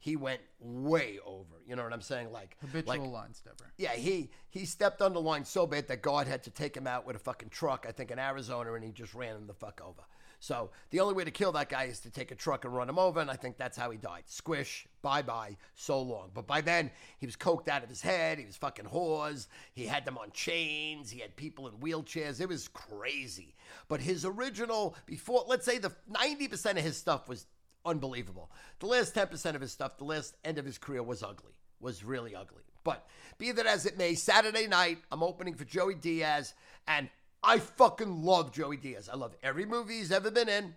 He 0.00 0.14
went 0.14 0.40
way 0.60 1.18
over. 1.26 1.56
You 1.66 1.74
know 1.74 1.82
what 1.82 1.92
I'm 1.92 2.02
saying? 2.02 2.30
Like, 2.30 2.56
Habitual 2.60 2.86
like 2.86 3.00
line 3.00 3.34
stepper. 3.34 3.72
yeah, 3.78 3.94
he 3.94 4.30
he 4.50 4.64
stepped 4.64 5.02
on 5.02 5.12
the 5.12 5.20
line 5.20 5.44
so 5.44 5.66
bad 5.66 5.88
that 5.88 6.02
God 6.02 6.28
had 6.28 6.44
to 6.44 6.50
take 6.50 6.76
him 6.76 6.86
out 6.86 7.04
with 7.04 7.16
a 7.16 7.18
fucking 7.18 7.48
truck, 7.48 7.84
I 7.88 7.90
think 7.92 8.12
in 8.12 8.18
Arizona, 8.20 8.74
and 8.74 8.84
he 8.84 8.92
just 8.92 9.12
ran 9.12 9.34
him 9.34 9.46
the 9.48 9.54
fuck 9.54 9.80
over. 9.84 10.02
So 10.40 10.70
the 10.90 11.00
only 11.00 11.14
way 11.14 11.24
to 11.24 11.30
kill 11.30 11.52
that 11.52 11.68
guy 11.68 11.84
is 11.84 12.00
to 12.00 12.10
take 12.10 12.30
a 12.30 12.34
truck 12.34 12.64
and 12.64 12.74
run 12.74 12.88
him 12.88 12.98
over, 12.98 13.20
and 13.20 13.30
I 13.30 13.34
think 13.34 13.56
that's 13.56 13.76
how 13.76 13.90
he 13.90 13.98
died. 13.98 14.22
Squish, 14.26 14.86
bye 15.02 15.22
bye, 15.22 15.56
so 15.74 16.00
long. 16.00 16.30
But 16.32 16.46
by 16.46 16.60
then 16.60 16.90
he 17.18 17.26
was 17.26 17.36
coked 17.36 17.68
out 17.68 17.82
of 17.82 17.88
his 17.88 18.00
head. 18.00 18.38
He 18.38 18.46
was 18.46 18.56
fucking 18.56 18.86
whores. 18.86 19.48
He 19.74 19.86
had 19.86 20.04
them 20.04 20.16
on 20.16 20.30
chains. 20.32 21.10
He 21.10 21.20
had 21.20 21.34
people 21.36 21.66
in 21.66 21.74
wheelchairs. 21.74 22.40
It 22.40 22.48
was 22.48 22.68
crazy. 22.68 23.54
But 23.88 24.00
his 24.00 24.24
original, 24.24 24.96
before 25.06 25.44
let's 25.48 25.66
say 25.66 25.78
the 25.78 25.92
ninety 26.08 26.46
percent 26.46 26.78
of 26.78 26.84
his 26.84 26.96
stuff 26.96 27.28
was 27.28 27.46
unbelievable. 27.84 28.50
The 28.80 28.86
last 28.86 29.14
10% 29.14 29.54
of 29.54 29.60
his 29.60 29.72
stuff, 29.72 29.96
the 29.96 30.04
last 30.04 30.36
end 30.44 30.58
of 30.58 30.64
his 30.64 30.78
career 30.78 31.02
was 31.02 31.22
ugly, 31.22 31.52
was 31.80 32.04
really 32.04 32.34
ugly. 32.34 32.62
But 32.84 33.06
be 33.38 33.52
that 33.52 33.66
as 33.66 33.86
it 33.86 33.98
may, 33.98 34.14
Saturday 34.14 34.66
night, 34.66 34.98
I'm 35.10 35.22
opening 35.22 35.54
for 35.54 35.64
Joey 35.64 35.94
Diaz, 35.94 36.54
and 36.86 37.08
I 37.42 37.58
fucking 37.58 38.24
love 38.24 38.52
Joey 38.52 38.76
Diaz. 38.76 39.08
I 39.12 39.16
love 39.16 39.36
every 39.42 39.64
movie 39.64 39.98
he's 39.98 40.12
ever 40.12 40.30
been 40.30 40.48
in. 40.48 40.74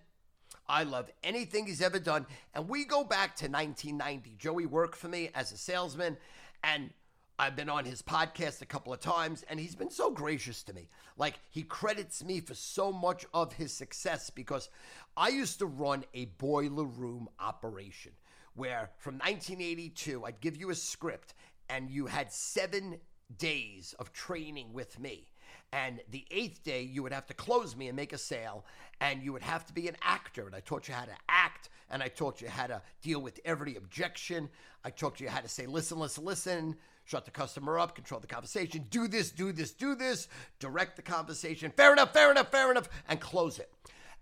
I 0.68 0.84
love 0.84 1.10
anything 1.24 1.66
he's 1.66 1.82
ever 1.82 2.00
done. 2.00 2.26
And 2.54 2.70
we 2.70 2.86
go 2.86 3.04
back 3.04 3.36
to 3.38 3.46
1990. 3.48 4.36
Joey 4.38 4.66
worked 4.66 4.96
for 4.96 5.08
me 5.08 5.30
as 5.34 5.52
a 5.52 5.58
salesman, 5.58 6.18
and 6.64 6.92
I've 7.40 7.56
been 7.56 7.70
on 7.70 7.86
his 7.86 8.02
podcast 8.04 8.62
a 8.62 8.68
couple 8.68 8.94
of 8.94 9.00
times, 9.00 9.44
and 9.50 9.60
he's 9.60 9.76
been 9.76 9.90
so 9.90 10.12
gracious 10.12 10.62
to 10.64 10.74
me. 10.74 10.88
Like, 11.18 11.40
he 11.50 11.64
credits 11.64 12.24
me 12.24 12.40
for 12.40 12.54
so 12.54 12.92
much 12.92 13.26
of 13.34 13.54
his 13.54 13.74
success 13.74 14.30
because 14.30 14.70
I 15.18 15.30
used 15.30 15.58
to 15.60 15.66
run 15.66 16.06
a 16.14 16.26
boiler 16.26 16.86
room 16.86 17.28
operation 17.40 18.12
where 18.54 18.92
from 18.98 19.16
1982, 19.16 20.24
I'd 20.24 20.40
give 20.40 20.56
you 20.56 20.70
a 20.70 20.76
script, 20.76 21.34
and 21.70 21.90
you 21.90 22.06
had 22.06 22.32
seven 22.32 22.98
days 23.38 23.96
of 23.98 24.14
training 24.14 24.74
with 24.74 25.00
me. 25.00 25.31
And 25.74 26.02
the 26.10 26.26
eighth 26.32 26.64
day, 26.64 26.82
you 26.82 27.02
would 27.04 27.14
have 27.14 27.28
to 27.28 27.34
close 27.34 27.76
me 27.76 27.88
and 27.88 27.96
make 27.96 28.12
a 28.12 28.18
sale, 28.18 28.66
and 29.00 29.24
you 29.24 29.32
would 29.32 29.42
have 29.42 29.66
to 29.68 29.74
be 29.74 29.88
an 29.88 29.96
actor. 30.02 30.46
And 30.46 30.56
I 30.56 30.60
taught 30.60 30.88
you 30.88 30.94
how 30.94 31.06
to 31.06 31.16
act, 31.30 31.70
and 31.90 32.04
I 32.04 32.10
taught 32.10 32.42
you 32.42 32.50
how 32.50 32.68
to 32.68 32.82
deal 33.02 33.22
with 33.22 33.40
every 33.46 33.78
objection. 33.78 34.50
I 34.84 34.90
taught 34.90 35.22
you 35.22 35.30
how 35.30 35.40
to 35.40 35.48
say, 35.48 35.68
listen, 35.68 35.98
listen, 35.98 36.26
listen, 36.26 36.76
shut 37.06 37.24
the 37.24 37.32
customer 37.32 37.80
up, 37.80 37.96
control 37.96 38.20
the 38.20 38.28
conversation, 38.28 38.86
do 38.90 39.08
this, 39.08 39.32
do 39.32 39.54
this, 39.54 39.72
do 39.72 39.96
this, 39.96 40.28
direct 40.60 40.98
the 40.98 41.02
conversation, 41.02 41.72
fair 41.76 41.94
enough, 41.94 42.12
fair 42.12 42.32
enough, 42.32 42.52
fair 42.52 42.70
enough, 42.70 42.90
and 43.08 43.20
close 43.22 43.58
it. 43.58 43.72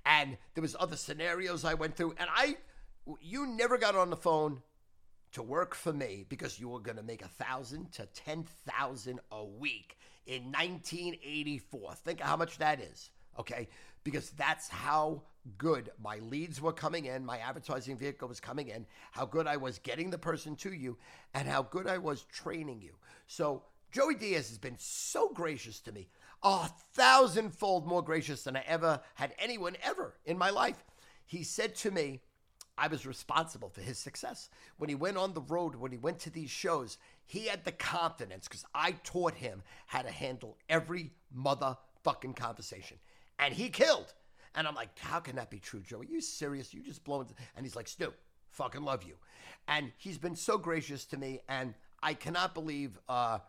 And 0.06 0.38
there 0.54 0.62
was 0.62 0.76
other 0.80 0.96
scenarios 0.96 1.66
I 1.66 1.74
went 1.74 1.96
through, 1.96 2.14
and 2.20 2.30
I, 2.32 2.58
you 3.22 3.48
never 3.48 3.78
got 3.78 3.96
on 3.96 4.10
the 4.10 4.16
phone 4.16 4.62
to 5.32 5.44
work 5.44 5.76
for 5.76 5.94
me 5.94 6.26
because 6.28 6.60
you 6.60 6.70
were 6.70 6.80
going 6.80 6.98
to 6.98 7.04
make 7.04 7.24
a 7.24 7.28
thousand 7.28 7.92
to 7.94 8.06
ten 8.08 8.46
thousand 8.68 9.20
a 9.32 9.44
week 9.44 9.98
in 10.30 10.44
1984. 10.52 11.96
Think 11.96 12.20
how 12.22 12.38
much 12.38 12.60
that 12.60 12.80
is, 12.80 13.10
okay? 13.40 13.68
Because 14.04 14.30
that's 14.32 14.70
how 14.70 15.24
good 15.58 15.90
my 16.02 16.20
leads 16.20 16.62
were 16.62 16.72
coming 16.72 17.06
in, 17.06 17.26
my 17.26 17.40
advertising 17.40 17.98
vehicle 17.98 18.28
was 18.28 18.40
coming 18.40 18.68
in, 18.68 18.86
how 19.12 19.26
good 19.26 19.48
I 19.48 19.58
was 19.58 19.80
getting 19.80 20.12
the 20.12 20.20
person 20.20 20.56
to 20.58 20.72
you, 20.72 20.98
and 21.34 21.48
how 21.48 21.64
good 21.64 21.88
I 21.88 21.98
was 21.98 22.26
training 22.32 22.82
you. 22.82 22.94
So 23.26 23.64
Joey 23.92 24.16
Diaz 24.16 24.50
has 24.50 24.60
been 24.60 24.78
so 24.78 25.30
gracious 25.30 25.80
to 25.82 25.92
me, 25.92 26.10
a 26.44 26.70
thousandfold 26.94 27.88
more 27.88 28.04
gracious 28.04 28.44
than 28.44 28.56
I 28.56 28.64
ever 28.68 29.02
had 29.16 29.34
anyone 29.40 29.78
ever 29.84 30.14
in 30.26 30.38
my 30.38 30.52
life. 30.52 30.84
He 31.26 31.42
said 31.42 31.74
to 31.78 31.90
me, 31.92 32.22
I 32.80 32.88
was 32.88 33.06
responsible 33.06 33.70
for 33.70 33.82
his 33.82 34.00
success. 34.00 34.50
When 34.78 34.90
he 34.90 34.96
went 34.96 35.18
on 35.18 35.34
the 35.34 35.42
road, 35.42 35.76
when 35.76 35.92
he 35.92 35.98
went 35.98 36.20
to 36.20 36.30
these 36.30 36.50
shows, 36.50 36.98
he 37.26 37.48
had 37.48 37.66
the 37.66 37.74
confidence 37.74 38.48
because 38.48 38.66
I 38.74 38.92
taught 39.04 39.34
him 39.34 39.62
how 39.86 40.02
to 40.02 40.10
handle 40.10 40.58
every 40.70 41.12
motherfucking 41.38 42.36
conversation. 42.36 42.98
And 43.38 43.54
he 43.54 43.70
killed. 43.70 44.14
And 44.56 44.66
I'm 44.66 44.76
like, 44.76 44.98
how 44.98 45.20
can 45.20 45.36
that 45.36 45.50
be 45.50 45.60
true, 45.60 45.82
Joe? 45.82 46.00
Are 46.00 46.04
you 46.04 46.22
serious? 46.22 46.74
You 46.74 46.82
just 46.82 47.04
blowing. 47.04 47.28
And 47.56 47.66
he's 47.66 47.76
like, 47.76 47.88
Stu, 47.88 48.14
fucking 48.52 48.82
love 48.82 49.04
you. 49.04 49.16
And 49.68 49.92
he's 49.98 50.18
been 50.18 50.36
so 50.36 50.58
gracious 50.58 51.06
to 51.06 51.18
me. 51.18 51.42
And 51.50 51.74
I 52.02 52.14
cannot 52.14 52.54
believe 52.54 52.98
uh, 53.10 53.40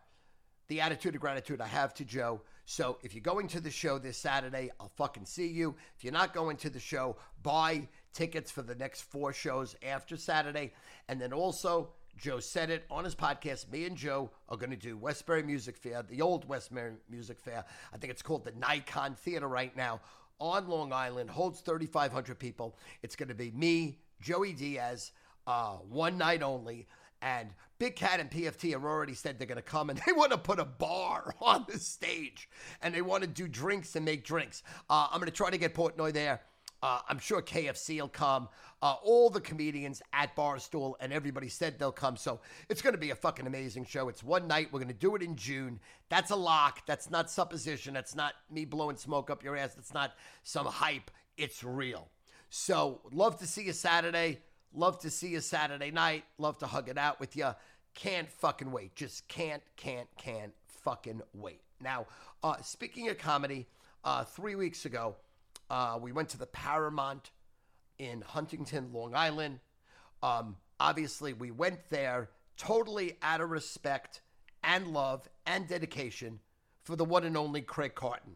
the 0.67 0.81
attitude 0.81 1.15
of 1.15 1.21
gratitude 1.21 1.61
I 1.61 1.67
have 1.67 1.93
to 1.95 2.05
Joe. 2.05 2.41
So 2.65 2.97
if 3.01 3.13
you're 3.13 3.21
going 3.21 3.47
to 3.49 3.59
the 3.59 3.71
show 3.71 3.97
this 3.97 4.17
Saturday, 4.17 4.71
I'll 4.79 4.91
fucking 4.95 5.25
see 5.25 5.47
you. 5.47 5.75
If 5.97 6.03
you're 6.03 6.13
not 6.13 6.33
going 6.33 6.57
to 6.57 6.69
the 6.69 6.79
show, 6.79 7.17
buy 7.41 7.87
tickets 8.13 8.51
for 8.51 8.61
the 8.61 8.75
next 8.75 9.01
four 9.01 9.33
shows 9.33 9.75
after 9.83 10.17
Saturday. 10.17 10.73
And 11.07 11.19
then 11.19 11.33
also, 11.33 11.89
Joe 12.17 12.39
said 12.39 12.69
it 12.69 12.85
on 12.89 13.03
his 13.03 13.15
podcast. 13.15 13.71
Me 13.71 13.85
and 13.85 13.95
Joe 13.95 14.31
are 14.49 14.57
going 14.57 14.69
to 14.69 14.75
do 14.75 14.97
Westbury 14.97 15.43
Music 15.43 15.77
Fair, 15.77 16.03
the 16.03 16.21
old 16.21 16.47
Westbury 16.47 16.93
Music 17.09 17.39
Fair. 17.39 17.65
I 17.93 17.97
think 17.97 18.11
it's 18.11 18.21
called 18.21 18.45
the 18.45 18.51
Nikon 18.51 19.15
Theater 19.15 19.47
right 19.47 19.75
now 19.75 20.01
on 20.39 20.67
Long 20.67 20.91
Island, 20.91 21.29
holds 21.29 21.61
3,500 21.61 22.37
people. 22.37 22.75
It's 23.03 23.15
going 23.15 23.29
to 23.29 23.35
be 23.35 23.51
me, 23.51 23.99
Joey 24.21 24.53
Diaz, 24.53 25.11
uh, 25.47 25.73
one 25.87 26.17
night 26.17 26.41
only. 26.41 26.87
And 27.21 27.49
Big 27.77 27.95
Cat 27.95 28.19
and 28.19 28.29
PFT 28.29 28.71
have 28.71 28.83
already 28.83 29.13
said 29.13 29.37
they're 29.37 29.47
going 29.47 29.55
to 29.57 29.61
come 29.61 29.89
and 29.89 30.01
they 30.05 30.11
want 30.11 30.31
to 30.31 30.37
put 30.37 30.59
a 30.59 30.65
bar 30.65 31.35
on 31.41 31.65
the 31.69 31.79
stage 31.79 32.49
and 32.81 32.93
they 32.93 33.01
want 33.01 33.23
to 33.23 33.27
do 33.27 33.47
drinks 33.47 33.95
and 33.95 34.03
make 34.03 34.23
drinks. 34.23 34.63
Uh, 34.89 35.07
I'm 35.11 35.19
going 35.19 35.29
to 35.29 35.35
try 35.35 35.49
to 35.49 35.57
get 35.57 35.73
Portnoy 35.75 36.13
there. 36.13 36.41
Uh, 36.83 36.99
I'm 37.07 37.19
sure 37.19 37.41
KFC 37.41 37.99
will 37.99 38.07
come. 38.07 38.49
Uh, 38.81 38.95
all 39.03 39.29
the 39.29 39.41
comedians 39.41 40.01
at 40.13 40.35
Barstool 40.35 40.95
and 40.99 41.13
everybody 41.13 41.47
said 41.47 41.77
they'll 41.77 41.91
come. 41.91 42.17
So 42.17 42.39
it's 42.69 42.81
going 42.81 42.95
to 42.95 42.99
be 42.99 43.11
a 43.11 43.15
fucking 43.15 43.45
amazing 43.45 43.85
show. 43.85 44.09
It's 44.09 44.23
one 44.23 44.47
night. 44.47 44.69
We're 44.71 44.79
going 44.79 44.87
to 44.87 44.93
do 44.93 45.15
it 45.15 45.21
in 45.21 45.35
June. 45.35 45.79
That's 46.09 46.31
a 46.31 46.35
lock. 46.35 46.85
That's 46.87 47.11
not 47.11 47.29
supposition. 47.29 47.93
That's 47.93 48.15
not 48.15 48.33
me 48.49 48.65
blowing 48.65 48.97
smoke 48.97 49.29
up 49.29 49.43
your 49.43 49.55
ass. 49.55 49.75
That's 49.75 49.93
not 49.93 50.13
some 50.43 50.65
hype. 50.65 51.11
It's 51.37 51.63
real. 51.63 52.07
So 52.49 53.01
love 53.11 53.37
to 53.39 53.47
see 53.47 53.63
you 53.63 53.73
Saturday. 53.73 54.39
Love 54.73 54.99
to 55.01 55.09
see 55.09 55.29
you 55.29 55.41
Saturday 55.41 55.91
night. 55.91 56.23
Love 56.39 56.57
to 56.59 56.65
hug 56.65 56.89
it 56.89 56.97
out 56.97 57.19
with 57.19 57.35
you. 57.35 57.49
Can't 57.93 58.29
fucking 58.29 58.71
wait. 58.71 58.95
Just 58.95 59.27
can't, 59.27 59.61
can't, 59.75 60.07
can't 60.17 60.53
fucking 60.65 61.21
wait. 61.33 61.61
Now, 61.79 62.07
uh, 62.43 62.55
speaking 62.61 63.09
of 63.09 63.17
comedy, 63.17 63.67
uh, 64.03 64.23
three 64.23 64.55
weeks 64.55 64.85
ago, 64.85 65.15
uh, 65.71 65.97
we 66.01 66.11
went 66.11 66.27
to 66.27 66.37
the 66.37 66.45
Paramount 66.45 67.31
in 67.97 68.21
Huntington, 68.21 68.91
Long 68.91 69.15
Island. 69.15 69.61
Um, 70.21 70.57
obviously, 70.81 71.31
we 71.31 71.49
went 71.49 71.89
there 71.89 72.29
totally 72.57 73.17
out 73.21 73.39
of 73.39 73.49
respect 73.49 74.21
and 74.65 74.87
love 74.89 75.29
and 75.45 75.69
dedication 75.69 76.41
for 76.83 76.97
the 76.97 77.05
one 77.05 77.23
and 77.23 77.37
only 77.37 77.61
Craig 77.61 77.95
Carton. 77.95 78.35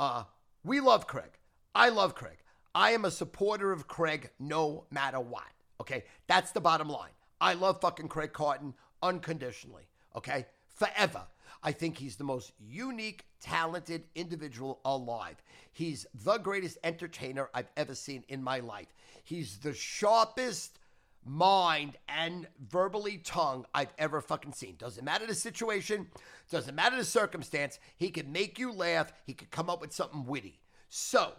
Uh, 0.00 0.24
we 0.64 0.80
love 0.80 1.06
Craig. 1.06 1.38
I 1.74 1.90
love 1.90 2.14
Craig. 2.14 2.38
I 2.74 2.92
am 2.92 3.04
a 3.04 3.10
supporter 3.10 3.72
of 3.72 3.86
Craig 3.86 4.30
no 4.38 4.86
matter 4.90 5.20
what. 5.20 5.52
Okay, 5.82 6.04
that's 6.28 6.52
the 6.52 6.62
bottom 6.62 6.88
line. 6.88 7.12
I 7.42 7.52
love 7.54 7.82
fucking 7.82 8.08
Craig 8.08 8.32
Carton 8.32 8.72
unconditionally. 9.02 9.88
Okay, 10.16 10.46
forever. 10.66 11.26
I 11.62 11.72
think 11.72 11.98
he's 11.98 12.16
the 12.16 12.24
most 12.24 12.52
unique, 12.58 13.26
talented 13.40 14.04
individual 14.14 14.80
alive. 14.84 15.42
He's 15.72 16.06
the 16.24 16.38
greatest 16.38 16.78
entertainer 16.84 17.48
I've 17.54 17.70
ever 17.76 17.94
seen 17.94 18.24
in 18.28 18.42
my 18.42 18.60
life. 18.60 18.92
He's 19.24 19.58
the 19.58 19.74
sharpest 19.74 20.78
mind 21.24 21.96
and 22.08 22.46
verbally 22.68 23.18
tongue 23.18 23.66
I've 23.74 23.92
ever 23.98 24.20
fucking 24.20 24.52
seen. 24.52 24.76
Doesn't 24.76 25.04
matter 25.04 25.26
the 25.26 25.34
situation, 25.34 26.08
doesn't 26.50 26.74
matter 26.74 26.96
the 26.96 27.04
circumstance. 27.04 27.78
He 27.96 28.10
can 28.10 28.32
make 28.32 28.58
you 28.58 28.72
laugh. 28.72 29.12
He 29.24 29.34
could 29.34 29.50
come 29.50 29.68
up 29.68 29.80
with 29.80 29.92
something 29.92 30.24
witty. 30.24 30.60
So 30.88 31.32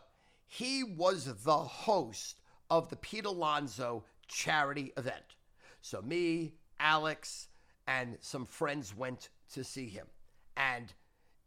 he 0.48 0.84
was 0.84 1.44
the 1.44 1.58
host 1.58 2.40
of 2.70 2.90
the 2.90 2.96
Pete 2.96 3.26
Alonso 3.26 4.04
charity 4.28 4.94
event. 4.98 5.36
So 5.82 6.02
me, 6.02 6.54
Alex, 6.80 7.48
and 7.88 8.18
some 8.22 8.46
friends 8.46 8.96
went 8.96 9.30
to 9.54 9.64
see 9.64 9.88
him. 9.88 10.08
And 10.56 10.94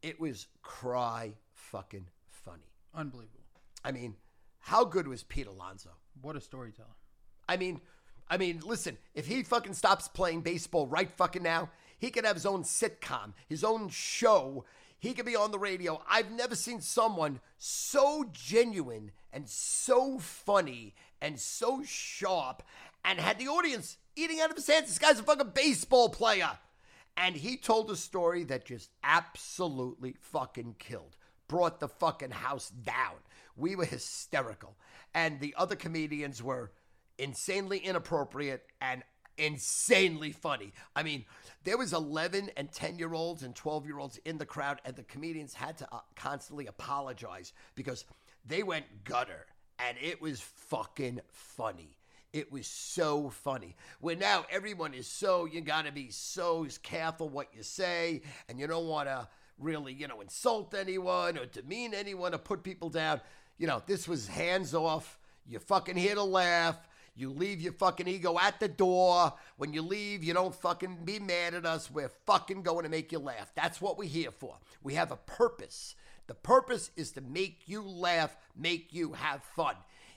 it 0.05 0.21
was 0.21 0.47
cry 0.63 1.33
fucking 1.55 2.07
funny. 2.29 2.71
Unbelievable. 2.95 3.41
I 3.83 3.91
mean, 3.91 4.17
how 4.59 4.85
good 4.85 5.09
was 5.09 5.23
Pete 5.23 5.47
Alonso? 5.47 5.91
What 6.21 6.37
a 6.37 6.43
storyteller. 6.43 6.89
I 7.49 7.57
mean, 7.57 7.81
I 8.29 8.37
mean, 8.37 8.61
listen, 8.65 8.99
if 9.15 9.27
he 9.27 9.43
fucking 9.43 9.73
stops 9.73 10.07
playing 10.09 10.43
baseball 10.43 10.87
right 10.87 11.11
fucking 11.11 11.43
now, 11.43 11.71
he 11.99 12.11
could 12.11 12.27
have 12.27 12.37
his 12.37 12.45
own 12.45 12.65
sitcom, 12.65 13.33
his 13.49 13.65
own 13.65 13.89
show. 13.89 14.67
He 14.99 15.15
could 15.15 15.25
be 15.25 15.37
on 15.37 15.53
the 15.53 15.59
radio. 15.59 16.03
I've 16.09 16.31
never 16.31 16.55
seen 16.55 16.83
someone 16.83 17.41
so 17.57 18.27
genuine 18.31 19.11
and 19.33 19.49
so 19.49 20.19
funny 20.19 20.95
and 21.23 21.41
so 21.41 21.83
sharp 21.83 22.63
and 23.07 23.19
had 23.19 23.39
the 23.39 23.49
audience 23.49 23.97
eating 24.17 24.41
out 24.41 24.51
of 24.51 24.57
his 24.57 24.67
hands. 24.67 24.89
This 24.89 24.99
guy's 24.99 25.19
a 25.19 25.23
fucking 25.23 25.53
baseball 25.55 26.11
player. 26.11 26.59
And 27.17 27.37
he 27.37 27.57
told 27.57 27.91
a 27.91 27.97
story 27.97 28.45
that 28.45 28.65
just 28.65 28.91
absolutely 29.03 30.17
fucking 30.21 30.77
killed. 30.79 31.17
Brought 31.49 31.81
the 31.81 31.89
fucking 31.89 32.31
house 32.31 32.71
down. 32.71 33.17
We 33.57 33.77
were 33.77 33.85
hysterical. 33.85 34.77
And 35.15 35.41
the 35.41 35.55
other 35.57 35.77
comedians 35.77 36.43
were 36.43 36.73
insanely 37.19 37.79
inappropriate 37.79 38.67
and 38.81 39.03
insanely 39.39 40.33
funny. 40.33 40.73
I 40.95 41.03
mean, 41.03 41.25
there 41.65 41.79
was 41.79 41.93
11 41.93 42.51
and 42.57 42.71
10 42.71 42.99
year 42.99 43.13
olds 43.13 43.43
and 43.43 43.55
12 43.55 43.87
year 43.87 43.99
olds 43.99 44.19
in 44.25 44.39
the 44.39 44.47
crowd 44.47 44.81
and 44.85 44.97
the 44.97 45.03
comedians 45.05 45.55
had 45.55 45.79
to 45.79 45.89
uh, 45.93 46.01
constantly 46.17 46.67
apologize 46.67 47.53
because 47.75 48.05
they 48.45 48.63
went 48.63 49.05
gutter 49.05 49.47
and 49.79 49.97
it 50.01 50.21
was 50.21 50.41
fucking 50.41 51.21
funny. 51.31 51.97
It 52.35 52.51
was 52.51 52.67
so 52.67 53.31
funny. 53.31 53.77
Where 54.01 54.17
now 54.17 54.45
everyone 54.51 54.93
is 54.93 55.07
so, 55.07 55.45
you 55.45 55.61
got 55.61 55.87
to 55.87 55.93
be 55.93 56.11
so 56.11 56.67
careful 56.83 57.29
what 57.29 57.47
you 57.57 57.63
say, 57.63 58.23
and 58.49 58.59
you 58.59 58.67
don't 58.67 58.89
want 58.89 59.09
to 59.09 59.29
really, 59.57 59.93
you 59.93 60.09
know, 60.09 60.21
insult 60.21 60.75
anyone 60.75 61.39
or 61.39 61.47
demean 61.47 61.95
anyone 61.95 62.35
or 62.35 62.39
put 62.39 62.65
people 62.65 62.91
down. 62.91 63.21
You 63.57 63.69
know, 63.69 63.81
this 63.87 64.09
was 64.09 64.27
hands 64.27 64.75
off. 64.75 65.17
You're 65.47 65.61
fucking 65.61 65.95
here 65.95 66.17
to 66.17 66.25
laugh. 66.25 66.77
You 67.15 67.31
leave 67.31 67.61
your 67.61 67.73
fucking 67.73 68.09
ego 68.09 68.37
at 68.37 68.59
the 68.59 68.67
door. 68.67 69.33
When 69.57 69.73
you 69.73 69.83
leave, 69.83 70.25
you 70.25 70.35
don't 70.35 70.57
fucking 70.57 71.05
be 71.05 71.21
mad 71.21 71.55
at 71.55 71.65
us. 71.65 71.89
We're 71.89 72.11
fucking 72.27 72.63
going 72.63 72.83
to 72.83 72.91
make 72.91 73.13
you 73.13 73.21
laugh. 73.21 73.53
That's 73.55 73.81
what 73.81 73.97
we're 73.97 74.09
here 74.09 74.33
for. 74.33 74.57
We 74.83 74.95
have 74.95 75.13
a 75.13 75.17
purpose. 75.17 75.95
The 76.27 76.35
purpose 76.35 76.91
is 76.97 77.13
to 77.13 77.21
make 77.21 77.69
you 77.69 77.83
laugh, 77.83 78.37
make 78.57 78.93
you 78.93 79.13
have 79.13 79.45
fun. 79.45 79.77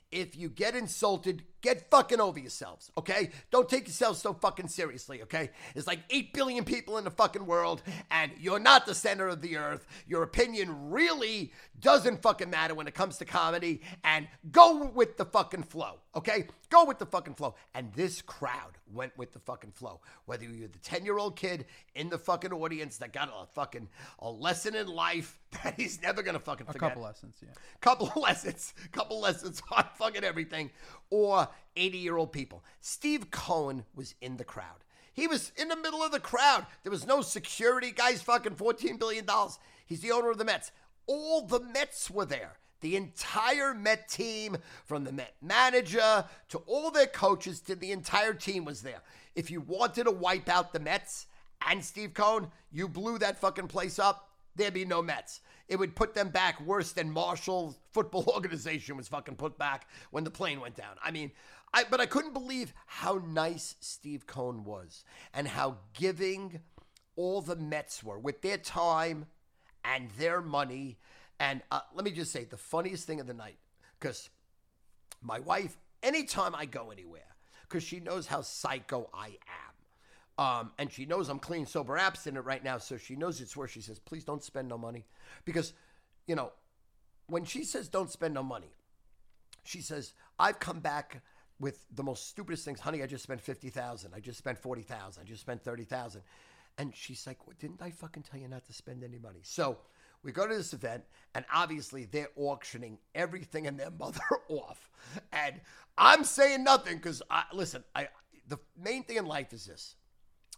If 0.10 0.38
you 0.38 0.48
get 0.50 0.74
insulted, 0.74 1.44
get 1.62 1.90
fucking 1.90 2.20
over 2.20 2.40
yourselves, 2.40 2.92
okay? 2.98 3.30
Don't 3.52 3.68
take 3.68 3.88
yourselves 3.88 4.22
so 4.22 4.34
fucking 4.34 4.68
seriously, 4.68 5.22
okay? 5.24 5.50
There's 5.74 5.88
like 5.88 6.00
8 6.10 6.34
billion 6.34 6.64
people 6.64 6.98
in 6.98 7.04
the 7.04 7.12
fucking 7.12 7.46
world, 7.46 7.82
and 8.12 8.32
you're 8.40 8.60
not 8.60 8.86
the 8.86 8.96
center 8.96 9.28
of 9.28 9.42
the 9.42 9.58
earth. 9.58 9.88
Your 10.08 10.24
opinion 10.24 10.90
really 10.90 11.52
doesn't 11.80 12.22
fucking 12.22 12.50
matter 12.50 12.76
when 12.76 12.88
it 12.88 12.94
comes 12.94 13.18
to 13.18 13.26
comedy, 13.26 13.82
and 14.04 14.28
go 14.52 14.86
with 14.86 15.18
the 15.18 15.26
fucking 15.26 15.64
flow, 15.64 16.00
okay? 16.16 16.48
Go 16.70 16.86
with 16.86 17.00
the 17.00 17.06
fucking 17.06 17.36
flow. 17.36 17.56
And 17.74 17.94
this 17.94 18.22
crowd 18.22 18.78
went 18.94 19.18
with 19.18 19.32
the 19.32 19.40
fucking 19.40 19.72
flow. 19.72 20.02
Whether 20.26 20.46
you're 20.46 20.68
the 20.68 20.80
10 20.80 21.06
year 21.06 21.18
old 21.18 21.36
kid 21.36 21.66
in 21.96 22.10
the 22.10 22.18
fucking 22.18 22.52
audience 22.52 22.98
that 22.98 23.14
got 23.14 23.30
a 23.30 23.46
fucking 23.54 23.88
a 24.20 24.30
lesson 24.30 24.76
in 24.76 24.88
life 24.88 25.40
that 25.64 25.76
he's 25.78 26.02
never 26.02 26.22
gonna 26.22 26.40
fucking 26.40 26.66
forget. 26.66 26.82
A 26.82 26.90
couple 26.90 27.04
lessons, 27.04 27.36
yeah. 27.42 27.50
couple 27.80 28.08
of 28.08 28.16
lessons, 28.22 28.74
couple 28.92 29.20
lessons 29.20 29.62
on 29.72 29.86
fucking 29.96 30.24
everything, 30.24 30.72
or 31.10 31.47
80 31.76 31.98
year 31.98 32.18
old 32.18 32.32
people. 32.32 32.64
Steve 32.82 33.32
Cohen 33.32 33.86
was 33.96 34.16
in 34.22 34.38
the 34.38 34.44
crowd. 34.44 34.84
He 35.14 35.28
was 35.28 35.52
in 35.58 35.68
the 35.68 35.76
middle 35.76 36.04
of 36.04 36.12
the 36.12 36.20
crowd. 36.20 36.66
There 36.84 36.92
was 36.92 37.08
no 37.08 37.22
security. 37.22 37.92
Guy's 37.92 38.22
fucking 38.22 38.56
$14 38.56 39.00
billion. 39.00 39.26
He's 39.86 40.02
the 40.02 40.12
owner 40.12 40.30
of 40.30 40.38
the 40.38 40.46
Mets. 40.46 40.72
All 41.08 41.42
the 41.42 41.60
Mets 41.60 42.12
were 42.12 42.26
there. 42.26 42.58
The 42.82 42.96
entire 42.96 43.74
Met 43.74 44.08
team, 44.08 44.58
from 44.86 45.04
the 45.04 45.12
Met 45.12 45.34
manager 45.42 46.26
to 46.50 46.58
all 46.68 46.92
their 46.92 47.08
coaches 47.08 47.60
to 47.62 47.76
the 47.76 47.92
entire 47.92 48.34
team 48.34 48.66
was 48.66 48.84
there. 48.84 49.02
If 49.36 49.50
you 49.50 49.62
wanted 49.62 50.04
to 50.04 50.12
wipe 50.12 50.48
out 50.48 50.72
the 50.72 50.80
Mets 50.80 51.26
and 51.68 51.84
Steve 51.84 52.14
Cohen, 52.14 52.52
you 52.72 52.88
blew 52.88 53.18
that 53.18 53.40
fucking 53.40 53.70
place 53.70 53.98
up 53.98 54.28
there'd 54.58 54.74
be 54.74 54.86
no 54.86 55.02
Mets. 55.02 55.40
It 55.68 55.78
would 55.78 55.96
put 55.96 56.14
them 56.14 56.30
back 56.30 56.62
worse 56.62 56.94
than 56.94 57.12
Marshall's 57.12 57.78
Football 57.92 58.24
Organization 58.34 58.98
was 58.98 59.08
fucking 59.08 59.36
put 59.36 59.58
back 59.58 59.88
when 60.12 60.24
the 60.24 60.32
plane 60.32 60.62
went 60.62 60.76
down. 60.76 60.96
I 61.04 61.12
mean, 61.12 61.32
I 61.74 61.84
but 61.90 62.00
I 62.00 62.06
couldn't 62.06 62.34
believe 62.34 62.74
how 62.86 63.22
nice 63.28 63.76
Steve 63.80 64.26
Cohen 64.26 64.64
was 64.64 65.04
and 65.34 65.48
how 65.48 65.78
giving 65.94 66.62
all 67.16 67.42
the 67.42 67.56
Mets 67.56 68.04
were 68.04 68.20
with 68.20 68.42
their 68.42 68.58
time 68.58 69.26
and 69.84 70.10
their 70.12 70.42
money. 70.42 70.98
And 71.40 71.62
uh, 71.72 71.82
let 71.94 72.06
me 72.06 72.12
just 72.12 72.32
say, 72.32 72.46
the 72.46 72.58
funniest 72.58 73.06
thing 73.06 73.20
of 73.20 73.28
the 73.28 73.34
night, 73.34 73.58
because 74.00 74.30
my 75.22 75.40
wife, 75.40 75.78
anytime 76.02 76.56
I 76.56 76.66
go 76.66 76.92
anywhere, 76.92 77.36
because 77.64 77.84
she 77.84 78.00
knows 78.00 78.28
how 78.28 78.42
psycho 78.42 79.10
I 79.14 79.28
am. 79.28 79.67
Um, 80.38 80.72
and 80.78 80.92
she 80.92 81.06
knows 81.06 81.30
I'm 81.30 81.40
clean, 81.40 81.66
sober, 81.66 81.98
abstinent 81.98 82.46
right 82.46 82.64
now, 82.64 82.78
so 82.78 82.98
she 82.98 83.16
knows 83.16 83.42
it's 83.42 83.58
where 83.58 83.68
she 83.68 83.82
says, 83.82 83.98
please 83.98 84.24
don't 84.24 84.44
spend 84.44 84.68
no 84.68 84.78
money. 84.78 85.06
Because, 85.46 85.74
you 86.28 86.36
know, 86.36 86.52
when 87.28 87.44
she 87.44 87.64
says 87.64 87.90
don't 87.90 88.12
spend 88.12 88.36
no 88.36 88.44
money, 88.44 88.72
she 89.64 89.82
says, 89.82 90.14
I've 90.40 90.60
come 90.60 90.80
back 90.80 91.22
with 91.60 91.86
the 91.94 92.04
most 92.04 92.30
stupidest 92.30 92.66
things. 92.66 92.80
Honey, 92.80 93.02
I 93.02 93.08
just 93.08 93.24
spent 93.24 93.42
50000 93.42 94.14
I 94.16 94.20
just 94.20 94.38
spent 94.38 94.60
40000 94.60 95.22
I 95.22 95.26
just 95.26 95.42
spent 95.42 95.64
30000 95.64 96.22
And 96.78 96.96
she's 96.96 97.26
like, 97.26 97.48
well, 97.48 97.56
didn't 97.60 97.82
I 97.82 97.90
fucking 97.90 98.24
tell 98.24 98.40
you 98.40 98.48
not 98.48 98.66
to 98.68 98.74
spend 98.74 99.04
any 99.04 99.18
money? 99.18 99.40
So 99.42 99.80
we 100.24 100.32
go 100.32 100.48
to 100.48 100.56
this 100.56 100.74
event, 100.74 101.04
and 101.36 101.46
obviously 101.54 102.06
they're 102.06 102.30
auctioning 102.36 102.98
everything 103.16 103.68
and 103.68 103.80
their 103.80 103.92
mother 104.00 104.22
off. 104.50 104.90
And 105.32 105.62
I'm 105.98 106.24
saying 106.24 106.64
nothing 106.64 106.98
because, 106.98 107.22
listen, 107.54 107.84
I 107.96 108.10
the 108.48 108.58
main 108.82 109.04
thing 109.04 109.18
in 109.18 109.26
life 109.26 109.52
is 109.52 109.66
this 109.66 109.96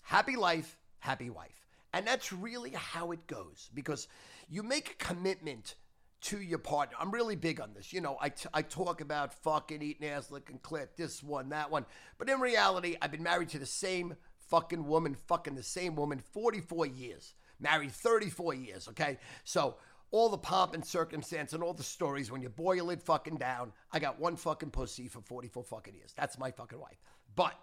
happy 0.10 0.36
life, 0.36 0.76
happy 0.97 1.30
wife. 1.30 1.68
And 1.93 2.05
that's 2.05 2.34
really 2.34 2.72
how 2.72 3.12
it 3.12 3.28
goes 3.28 3.70
because 3.76 4.07
you 4.49 4.64
make 4.64 4.89
a 4.89 5.05
commitment 5.05 5.76
to 6.22 6.41
your 6.41 6.57
partner. 6.57 6.97
I'm 6.99 7.12
really 7.12 7.36
big 7.36 7.62
on 7.62 7.76
this. 7.76 7.93
You 7.93 8.01
know, 8.01 8.18
I, 8.20 8.30
t- 8.30 8.49
I 8.51 8.64
talk 8.64 9.01
about 9.01 9.36
fucking 9.43 9.84
eating 9.84 10.07
ass, 10.10 10.32
licking 10.32 10.60
clit, 10.60 10.88
this 10.97 11.22
one, 11.22 11.49
that 11.49 11.70
one. 11.70 11.86
But 12.18 12.28
in 12.28 12.39
reality, 12.39 12.97
I've 12.99 13.12
been 13.12 13.22
married 13.22 13.49
to 13.49 13.60
the 13.60 13.68
same 13.68 14.16
fucking 14.49 14.88
woman, 14.88 15.16
fucking 15.28 15.53
the 15.53 15.62
same 15.62 15.95
woman 15.95 16.18
44 16.18 16.88
years. 16.88 17.36
Married 17.60 17.91
34 17.91 18.55
years, 18.55 18.88
okay? 18.88 19.20
So 19.43 19.76
all 20.10 20.30
the 20.30 20.39
pomp 20.39 20.74
and 20.74 20.84
circumstance 20.84 21.53
and 21.53 21.62
all 21.62 21.74
the 21.74 21.84
stories, 21.84 22.32
when 22.32 22.41
you 22.41 22.49
boil 22.49 22.89
it 22.89 23.03
fucking 23.03 23.36
down, 23.36 23.74
I 23.91 23.99
got 23.99 24.20
one 24.20 24.38
fucking 24.38 24.72
pussy 24.72 25.07
for 25.07 25.22
44 25.22 25.64
fucking 25.66 25.93
years. 25.93 26.16
That's 26.18 26.39
my 26.39 26.49
fucking 26.49 26.80
wife. 26.80 26.97
But, 27.36 27.53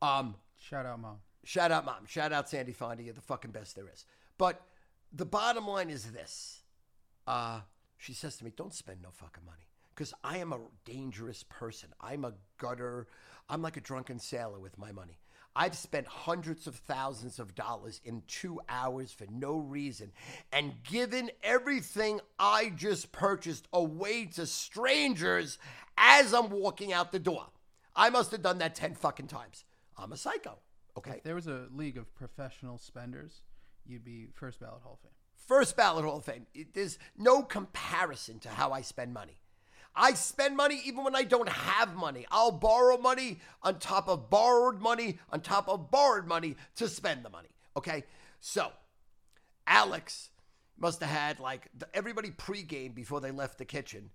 um, 0.00 0.36
shout 0.56 0.86
out, 0.86 1.00
mom. 1.00 1.16
Shout 1.44 1.70
out, 1.70 1.84
mom. 1.84 2.06
Shout 2.06 2.32
out, 2.32 2.48
Sandy 2.48 2.72
Fonda. 2.72 3.02
You're 3.02 3.14
the 3.14 3.20
fucking 3.20 3.50
best 3.50 3.76
there 3.76 3.88
is. 3.92 4.04
But 4.38 4.62
the 5.12 5.26
bottom 5.26 5.68
line 5.68 5.90
is 5.90 6.10
this. 6.12 6.62
Uh, 7.26 7.60
she 7.98 8.12
says 8.12 8.36
to 8.38 8.44
me, 8.44 8.52
Don't 8.56 8.74
spend 8.74 9.02
no 9.02 9.10
fucking 9.10 9.44
money. 9.44 9.68
Because 9.94 10.12
I 10.24 10.38
am 10.38 10.52
a 10.52 10.58
dangerous 10.84 11.44
person. 11.48 11.90
I'm 12.00 12.24
a 12.24 12.32
gutter. 12.58 13.06
I'm 13.48 13.62
like 13.62 13.76
a 13.76 13.80
drunken 13.80 14.18
sailor 14.18 14.58
with 14.58 14.76
my 14.78 14.90
money. 14.90 15.18
I've 15.56 15.76
spent 15.76 16.08
hundreds 16.08 16.66
of 16.66 16.74
thousands 16.74 17.38
of 17.38 17.54
dollars 17.54 18.00
in 18.04 18.22
two 18.26 18.60
hours 18.68 19.12
for 19.12 19.26
no 19.30 19.58
reason 19.58 20.10
and 20.52 20.82
given 20.82 21.30
everything 21.44 22.20
I 22.40 22.70
just 22.70 23.12
purchased 23.12 23.68
away 23.72 24.26
to 24.34 24.46
strangers 24.46 25.58
as 25.96 26.34
I'm 26.34 26.50
walking 26.50 26.92
out 26.92 27.12
the 27.12 27.20
door. 27.20 27.46
I 27.94 28.10
must 28.10 28.32
have 28.32 28.42
done 28.42 28.58
that 28.58 28.74
10 28.74 28.94
fucking 28.94 29.28
times. 29.28 29.64
I'm 29.96 30.12
a 30.12 30.16
psycho. 30.16 30.58
Okay. 30.96 31.16
If 31.16 31.22
there 31.22 31.34
was 31.34 31.46
a 31.46 31.66
league 31.74 31.96
of 31.96 32.14
professional 32.14 32.78
spenders, 32.78 33.42
you'd 33.86 34.04
be 34.04 34.28
first 34.34 34.60
ballot 34.60 34.82
Hall 34.82 34.94
of 34.94 35.00
Fame. 35.00 35.12
First 35.34 35.76
ballot 35.76 36.04
Hall 36.04 36.18
of 36.18 36.24
Fame. 36.24 36.46
It, 36.54 36.74
there's 36.74 36.98
no 37.18 37.42
comparison 37.42 38.38
to 38.40 38.48
how 38.48 38.72
I 38.72 38.82
spend 38.82 39.12
money. 39.12 39.38
I 39.96 40.14
spend 40.14 40.56
money 40.56 40.80
even 40.84 41.04
when 41.04 41.14
I 41.14 41.22
don't 41.22 41.48
have 41.48 41.94
money. 41.94 42.26
I'll 42.30 42.50
borrow 42.50 42.96
money 42.96 43.40
on 43.62 43.78
top 43.78 44.08
of 44.08 44.28
borrowed 44.28 44.80
money 44.80 45.18
on 45.30 45.40
top 45.40 45.68
of 45.68 45.90
borrowed 45.90 46.26
money 46.26 46.56
to 46.76 46.88
spend 46.88 47.24
the 47.24 47.30
money. 47.30 47.50
Okay? 47.76 48.04
So, 48.40 48.72
Alex 49.66 50.30
must 50.78 51.00
have 51.00 51.10
had 51.10 51.38
like 51.38 51.68
everybody 51.92 52.30
pregame 52.30 52.94
before 52.94 53.20
they 53.20 53.30
left 53.30 53.58
the 53.58 53.64
kitchen. 53.64 54.10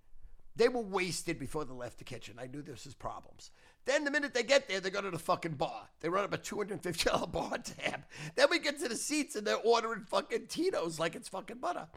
They 0.56 0.68
were 0.68 0.82
wasted 0.82 1.38
before 1.38 1.64
they 1.64 1.72
left 1.72 1.98
the 1.98 2.04
kitchen. 2.04 2.34
I 2.38 2.46
knew 2.46 2.60
this 2.60 2.84
was 2.84 2.94
problems. 2.94 3.50
Then 3.86 4.04
the 4.04 4.10
minute 4.10 4.34
they 4.34 4.42
get 4.42 4.68
there, 4.68 4.80
they 4.80 4.90
go 4.90 5.00
to 5.00 5.10
the 5.10 5.18
fucking 5.18 5.54
bar. 5.54 5.88
They 6.00 6.08
run 6.08 6.24
up 6.24 6.34
a 6.34 6.38
$250 6.38 7.32
bar 7.32 7.58
tab. 7.58 8.04
Then 8.36 8.48
we 8.50 8.58
get 8.58 8.78
to 8.80 8.88
the 8.88 8.96
seats 8.96 9.36
and 9.36 9.46
they're 9.46 9.56
ordering 9.56 10.04
fucking 10.04 10.46
Tito's 10.48 10.98
like 10.98 11.14
it's 11.14 11.28
fucking 11.28 11.58
butter. 11.58 11.88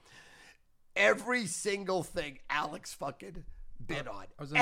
Every 0.95 1.45
single 1.47 2.03
thing 2.03 2.39
Alex 2.49 2.93
fucking 2.93 3.43
bid 3.85 4.07
on. 4.07 4.25
I 4.37 4.41
was 4.41 4.53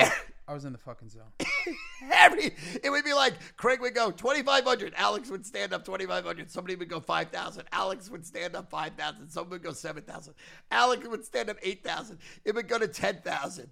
I 0.51 0.53
was 0.53 0.65
in 0.65 0.73
the 0.73 0.79
fucking 0.79 1.07
zone. 1.07 1.31
Every 2.11 2.53
it 2.83 2.89
would 2.89 3.05
be 3.05 3.13
like 3.13 3.35
Craig 3.55 3.79
would 3.79 3.95
go 3.95 4.11
twenty 4.11 4.43
five 4.43 4.65
hundred. 4.65 4.93
Alex 4.97 5.29
would 5.29 5.45
stand 5.45 5.71
up 5.71 5.85
twenty 5.85 6.05
five 6.05 6.25
hundred. 6.25 6.51
Somebody 6.51 6.75
would 6.75 6.89
go 6.89 6.99
five 6.99 7.29
thousand. 7.29 7.63
Alex 7.71 8.09
would 8.11 8.25
stand 8.25 8.53
up 8.53 8.69
five 8.69 8.95
thousand. 8.95 9.29
Someone 9.29 9.51
would 9.51 9.63
go 9.63 9.71
seven 9.71 10.03
thousand. 10.03 10.33
Alex 10.69 11.07
would 11.07 11.23
stand 11.23 11.49
up 11.49 11.55
eight 11.63 11.85
thousand. 11.85 12.17
It 12.43 12.53
would 12.53 12.67
go 12.67 12.77
to 12.77 12.89
ten 12.89 13.21
thousand, 13.23 13.69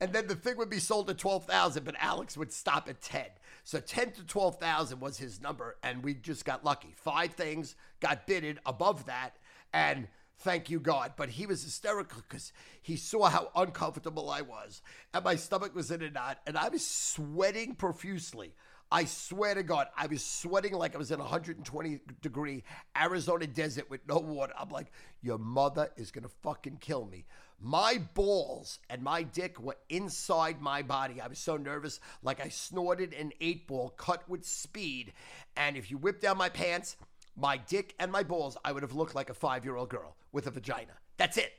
and 0.00 0.10
then 0.14 0.26
the 0.26 0.34
thing 0.34 0.56
would 0.56 0.70
be 0.70 0.78
sold 0.78 1.08
to 1.08 1.14
twelve 1.14 1.44
thousand. 1.44 1.84
But 1.84 1.96
Alex 1.98 2.34
would 2.38 2.50
stop 2.50 2.88
at 2.88 3.02
ten. 3.02 3.26
So 3.62 3.78
ten 3.78 4.12
to 4.12 4.24
twelve 4.24 4.58
thousand 4.58 5.00
was 5.00 5.18
his 5.18 5.38
number, 5.38 5.76
and 5.82 6.02
we 6.02 6.14
just 6.14 6.46
got 6.46 6.64
lucky. 6.64 6.94
Five 6.96 7.34
things 7.34 7.76
got 8.00 8.26
bidded 8.26 8.58
above 8.64 9.04
that, 9.04 9.36
and 9.74 10.08
Thank 10.38 10.70
you, 10.70 10.80
God. 10.80 11.12
But 11.16 11.30
he 11.30 11.46
was 11.46 11.62
hysterical 11.62 12.22
because 12.28 12.52
he 12.80 12.96
saw 12.96 13.28
how 13.28 13.50
uncomfortable 13.54 14.28
I 14.28 14.42
was. 14.42 14.82
And 15.14 15.24
my 15.24 15.36
stomach 15.36 15.74
was 15.74 15.90
in 15.90 16.02
a 16.02 16.10
knot. 16.10 16.38
And 16.46 16.58
I 16.58 16.68
was 16.68 16.84
sweating 16.84 17.74
profusely. 17.74 18.54
I 18.92 19.06
swear 19.06 19.54
to 19.54 19.62
God, 19.62 19.86
I 19.96 20.06
was 20.06 20.22
sweating 20.22 20.74
like 20.74 20.94
I 20.94 20.98
was 20.98 21.10
in 21.10 21.18
a 21.18 21.22
120 21.22 22.00
degree 22.20 22.62
Arizona 22.94 23.46
desert 23.46 23.88
with 23.88 24.06
no 24.06 24.18
water. 24.18 24.52
I'm 24.58 24.68
like, 24.68 24.92
your 25.22 25.38
mother 25.38 25.88
is 25.96 26.10
going 26.10 26.24
to 26.24 26.30
fucking 26.42 26.76
kill 26.78 27.06
me. 27.06 27.24
My 27.58 28.02
balls 28.12 28.80
and 28.90 29.02
my 29.02 29.22
dick 29.22 29.58
were 29.58 29.78
inside 29.88 30.60
my 30.60 30.82
body. 30.82 31.22
I 31.22 31.28
was 31.28 31.38
so 31.38 31.56
nervous, 31.56 32.00
like 32.22 32.44
I 32.44 32.50
snorted 32.50 33.14
an 33.14 33.32
eight 33.40 33.66
ball 33.66 33.88
cut 33.96 34.28
with 34.28 34.44
speed. 34.44 35.14
And 35.56 35.78
if 35.78 35.90
you 35.90 35.96
whip 35.96 36.20
down 36.20 36.36
my 36.36 36.50
pants, 36.50 36.96
my 37.34 37.56
dick 37.56 37.94
and 37.98 38.12
my 38.12 38.22
balls, 38.22 38.58
I 38.62 38.72
would 38.72 38.82
have 38.82 38.94
looked 38.94 39.14
like 39.14 39.30
a 39.30 39.34
five 39.34 39.64
year 39.64 39.76
old 39.76 39.88
girl 39.88 40.16
with 40.32 40.46
a 40.46 40.50
vagina. 40.50 40.92
That's 41.16 41.36
it. 41.36 41.52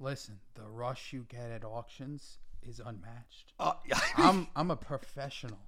Listen, 0.00 0.38
the 0.54 0.68
rush 0.68 1.12
you 1.12 1.26
get 1.28 1.50
at 1.50 1.64
auctions 1.64 2.38
is 2.62 2.80
unmatched. 2.84 3.52
Uh, 3.58 3.74
I'm 4.16 4.48
I'm 4.56 4.70
a 4.70 4.76
professional. 4.76 5.58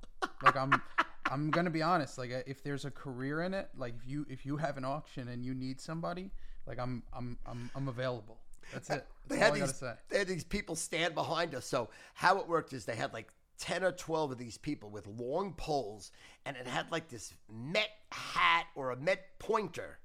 Like 0.43 0.57
I'm 0.57 0.83
I'm 1.31 1.51
gonna 1.51 1.70
be 1.70 1.83
honest. 1.83 2.18
Like 2.18 2.45
if 2.47 2.62
there's 2.62 2.85
a 2.85 2.91
career 2.91 3.43
in 3.43 3.55
it, 3.55 3.68
like 3.77 3.95
if 3.97 4.09
you 4.09 4.27
if 4.29 4.45
you 4.45 4.57
have 4.57 4.77
an 4.77 4.85
auction 4.85 5.29
and 5.29 5.45
you 5.45 5.55
need 5.55 5.81
somebody, 5.81 6.31
like 6.66 6.79
I'm 6.79 7.03
I'm 7.12 7.39
I'm 7.47 7.70
I'm 7.74 7.89
available. 7.89 8.39
That's 8.72 8.91
it. 8.91 9.07
That's 9.29 9.29
they 9.29 9.39
had 9.39 9.55
these 9.55 9.83
they 10.09 10.18
had 10.18 10.29
these 10.29 10.45
people 10.45 10.77
stand 10.77 11.14
behind 11.14 11.55
us. 11.55 11.66
So 11.66 11.91
how 12.14 12.39
it 12.39 12.49
worked 12.49 12.72
is 12.72 12.85
they 12.85 12.97
had 12.97 13.12
like 13.12 13.33
10 13.59 13.85
or 13.85 13.93
12 13.93 14.33
of 14.33 14.39
these 14.39 14.59
people 14.59 14.91
with 14.91 15.07
long 15.07 15.55
poles 15.55 16.11
and 16.45 16.57
it 16.57 16.66
had 16.66 16.91
like 16.93 17.09
this 17.09 17.33
Met 17.51 17.89
hat 18.12 18.66
or 18.74 18.91
a 18.91 18.97
Met 18.97 19.39
pointer 19.39 19.99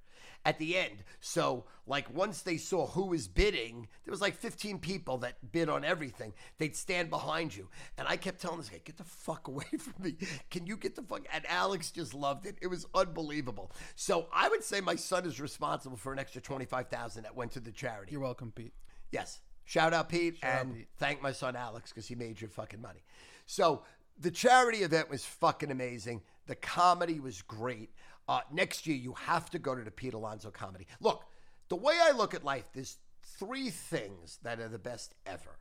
at 0.45 0.57
the 0.59 0.77
end. 0.77 1.03
So, 1.19 1.65
like, 1.85 2.13
once 2.13 2.41
they 2.41 2.57
saw 2.57 2.87
who 2.87 3.07
was 3.07 3.27
bidding, 3.27 3.87
there 4.03 4.11
was 4.11 4.21
like 4.21 4.35
15 4.35 4.79
people 4.79 5.19
that 5.19 5.51
bid 5.51 5.69
on 5.69 5.83
everything. 5.83 6.33
They'd 6.57 6.75
stand 6.75 7.09
behind 7.09 7.55
you. 7.55 7.67
And 7.97 8.07
I 8.07 8.17
kept 8.17 8.41
telling 8.41 8.57
this 8.57 8.69
guy, 8.69 8.81
get 8.83 8.97
the 8.97 9.03
fuck 9.03 9.47
away 9.47 9.65
from 9.79 9.93
me. 10.03 10.15
Can 10.49 10.65
you 10.65 10.77
get 10.77 10.95
the 10.95 11.03
fuck? 11.03 11.21
And 11.31 11.45
Alex 11.47 11.91
just 11.91 12.13
loved 12.13 12.45
it. 12.45 12.55
It 12.61 12.67
was 12.67 12.85
unbelievable. 12.95 13.71
So, 13.95 14.27
I 14.33 14.49
would 14.49 14.63
say 14.63 14.81
my 14.81 14.95
son 14.95 15.25
is 15.25 15.39
responsible 15.39 15.97
for 15.97 16.11
an 16.13 16.19
extra 16.19 16.41
25000 16.41 17.23
that 17.23 17.35
went 17.35 17.51
to 17.51 17.59
the 17.59 17.71
charity. 17.71 18.11
You're 18.13 18.21
welcome, 18.21 18.51
Pete. 18.51 18.73
Yes. 19.11 19.39
Shout 19.63 19.93
out, 19.93 20.09
Pete. 20.09 20.37
Shout 20.37 20.61
and 20.61 20.71
out, 20.71 20.75
Pete. 20.75 20.87
thank 20.97 21.21
my 21.21 21.31
son, 21.31 21.55
Alex, 21.55 21.91
because 21.91 22.07
he 22.07 22.15
made 22.15 22.41
your 22.41 22.49
fucking 22.49 22.81
money. 22.81 23.03
So, 23.45 23.83
the 24.19 24.31
charity 24.31 24.79
event 24.79 25.09
was 25.09 25.23
fucking 25.23 25.71
amazing. 25.71 26.21
The 26.47 26.55
comedy 26.55 27.19
was 27.19 27.41
great. 27.41 27.91
Uh, 28.31 28.39
next 28.49 28.87
year, 28.87 28.95
you 28.95 29.11
have 29.25 29.49
to 29.49 29.59
go 29.59 29.75
to 29.75 29.83
the 29.83 29.91
Pete 29.91 30.13
Alonso 30.13 30.51
comedy. 30.51 30.87
Look, 31.01 31.25
the 31.67 31.75
way 31.75 31.99
I 32.01 32.11
look 32.11 32.33
at 32.33 32.45
life, 32.45 32.63
there's 32.71 32.95
three 33.21 33.69
things 33.69 34.39
that 34.43 34.61
are 34.61 34.69
the 34.69 34.79
best 34.79 35.13
ever 35.25 35.57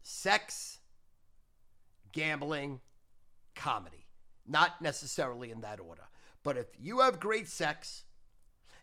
sex, 0.00 0.78
gambling, 2.12 2.78
comedy. 3.56 4.06
Not 4.46 4.80
necessarily 4.80 5.50
in 5.50 5.62
that 5.62 5.80
order. 5.80 6.04
But 6.44 6.56
if 6.56 6.66
you 6.78 7.00
have 7.00 7.18
great 7.18 7.48
sex, 7.48 8.04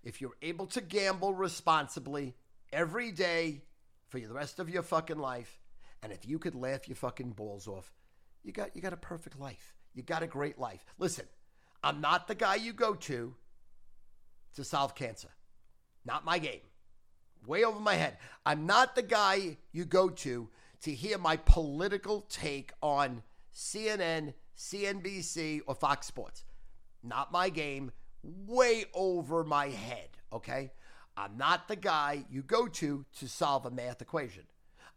if 0.03 0.20
you're 0.20 0.36
able 0.41 0.66
to 0.68 0.82
gamble 0.82 1.34
responsibly 1.34 2.36
every 2.74 3.14
day 3.14 3.62
for 4.10 4.20
the 4.20 4.34
rest 4.34 4.60
of 4.60 4.70
your 4.70 4.84
fucking 4.84 5.18
life, 5.18 5.62
and 6.03 6.12
if 6.12 6.28
you 6.28 6.39
could 6.39 6.55
laugh 6.55 6.89
your 6.89 6.97
fucking 6.97 7.32
balls 7.32 7.70
off, 7.70 7.89
you 8.43 8.51
got 8.51 8.76
you 8.76 8.82
got 8.82 8.91
a 8.91 8.97
perfect 8.97 9.39
life. 9.39 9.74
You 9.93 10.03
got 10.03 10.24
a 10.24 10.28
great 10.28 10.60
life. 10.60 10.84
Listen, 10.99 11.26
I'm 11.84 12.01
not 12.01 12.28
the 12.28 12.36
guy 12.36 12.55
you 12.55 12.73
go 12.73 12.93
to 12.93 13.36
to 14.55 14.63
solve 14.63 14.95
cancer. 14.95 15.30
Not 16.05 16.25
my 16.25 16.39
game. 16.39 16.61
Way 17.45 17.63
over 17.63 17.80
my 17.80 17.93
head. 17.93 18.17
I'm 18.45 18.65
not 18.65 18.95
the 18.95 19.03
guy 19.03 19.57
you 19.71 19.86
go 19.86 20.09
to 20.09 20.49
to 20.82 20.91
hear 20.91 21.17
my 21.17 21.38
political 21.38 22.21
take 22.30 22.71
on 22.82 23.23
CNN, 23.53 24.34
CNBC, 24.57 25.61
or 25.67 25.75
Fox 25.75 26.07
Sports. 26.07 26.43
Not 27.03 27.32
my 27.32 27.49
game. 27.49 27.91
Way 28.23 28.86
over 28.93 29.43
my 29.43 29.67
head, 29.67 30.09
okay? 30.34 30.71
I'm 31.15 31.38
not 31.38 31.67
the 31.67 31.75
guy 31.75 32.25
you 32.30 32.41
go 32.41 32.67
to 32.67 33.05
to 33.19 33.28
solve 33.28 33.65
a 33.65 33.71
math 33.71 34.01
equation. 34.01 34.43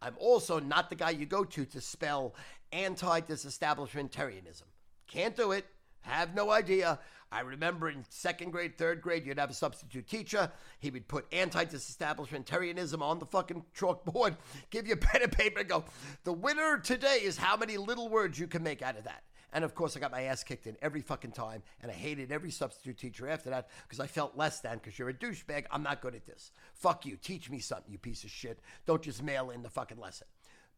I'm 0.02 0.14
also 0.18 0.60
not 0.60 0.90
the 0.90 0.96
guy 0.96 1.10
you 1.10 1.26
go 1.26 1.44
to 1.44 1.64
to 1.64 1.80
spell 1.80 2.34
anti 2.72 3.20
disestablishmentarianism. 3.20 4.64
Can't 5.06 5.36
do 5.36 5.52
it. 5.52 5.66
Have 6.02 6.34
no 6.34 6.50
idea. 6.50 6.98
I 7.32 7.40
remember 7.40 7.88
in 7.88 8.04
second 8.08 8.50
grade, 8.50 8.76
third 8.76 9.00
grade, 9.00 9.24
you'd 9.24 9.38
have 9.38 9.50
a 9.50 9.54
substitute 9.54 10.08
teacher. 10.08 10.50
He 10.80 10.90
would 10.90 11.06
put 11.06 11.26
anti 11.32 11.64
disestablishmentarianism 11.64 13.00
on 13.00 13.18
the 13.18 13.26
fucking 13.26 13.64
chalkboard, 13.76 14.36
give 14.70 14.86
you 14.88 14.94
a 14.94 14.96
pen 14.96 15.22
and 15.22 15.32
paper, 15.32 15.60
and 15.60 15.68
go, 15.68 15.84
the 16.24 16.32
winner 16.32 16.78
today 16.78 17.20
is 17.22 17.36
how 17.36 17.56
many 17.56 17.76
little 17.76 18.08
words 18.08 18.38
you 18.38 18.46
can 18.46 18.62
make 18.62 18.82
out 18.82 18.96
of 18.96 19.04
that. 19.04 19.22
And 19.52 19.64
of 19.64 19.74
course, 19.74 19.96
I 19.96 20.00
got 20.00 20.12
my 20.12 20.22
ass 20.22 20.44
kicked 20.44 20.66
in 20.66 20.76
every 20.80 21.00
fucking 21.00 21.32
time, 21.32 21.62
and 21.82 21.90
I 21.90 21.94
hated 21.94 22.30
every 22.30 22.50
substitute 22.50 22.98
teacher 22.98 23.28
after 23.28 23.50
that 23.50 23.68
because 23.82 24.00
I 24.00 24.06
felt 24.06 24.36
less 24.36 24.60
than 24.60 24.78
because 24.78 24.98
you're 24.98 25.08
a 25.08 25.14
douchebag. 25.14 25.66
I'm 25.70 25.82
not 25.82 26.00
good 26.00 26.14
at 26.14 26.26
this. 26.26 26.52
Fuck 26.74 27.04
you. 27.06 27.16
Teach 27.16 27.50
me 27.50 27.58
something, 27.58 27.90
you 27.90 27.98
piece 27.98 28.24
of 28.24 28.30
shit. 28.30 28.60
Don't 28.86 29.02
just 29.02 29.22
mail 29.22 29.50
in 29.50 29.62
the 29.62 29.70
fucking 29.70 29.98
lesson. 29.98 30.26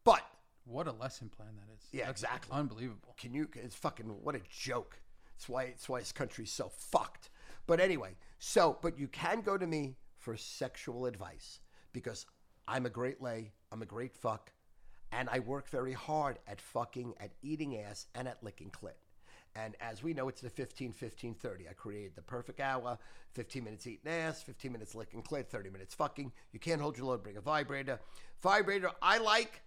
But 0.03 0.23
What 0.65 0.87
a 0.87 0.91
lesson 0.91 1.29
plan 1.29 1.49
that 1.57 1.73
is. 1.73 1.87
Yeah, 1.91 2.05
That's 2.05 2.21
exactly. 2.23 2.57
Unbelievable. 2.57 3.13
can 3.17 3.33
you? 3.33 3.47
It's 3.55 3.75
fucking 3.75 4.05
what 4.05 4.35
a 4.35 4.41
joke. 4.49 4.97
That's 5.43 5.49
why. 5.49 5.63
It's 5.63 5.89
why 5.89 5.99
this 5.99 6.13
country's 6.13 6.53
so 6.53 6.69
fucked. 6.69 7.29
But 7.67 7.81
anyway, 7.81 8.15
so 8.39 8.77
but 8.81 8.97
you 8.97 9.09
can 9.09 9.41
go 9.41 9.57
to 9.57 9.67
me 9.67 9.97
for 10.17 10.37
sexual 10.37 11.05
advice 11.05 11.59
because 11.91 12.25
I'm 12.65 12.85
a 12.85 12.89
great 12.89 13.21
lay. 13.21 13.51
I'm 13.69 13.81
a 13.81 13.85
great 13.85 14.15
fuck, 14.15 14.53
and 15.11 15.27
I 15.29 15.39
work 15.39 15.67
very 15.67 15.91
hard 15.91 16.39
at 16.47 16.61
fucking, 16.61 17.15
at 17.19 17.31
eating 17.41 17.77
ass, 17.77 18.05
and 18.15 18.25
at 18.25 18.41
licking 18.41 18.69
clit. 18.69 18.93
And 19.53 19.75
as 19.81 20.01
we 20.01 20.13
know, 20.13 20.29
it's 20.29 20.39
the 20.39 20.49
15 20.49 20.93
15 20.93 21.33
30. 21.33 21.67
I 21.67 21.73
created 21.73 22.15
the 22.15 22.21
perfect 22.21 22.61
hour 22.61 22.97
15 23.33 23.65
minutes 23.65 23.85
eating 23.85 24.09
ass, 24.09 24.41
15 24.43 24.71
minutes 24.71 24.95
licking 24.95 25.23
clit, 25.23 25.47
30 25.47 25.69
minutes 25.71 25.93
fucking. 25.93 26.31
You 26.53 26.59
can't 26.59 26.79
hold 26.79 26.97
your 26.97 27.07
load, 27.07 27.21
bring 27.21 27.35
a 27.35 27.41
vibrator. 27.41 27.99
Vibrator 28.41 28.91
I 29.01 29.17
like 29.17 29.61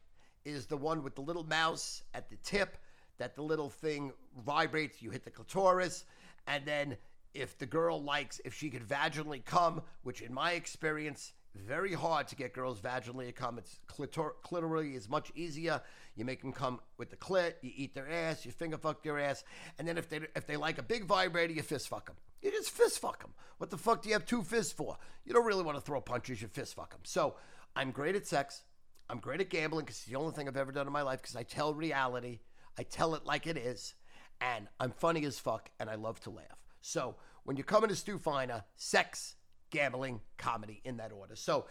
is 0.46 0.64
the 0.64 0.76
one 0.78 1.02
with 1.02 1.16
the 1.16 1.20
little 1.20 1.44
mouse 1.44 2.02
at 2.14 2.30
the 2.30 2.36
tip 2.36 2.78
that 3.18 3.34
the 3.34 3.42
little 3.42 3.70
thing 3.70 4.12
vibrates. 4.44 5.02
You 5.02 5.10
hit 5.10 5.24
the 5.24 5.30
clitoris, 5.30 6.04
and 6.46 6.64
then 6.64 6.96
if 7.34 7.58
the 7.58 7.66
girl 7.66 8.02
likes, 8.02 8.40
if 8.44 8.54
she 8.54 8.70
could 8.70 8.86
vaginally 8.86 9.44
come, 9.44 9.82
which 10.02 10.22
in 10.22 10.32
my 10.32 10.52
experience, 10.52 11.32
very 11.54 11.94
hard 11.94 12.28
to 12.28 12.36
get 12.36 12.52
girls 12.52 12.80
vaginally 12.80 13.26
to 13.26 13.32
come. 13.32 13.58
It's 13.58 13.78
clitor- 13.86 14.34
clitorally 14.44 14.94
is 14.94 15.08
much 15.08 15.32
easier. 15.34 15.80
You 16.14 16.24
make 16.24 16.42
them 16.42 16.52
come 16.52 16.80
with 16.98 17.10
the 17.10 17.16
clit. 17.16 17.54
You 17.62 17.70
eat 17.74 17.94
their 17.94 18.10
ass. 18.10 18.44
You 18.44 18.52
finger 18.52 18.76
fuck 18.76 19.02
their 19.02 19.18
ass, 19.18 19.44
and 19.78 19.86
then 19.86 19.98
if 19.98 20.08
they 20.08 20.20
if 20.34 20.46
they 20.46 20.56
like 20.56 20.78
a 20.78 20.82
big 20.82 21.04
vibrator, 21.04 21.52
you 21.52 21.62
fist 21.62 21.88
fuck 21.88 22.06
them. 22.06 22.16
You 22.42 22.50
just 22.50 22.70
fist 22.70 22.98
fuck 22.98 23.22
them. 23.22 23.32
What 23.58 23.70
the 23.70 23.78
fuck 23.78 24.02
do 24.02 24.08
you 24.08 24.14
have 24.14 24.26
two 24.26 24.42
fists 24.42 24.72
for? 24.72 24.96
You 25.24 25.32
don't 25.32 25.46
really 25.46 25.62
want 25.62 25.78
to 25.78 25.80
throw 25.80 26.00
punches. 26.00 26.42
You 26.42 26.48
fist 26.48 26.74
fuck 26.76 26.90
them. 26.90 27.00
So 27.04 27.36
I'm 27.74 27.90
great 27.90 28.14
at 28.16 28.26
sex. 28.26 28.62
I'm 29.08 29.18
great 29.18 29.40
at 29.40 29.50
gambling 29.50 29.84
because 29.84 29.98
it's 29.98 30.06
the 30.06 30.16
only 30.16 30.32
thing 30.32 30.48
I've 30.48 30.56
ever 30.56 30.72
done 30.72 30.86
in 30.86 30.92
my 30.92 31.02
life 31.02 31.22
because 31.22 31.36
I 31.36 31.42
tell 31.42 31.74
reality. 31.74 32.40
I 32.78 32.82
tell 32.82 33.14
it 33.14 33.24
like 33.24 33.46
it 33.46 33.56
is. 33.56 33.94
And 34.40 34.68
I'm 34.78 34.90
funny 34.90 35.24
as 35.24 35.38
fuck 35.38 35.70
and 35.80 35.88
I 35.88 35.94
love 35.94 36.20
to 36.20 36.30
laugh. 36.30 36.58
So 36.80 37.16
when 37.44 37.56
you 37.56 37.64
come 37.64 37.84
into 37.84 37.96
Stu 37.96 38.18
Feiner, 38.18 38.64
sex, 38.76 39.36
gambling, 39.70 40.20
comedy 40.36 40.80
in 40.84 40.98
that 40.98 41.12
order. 41.12 41.36
So 41.36 41.66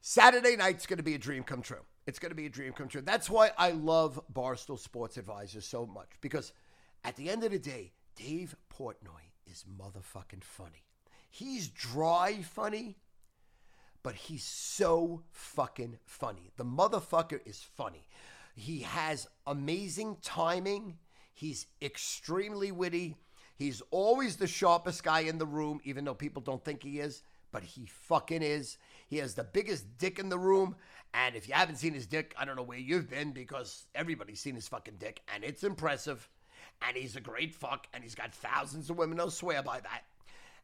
Saturday 0.00 0.56
night's 0.56 0.86
going 0.86 0.98
to 0.98 1.02
be 1.02 1.14
a 1.14 1.18
dream 1.18 1.42
come 1.42 1.62
true. 1.62 1.84
It's 2.06 2.18
going 2.18 2.30
to 2.30 2.36
be 2.36 2.46
a 2.46 2.50
dream 2.50 2.72
come 2.72 2.88
true. 2.88 3.00
That's 3.00 3.30
why 3.30 3.50
I 3.56 3.70
love 3.70 4.20
Barstool 4.32 4.78
Sports 4.78 5.16
Advisors 5.16 5.64
so 5.64 5.86
much 5.86 6.10
because 6.20 6.52
at 7.04 7.16
the 7.16 7.30
end 7.30 7.44
of 7.44 7.52
the 7.52 7.58
day, 7.58 7.92
Dave 8.16 8.54
Portnoy 8.72 9.32
is 9.46 9.64
motherfucking 9.78 10.44
funny. 10.44 10.84
He's 11.30 11.68
dry 11.68 12.42
funny, 12.42 12.96
but 14.02 14.14
he's 14.14 14.44
so 14.44 15.22
fucking 15.32 15.98
funny. 16.04 16.50
The 16.56 16.64
motherfucker 16.64 17.40
is 17.44 17.62
funny. 17.62 18.06
He 18.54 18.80
has 18.80 19.26
amazing 19.46 20.18
timing. 20.22 20.98
He's 21.32 21.66
extremely 21.82 22.70
witty. 22.72 23.16
He's 23.56 23.82
always 23.90 24.36
the 24.36 24.46
sharpest 24.46 25.04
guy 25.04 25.20
in 25.20 25.38
the 25.38 25.46
room, 25.46 25.80
even 25.84 26.04
though 26.04 26.14
people 26.14 26.42
don't 26.42 26.64
think 26.64 26.82
he 26.82 27.00
is, 27.00 27.22
but 27.52 27.62
he 27.62 27.86
fucking 27.86 28.42
is. 28.42 28.78
He 29.08 29.18
has 29.18 29.34
the 29.34 29.44
biggest 29.44 29.98
dick 29.98 30.18
in 30.18 30.28
the 30.28 30.38
room. 30.38 30.76
And 31.12 31.36
if 31.36 31.46
you 31.46 31.54
haven't 31.54 31.76
seen 31.76 31.94
his 31.94 32.06
dick, 32.06 32.34
I 32.36 32.44
don't 32.44 32.56
know 32.56 32.62
where 32.62 32.78
you've 32.78 33.10
been 33.10 33.32
because 33.32 33.84
everybody's 33.94 34.40
seen 34.40 34.56
his 34.56 34.66
fucking 34.66 34.96
dick, 34.98 35.20
and 35.32 35.44
it's 35.44 35.62
impressive. 35.62 36.28
And 36.82 36.96
he's 36.96 37.14
a 37.14 37.20
great 37.20 37.54
fuck, 37.54 37.86
and 37.94 38.02
he's 38.02 38.16
got 38.16 38.34
thousands 38.34 38.90
of 38.90 38.98
women 38.98 39.18
who 39.18 39.30
swear 39.30 39.62
by 39.62 39.80
that. 39.80 40.02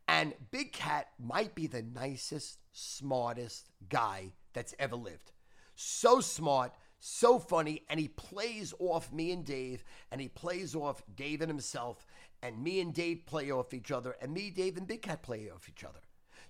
And 0.09 0.34
Big 0.51 0.72
Cat 0.72 1.09
might 1.18 1.55
be 1.55 1.68
the 1.68 1.82
nicest, 1.82 2.59
smartest 2.72 3.70
guy 3.88 4.32
that's 4.53 4.74
ever 4.80 4.97
lived. 4.97 5.30
So 5.76 6.20
smart, 6.20 6.72
so 7.01 7.38
funny, 7.38 7.82
and 7.88 7.98
he 7.98 8.09
plays 8.09 8.72
off 8.78 9.12
me 9.12 9.32
and 9.32 9.44
Dave, 9.44 9.82
and 10.12 10.20
he 10.20 10.28
plays 10.28 10.74
off 10.74 11.03
Dave 11.16 11.40
and 11.40 11.51
himself, 11.51 12.07
and 12.42 12.62
me 12.62 12.80
and 12.80 12.94
Dave 12.94 13.26
play 13.26 13.51
off 13.51 13.74
each 13.74 13.90
other, 13.90 14.16
and 14.20 14.32
me, 14.32 14.51
Dave, 14.51 14.76
and 14.76 14.86
Big 14.86 15.03
Cat 15.03 15.22
play 15.22 15.51
off 15.51 15.68
each 15.68 15.84
other. 15.84 16.01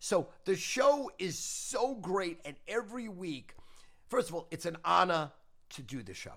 So 0.01 0.29
the 0.45 0.57
show 0.57 1.11
is 1.19 1.39
so 1.39 1.95
great, 1.95 2.41
and 2.45 2.57
every 2.67 3.09
week, 3.09 3.55
first 4.09 4.29
of 4.29 4.35
all, 4.35 4.49
it's 4.51 4.67
an 4.67 4.77
honor 4.85 5.33
to 5.71 5.83
do 5.83 6.03
the 6.03 6.15
show. 6.15 6.35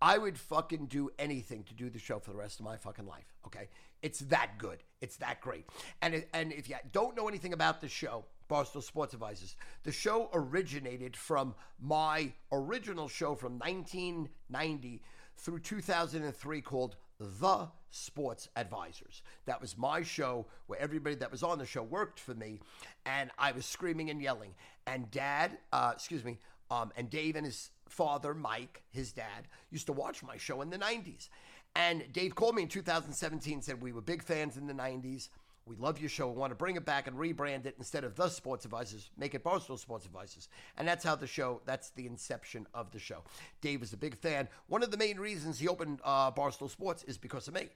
I 0.00 0.18
would 0.18 0.38
fucking 0.38 0.86
do 0.86 1.10
anything 1.18 1.64
to 1.64 1.74
do 1.74 1.88
the 1.88 1.98
show 1.98 2.18
for 2.18 2.30
the 2.30 2.36
rest 2.36 2.60
of 2.60 2.66
my 2.66 2.76
fucking 2.76 3.06
life. 3.06 3.32
Okay, 3.46 3.68
it's 4.02 4.20
that 4.20 4.58
good. 4.58 4.82
It's 5.00 5.16
that 5.16 5.40
great. 5.40 5.66
And 6.02 6.24
and 6.34 6.52
if 6.52 6.68
you 6.68 6.76
don't 6.92 7.16
know 7.16 7.28
anything 7.28 7.52
about 7.52 7.80
the 7.80 7.88
show, 7.88 8.26
Barstool 8.48 8.82
Sports 8.82 9.14
Advisors, 9.14 9.56
the 9.82 9.92
show 9.92 10.30
originated 10.32 11.16
from 11.16 11.54
my 11.80 12.32
original 12.52 13.08
show 13.08 13.34
from 13.34 13.58
1990 13.58 15.02
through 15.36 15.58
2003 15.60 16.60
called 16.60 16.96
The 17.18 17.68
Sports 17.90 18.48
Advisors. 18.56 19.22
That 19.46 19.60
was 19.60 19.78
my 19.78 20.02
show 20.02 20.46
where 20.66 20.80
everybody 20.80 21.16
that 21.16 21.30
was 21.30 21.42
on 21.42 21.58
the 21.58 21.66
show 21.66 21.82
worked 21.82 22.20
for 22.20 22.34
me, 22.34 22.60
and 23.06 23.30
I 23.38 23.52
was 23.52 23.66
screaming 23.66 24.10
and 24.10 24.20
yelling. 24.20 24.54
And 24.86 25.10
Dad, 25.10 25.58
uh, 25.72 25.92
excuse 25.94 26.24
me, 26.24 26.38
um, 26.70 26.92
and 26.96 27.10
Dave 27.10 27.36
and 27.36 27.46
his 27.46 27.70
father, 27.88 28.34
Mike, 28.34 28.82
his 28.90 29.12
dad, 29.12 29.48
used 29.70 29.86
to 29.86 29.92
watch 29.92 30.22
my 30.22 30.36
show 30.36 30.62
in 30.62 30.70
the 30.70 30.78
90s. 30.78 31.28
And 31.76 32.04
Dave 32.12 32.34
called 32.34 32.54
me 32.54 32.62
in 32.62 32.68
2017 32.68 33.62
said, 33.62 33.82
We 33.82 33.92
were 33.92 34.00
big 34.00 34.22
fans 34.22 34.56
in 34.56 34.66
the 34.66 34.74
90s. 34.74 35.28
We 35.66 35.76
love 35.76 35.98
your 35.98 36.10
show. 36.10 36.28
We 36.28 36.38
want 36.38 36.50
to 36.50 36.56
bring 36.56 36.76
it 36.76 36.84
back 36.84 37.06
and 37.06 37.16
rebrand 37.16 37.64
it 37.64 37.74
instead 37.78 38.04
of 38.04 38.14
the 38.16 38.28
Sports 38.28 38.64
Advisors, 38.64 39.10
make 39.16 39.34
it 39.34 39.42
Barstool 39.42 39.78
Sports 39.78 40.04
Advisors. 40.04 40.48
And 40.76 40.86
that's 40.86 41.04
how 41.04 41.16
the 41.16 41.26
show, 41.26 41.62
that's 41.64 41.90
the 41.90 42.06
inception 42.06 42.66
of 42.74 42.90
the 42.90 42.98
show. 42.98 43.22
Dave 43.62 43.82
is 43.82 43.92
a 43.92 43.96
big 43.96 44.16
fan. 44.16 44.48
One 44.66 44.82
of 44.82 44.90
the 44.90 44.98
main 44.98 45.18
reasons 45.18 45.58
he 45.58 45.68
opened 45.68 46.00
uh, 46.04 46.30
Barstool 46.32 46.68
Sports 46.68 47.02
is 47.04 47.16
because 47.16 47.48
of 47.48 47.54
me. 47.54 47.68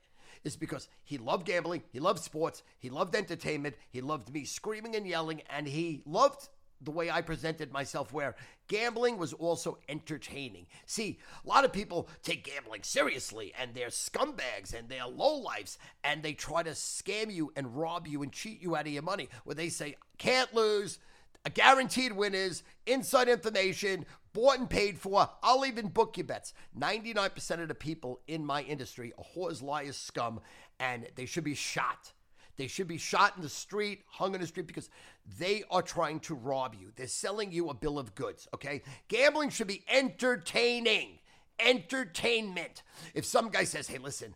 Is 0.44 0.56
because 0.56 0.88
he 1.04 1.16
loved 1.16 1.46
gambling, 1.46 1.82
he 1.90 1.98
loved 1.98 2.22
sports, 2.22 2.62
he 2.78 2.90
loved 2.90 3.16
entertainment, 3.16 3.76
he 3.88 4.02
loved 4.02 4.32
me 4.32 4.44
screaming 4.44 4.94
and 4.94 5.06
yelling, 5.06 5.40
and 5.48 5.66
he 5.66 6.02
loved 6.04 6.48
the 6.80 6.90
way 6.90 7.10
I 7.10 7.22
presented 7.22 7.72
myself, 7.72 8.12
where 8.12 8.36
gambling 8.68 9.18
was 9.18 9.32
also 9.32 9.78
entertaining. 9.88 10.66
See, 10.86 11.18
a 11.44 11.48
lot 11.48 11.64
of 11.64 11.72
people 11.72 12.08
take 12.22 12.44
gambling 12.44 12.82
seriously, 12.82 13.52
and 13.58 13.74
they're 13.74 13.88
scumbags 13.88 14.74
and 14.78 14.88
they're 14.88 15.02
lowlifes, 15.02 15.78
and 16.04 16.22
they 16.22 16.32
try 16.32 16.62
to 16.62 16.70
scam 16.70 17.32
you 17.32 17.52
and 17.56 17.76
rob 17.76 18.06
you 18.06 18.22
and 18.22 18.32
cheat 18.32 18.62
you 18.62 18.76
out 18.76 18.86
of 18.86 18.92
your 18.92 19.02
money, 19.02 19.28
where 19.44 19.54
they 19.54 19.68
say, 19.68 19.96
can't 20.18 20.54
lose, 20.54 20.98
a 21.44 21.50
guaranteed 21.50 22.12
win 22.12 22.34
is 22.34 22.62
inside 22.86 23.28
information, 23.28 24.04
bought 24.32 24.58
and 24.58 24.68
paid 24.68 24.98
for. 24.98 25.28
I'll 25.42 25.64
even 25.64 25.88
book 25.88 26.16
your 26.16 26.26
bets. 26.26 26.52
99% 26.78 27.62
of 27.62 27.68
the 27.68 27.74
people 27.74 28.20
in 28.26 28.44
my 28.44 28.62
industry 28.62 29.12
are 29.16 29.24
whores, 29.34 29.62
liars, 29.62 29.96
scum, 29.96 30.40
and 30.78 31.08
they 31.16 31.26
should 31.26 31.44
be 31.44 31.54
shot. 31.54 32.12
They 32.58 32.66
should 32.66 32.88
be 32.88 32.98
shot 32.98 33.34
in 33.36 33.42
the 33.42 33.48
street, 33.48 34.02
hung 34.08 34.34
in 34.34 34.40
the 34.40 34.46
street, 34.46 34.66
because 34.66 34.90
they 35.38 35.62
are 35.70 35.80
trying 35.80 36.20
to 36.20 36.34
rob 36.34 36.74
you. 36.78 36.92
They're 36.96 37.06
selling 37.06 37.52
you 37.52 37.70
a 37.70 37.74
bill 37.74 37.98
of 37.98 38.14
goods, 38.16 38.48
okay? 38.52 38.82
Gambling 39.06 39.50
should 39.50 39.68
be 39.68 39.84
entertaining. 39.88 41.20
Entertainment. 41.60 42.82
If 43.14 43.24
some 43.24 43.48
guy 43.48 43.64
says, 43.64 43.86
hey, 43.86 43.98
listen, 43.98 44.34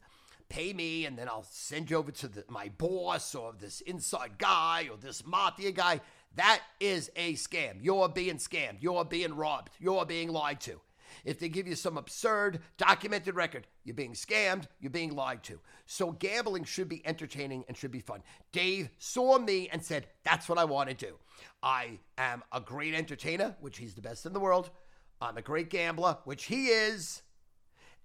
pay 0.48 0.72
me 0.72 1.04
and 1.04 1.18
then 1.18 1.28
I'll 1.28 1.46
send 1.50 1.90
you 1.90 1.96
over 1.96 2.12
to 2.12 2.28
the, 2.28 2.44
my 2.48 2.70
boss 2.78 3.34
or 3.34 3.54
this 3.58 3.80
inside 3.82 4.38
guy 4.38 4.88
or 4.90 4.96
this 4.96 5.26
mafia 5.26 5.72
guy, 5.72 6.00
that 6.36 6.60
is 6.78 7.10
a 7.16 7.34
scam. 7.34 7.78
You're 7.80 8.08
being 8.08 8.36
scammed. 8.36 8.76
You're 8.80 9.04
being 9.04 9.34
robbed. 9.34 9.70
You're 9.80 10.06
being 10.06 10.30
lied 10.30 10.60
to. 10.62 10.80
If 11.24 11.38
they 11.38 11.48
give 11.48 11.66
you 11.66 11.74
some 11.74 11.96
absurd 11.96 12.60
documented 12.76 13.34
record, 13.34 13.66
you're 13.84 13.94
being 13.94 14.14
scammed, 14.14 14.64
you're 14.80 14.90
being 14.90 15.14
lied 15.14 15.42
to. 15.44 15.60
So 15.86 16.12
gambling 16.12 16.64
should 16.64 16.88
be 16.88 17.06
entertaining 17.06 17.64
and 17.68 17.76
should 17.76 17.90
be 17.90 18.00
fun. 18.00 18.22
Dave 18.52 18.90
saw 18.98 19.38
me 19.38 19.68
and 19.70 19.84
said, 19.84 20.06
That's 20.24 20.48
what 20.48 20.58
I 20.58 20.64
want 20.64 20.88
to 20.88 20.94
do. 20.94 21.16
I 21.62 21.98
am 22.18 22.42
a 22.52 22.60
great 22.60 22.94
entertainer, 22.94 23.56
which 23.60 23.78
he's 23.78 23.94
the 23.94 24.02
best 24.02 24.26
in 24.26 24.32
the 24.32 24.40
world. 24.40 24.70
I'm 25.20 25.36
a 25.36 25.42
great 25.42 25.70
gambler, 25.70 26.18
which 26.24 26.44
he 26.44 26.66
is. 26.66 27.22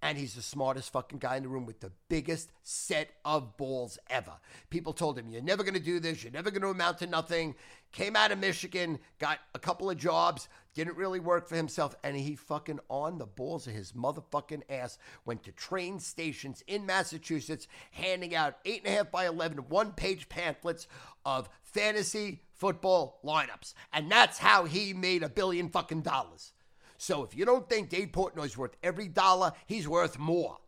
And 0.00 0.16
he's 0.16 0.34
the 0.34 0.42
smartest 0.42 0.92
fucking 0.92 1.18
guy 1.18 1.36
in 1.36 1.42
the 1.42 1.48
room 1.48 1.66
with 1.66 1.80
the 1.80 1.90
biggest 2.08 2.52
set 2.62 3.10
of 3.24 3.56
balls 3.56 3.98
ever. 4.08 4.32
People 4.70 4.92
told 4.92 5.18
him, 5.18 5.28
You're 5.28 5.42
never 5.42 5.64
going 5.64 5.74
to 5.74 5.80
do 5.80 5.98
this. 5.98 6.22
You're 6.22 6.32
never 6.32 6.50
going 6.50 6.62
to 6.62 6.68
amount 6.68 6.98
to 6.98 7.06
nothing. 7.06 7.56
Came 7.90 8.16
out 8.16 8.30
of 8.30 8.38
Michigan, 8.38 8.98
got 9.18 9.38
a 9.54 9.58
couple 9.58 9.88
of 9.90 9.96
jobs, 9.96 10.48
didn't 10.74 10.96
really 10.96 11.20
work 11.20 11.48
for 11.48 11.56
himself. 11.56 11.96
And 12.04 12.16
he 12.16 12.36
fucking 12.36 12.80
on 12.88 13.18
the 13.18 13.26
balls 13.26 13.66
of 13.66 13.72
his 13.72 13.92
motherfucking 13.92 14.62
ass 14.70 14.98
went 15.24 15.42
to 15.44 15.52
train 15.52 15.98
stations 15.98 16.62
in 16.66 16.86
Massachusetts, 16.86 17.66
handing 17.90 18.34
out 18.34 18.62
8.5 18.64 19.10
by 19.10 19.26
11 19.26 19.58
one 19.68 19.92
page 19.92 20.28
pamphlets 20.28 20.86
of 21.24 21.48
fantasy 21.62 22.42
football 22.52 23.20
lineups. 23.24 23.74
And 23.92 24.10
that's 24.10 24.38
how 24.38 24.64
he 24.64 24.92
made 24.92 25.22
a 25.22 25.28
billion 25.28 25.68
fucking 25.70 26.02
dollars. 26.02 26.52
So 26.98 27.22
if 27.22 27.34
you 27.34 27.44
don't 27.44 27.68
think 27.68 27.88
Dave 27.88 28.12
Portnoy's 28.12 28.58
worth 28.58 28.76
every 28.82 29.08
dollar, 29.08 29.52
he's 29.66 29.88
worth 29.88 30.18
more. 30.18 30.58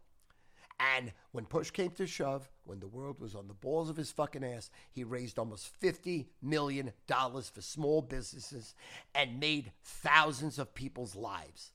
And 0.97 1.13
when 1.33 1.45
push 1.45 1.71
came 1.71 1.91
to 1.93 2.07
shove, 2.07 2.49
when 2.65 2.81
the 2.81 2.87
world 2.87 3.21
was 3.21 3.35
on 3.35 3.49
the 3.49 3.55
balls 3.55 3.91
of 3.91 3.97
his 3.97 4.11
fucking 4.13 4.45
ass, 4.45 4.71
he 4.91 5.05
raised 5.05 5.39
almost 5.39 5.71
$50 5.83 6.27
million 6.41 6.93
for 7.07 7.61
small 7.61 8.01
businesses 8.01 8.75
and 9.15 9.41
made 9.41 9.73
thousands 9.83 10.59
of 10.59 10.73
people's 10.73 11.15
lives. 11.15 11.73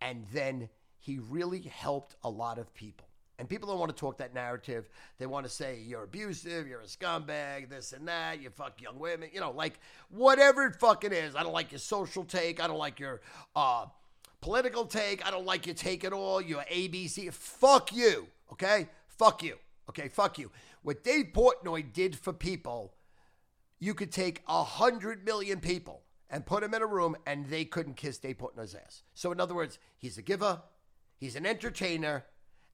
And 0.00 0.26
then 0.32 0.68
he 0.98 1.18
really 1.18 1.62
helped 1.62 2.14
a 2.22 2.30
lot 2.30 2.58
of 2.58 2.72
people. 2.74 3.08
And 3.38 3.48
people 3.48 3.68
don't 3.68 3.78
want 3.78 3.94
to 3.94 4.00
talk 4.00 4.16
that 4.18 4.34
narrative. 4.34 4.88
They 5.18 5.26
want 5.26 5.44
to 5.44 5.50
say 5.50 5.80
you're 5.84 6.04
abusive, 6.04 6.66
you're 6.66 6.80
a 6.80 6.86
scumbag, 6.86 7.68
this 7.68 7.92
and 7.92 8.08
that, 8.08 8.40
you 8.40 8.48
fuck 8.50 8.80
young 8.80 8.98
women, 8.98 9.28
you 9.32 9.40
know, 9.40 9.50
like 9.50 9.78
whatever 10.08 10.64
it 10.64 10.76
fucking 10.76 11.12
is. 11.12 11.36
I 11.36 11.42
don't 11.42 11.52
like 11.52 11.70
your 11.70 11.78
social 11.78 12.24
take. 12.24 12.62
I 12.62 12.66
don't 12.66 12.78
like 12.78 12.98
your 12.98 13.20
uh, 13.54 13.86
political 14.40 14.86
take. 14.86 15.26
I 15.26 15.30
don't 15.30 15.44
like 15.44 15.66
your 15.66 15.74
take 15.74 16.04
at 16.04 16.12
all. 16.14 16.40
Your 16.40 16.62
ABC. 16.72 17.32
Fuck 17.32 17.94
you. 17.94 18.28
Okay? 18.52 18.88
Fuck 19.06 19.42
you. 19.42 19.56
Okay? 19.90 20.08
Fuck 20.08 20.38
you. 20.38 20.50
What 20.82 21.04
Dave 21.04 21.32
Portnoy 21.34 21.92
did 21.92 22.16
for 22.16 22.32
people, 22.32 22.94
you 23.78 23.92
could 23.92 24.12
take 24.12 24.42
a 24.48 24.62
hundred 24.64 25.26
million 25.26 25.60
people 25.60 26.02
and 26.30 26.46
put 26.46 26.62
them 26.62 26.74
in 26.74 26.82
a 26.82 26.86
room 26.86 27.16
and 27.26 27.46
they 27.46 27.64
couldn't 27.64 27.96
kiss 27.96 28.18
Dave 28.18 28.38
Portnoy's 28.38 28.74
ass. 28.74 29.02
So, 29.14 29.30
in 29.30 29.40
other 29.40 29.54
words, 29.54 29.78
he's 29.96 30.16
a 30.18 30.22
giver, 30.22 30.62
he's 31.18 31.36
an 31.36 31.46
entertainer, 31.46 32.24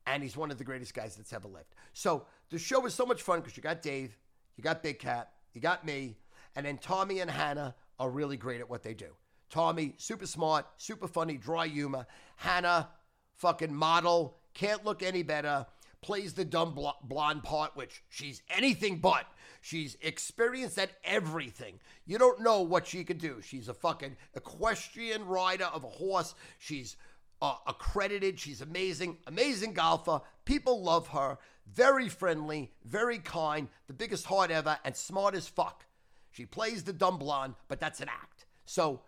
and 0.07 0.23
he's 0.23 0.37
one 0.37 0.51
of 0.51 0.59
the 0.59 0.65
greatest 0.65 0.95
guys 0.95 1.17
that's 1.17 1.33
ever 1.33 1.49
lived. 1.49 1.75
So, 1.93 2.27
the 2.51 2.59
show 2.59 2.81
was 2.81 2.95
so 2.95 3.07
much 3.07 3.23
fun 3.23 3.41
because 3.41 3.57
you 3.57 3.63
got 3.63 3.83
Dave, 3.83 4.17
you 4.57 4.63
got 4.65 4.83
Big 4.83 4.99
Cat, 4.99 5.31
you 5.55 5.61
got 5.61 5.87
me, 5.87 6.17
and 6.55 6.67
then 6.67 6.79
Tommy 6.79 7.21
and 7.21 7.31
Hannah 7.31 7.75
are 7.99 8.11
really 8.11 8.37
great 8.37 8.61
at 8.61 8.69
what 8.69 8.83
they 8.83 8.95
do. 8.95 9.15
Tommy, 9.51 9.95
super 9.99 10.27
smart, 10.27 10.67
super 10.77 11.07
funny, 11.07 11.37
dry 11.37 11.67
humor. 11.67 12.07
Hannah, 12.37 12.89
fucking 13.37 13.75
model, 13.75 14.39
can't 14.55 14.85
look 14.85 15.03
any 15.03 15.23
better. 15.23 15.67
Plays 16.01 16.33
the 16.33 16.45
dumb 16.45 16.77
blonde 17.05 17.45
part, 17.45 17.77
which 17.77 18.03
she's 18.09 18.43
anything 18.51 18.99
but. 18.99 19.25
She's 19.61 19.97
experienced 20.01 20.79
at 20.79 20.91
everything. 21.05 21.79
You 22.07 22.19
don't 22.19 22.41
know 22.41 22.63
what 22.63 22.89
she 22.89 23.05
could 23.05 23.19
do. 23.19 23.41
She's 23.41 23.69
a 23.69 23.75
fucking 23.75 24.17
equestrian 24.35 25.25
rider 25.27 25.67
of 25.67 25.85
a 25.85 25.89
horse. 25.89 26.35
She's 26.59 26.97
uh, 27.43 27.57
accredited. 27.67 28.41
She's 28.41 28.63
amazing, 28.63 29.19
amazing 29.27 29.75
golfer. 29.75 30.23
People 30.47 30.83
love 30.83 31.09
her. 31.09 31.37
Very 31.67 32.09
friendly, 32.09 32.73
very 32.85 33.19
kind, 33.19 33.69
the 33.87 33.93
biggest 33.93 34.25
heart 34.25 34.51
ever, 34.51 34.79
and 34.85 34.97
smart 34.97 35.35
as 35.35 35.47
fuck. 35.47 35.85
She 36.31 36.47
plays 36.47 36.83
the 36.85 36.93
dumb 36.95 37.19
blonde, 37.19 37.55
but 37.69 37.81
that's 37.81 38.01
an 38.01 38.09
act. 38.09 38.47
So 38.65 39.03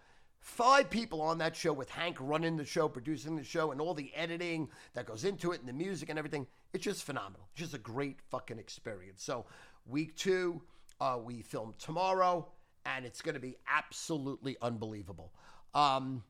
Five 0.45 0.91
people 0.91 1.22
on 1.22 1.39
that 1.39 1.57
show 1.57 1.72
with 1.72 1.89
Hank 1.89 2.18
running 2.20 2.59
the 2.59 2.66
show, 2.66 2.87
producing 2.87 3.35
the 3.35 3.43
show, 3.43 3.72
and 3.72 3.80
all 3.80 3.95
the 3.95 4.12
editing 4.14 4.68
that 4.93 5.07
goes 5.07 5.24
into 5.24 5.53
it 5.53 5.61
and 5.61 5.66
the 5.66 5.72
music 5.72 6.11
and 6.11 6.18
everything. 6.18 6.47
It's 6.74 6.85
just 6.85 7.03
phenomenal. 7.03 7.49
It's 7.53 7.62
just 7.62 7.72
a 7.72 7.78
great 7.78 8.20
fucking 8.30 8.59
experience. 8.59 9.24
So, 9.24 9.47
week 9.87 10.14
two, 10.16 10.61
uh, 11.01 11.18
we 11.24 11.41
film 11.41 11.72
tomorrow, 11.78 12.47
and 12.85 13.07
it's 13.07 13.22
going 13.22 13.37
to 13.37 13.41
be 13.41 13.57
absolutely 13.66 14.59
unbelievable. 14.61 15.32
Um, 15.72 16.22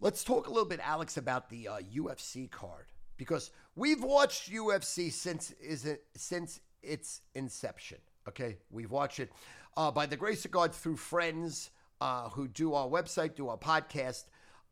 let's 0.00 0.24
talk 0.24 0.46
a 0.46 0.50
little 0.50 0.68
bit, 0.68 0.80
Alex, 0.82 1.16
about 1.16 1.50
the 1.50 1.68
uh, 1.68 1.78
UFC 1.94 2.50
card 2.50 2.86
because 3.16 3.50
we've 3.74 4.02
watched 4.02 4.50
UFC 4.50 5.12
since 5.12 5.50
is 5.60 5.84
it 5.84 6.04
since 6.14 6.60
its 6.82 7.22
inception. 7.34 7.98
Okay, 8.28 8.56
we've 8.70 8.90
watched 8.90 9.20
it 9.20 9.30
uh, 9.76 9.90
by 9.90 10.06
the 10.06 10.16
grace 10.16 10.44
of 10.44 10.50
God 10.50 10.74
through 10.74 10.96
friends 10.96 11.70
uh, 12.00 12.28
who 12.30 12.48
do 12.48 12.74
our 12.74 12.88
website, 12.88 13.34
do 13.34 13.48
our 13.48 13.56
podcast, 13.56 14.24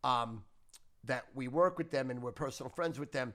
um, 0.04 0.42
that 1.04 1.24
we 1.34 1.48
work 1.48 1.78
with 1.78 1.90
them 1.90 2.10
and 2.10 2.22
we're 2.22 2.32
personal 2.32 2.70
friends 2.70 2.98
with 2.98 3.12
them, 3.12 3.32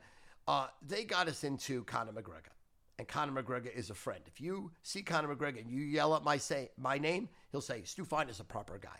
uh, 0.47 0.67
they 0.85 1.03
got 1.03 1.27
us 1.27 1.43
into 1.43 1.83
Conor 1.85 2.11
McGregor. 2.11 2.53
And 2.99 3.07
Conor 3.07 3.41
McGregor 3.41 3.73
is 3.73 3.89
a 3.89 3.95
friend. 3.95 4.21
If 4.27 4.39
you 4.39 4.71
see 4.83 5.01
Conor 5.01 5.33
McGregor 5.33 5.61
and 5.61 5.71
you 5.71 5.81
yell 5.81 6.15
at 6.15 6.23
my 6.23 6.37
say 6.37 6.69
my 6.77 6.97
name, 6.97 7.29
he'll 7.51 7.61
say, 7.61 7.83
Stu 7.83 8.05
Feiner 8.05 8.29
is 8.29 8.39
a 8.39 8.43
proper 8.43 8.77
guy. 8.77 8.99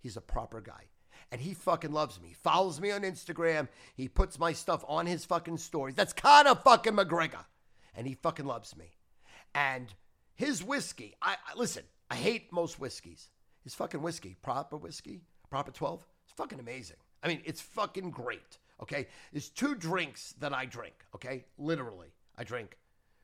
He's 0.00 0.16
a 0.16 0.20
proper 0.20 0.60
guy. 0.60 0.84
And 1.32 1.40
he 1.40 1.54
fucking 1.54 1.92
loves 1.92 2.20
me. 2.20 2.28
He 2.28 2.34
follows 2.34 2.80
me 2.80 2.92
on 2.92 3.00
Instagram. 3.00 3.66
He 3.94 4.06
puts 4.06 4.38
my 4.38 4.52
stuff 4.52 4.84
on 4.86 5.06
his 5.06 5.24
fucking 5.24 5.56
stories. 5.56 5.94
That's 5.96 6.12
Conor 6.12 6.54
fucking 6.54 6.92
McGregor. 6.92 7.44
And 7.94 8.06
he 8.06 8.14
fucking 8.14 8.44
loves 8.46 8.76
me. 8.76 8.92
And 9.54 9.92
his 10.34 10.62
whiskey, 10.62 11.14
I, 11.22 11.32
I 11.32 11.58
listen, 11.58 11.84
I 12.10 12.16
hate 12.16 12.52
most 12.52 12.78
whiskeys 12.78 13.30
is 13.64 13.74
fucking 13.74 14.02
whiskey, 14.02 14.36
proper 14.42 14.76
whiskey, 14.76 15.22
proper 15.50 15.70
12. 15.70 16.06
It's 16.24 16.34
fucking 16.34 16.60
amazing. 16.60 16.96
I 17.22 17.28
mean, 17.28 17.40
it's 17.44 17.60
fucking 17.60 18.10
great. 18.10 18.58
Okay. 18.82 19.06
There's 19.32 19.48
two 19.48 19.74
drinks 19.74 20.34
that 20.40 20.52
I 20.52 20.66
drink. 20.66 20.94
Okay. 21.14 21.44
Literally, 21.56 22.12
I 22.36 22.44
drink 22.44 22.76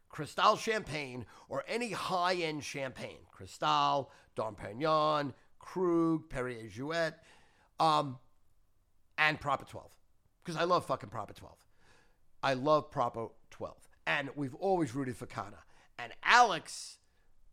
Cristal 0.09 0.57
champagne 0.57 1.27
or 1.49 1.65
any 1.69 1.91
high 1.91 2.35
end 2.35 2.65
champagne. 2.65 3.19
Cristal, 3.31 4.11
Dom 4.35 4.55
Perignon, 4.55 5.35
Krug, 5.59 6.31
Perrier 6.31 6.69
Jouet, 6.69 7.15
um, 7.81 8.19
and 9.17 9.41
Proper 9.41 9.65
12. 9.65 9.91
Because 10.45 10.61
I 10.61 10.65
love 10.65 10.87
fucking 10.87 11.11
Proper 11.11 11.35
12. 11.35 11.57
I 12.43 12.55
love 12.55 12.91
Proper 12.91 13.29
12. 13.51 13.89
And 14.07 14.31
we've 14.37 14.55
always 14.55 14.95
rooted 14.95 15.17
for 15.17 15.27
Conor. 15.27 15.65
And 15.99 16.13
Alex 16.23 16.99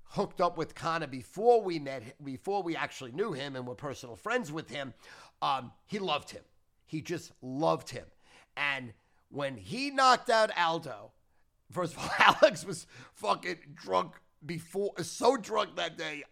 hooked 0.10 0.40
up 0.40 0.58
with 0.58 0.76
Conor 0.76 1.08
before 1.08 1.62
we 1.62 1.80
met, 1.80 2.24
before 2.24 2.64
we 2.64 2.76
actually 2.76 3.12
knew 3.12 3.34
him 3.34 3.56
and 3.56 3.68
were 3.68 3.76
personal 3.76 4.16
friends 4.16 4.52
with 4.52 4.70
him, 4.70 4.94
um, 5.42 5.72
he 5.88 6.00
loved 6.00 6.30
him. 6.30 6.44
He 6.86 7.02
just 7.02 7.32
loved 7.42 7.90
him. 7.90 8.06
And 8.56 8.94
when 9.30 9.58
he 9.58 9.90
knocked 9.90 10.30
out 10.30 10.52
Aldo, 10.58 11.12
first 11.72 11.94
of 11.96 12.00
all, 12.00 12.10
Alex 12.42 12.66
was 12.66 12.88
fucking 13.14 13.58
drunk 13.74 14.14
before, 14.46 14.94
so 15.02 15.36
drunk 15.36 15.76
that 15.76 15.98
day. 15.98 16.24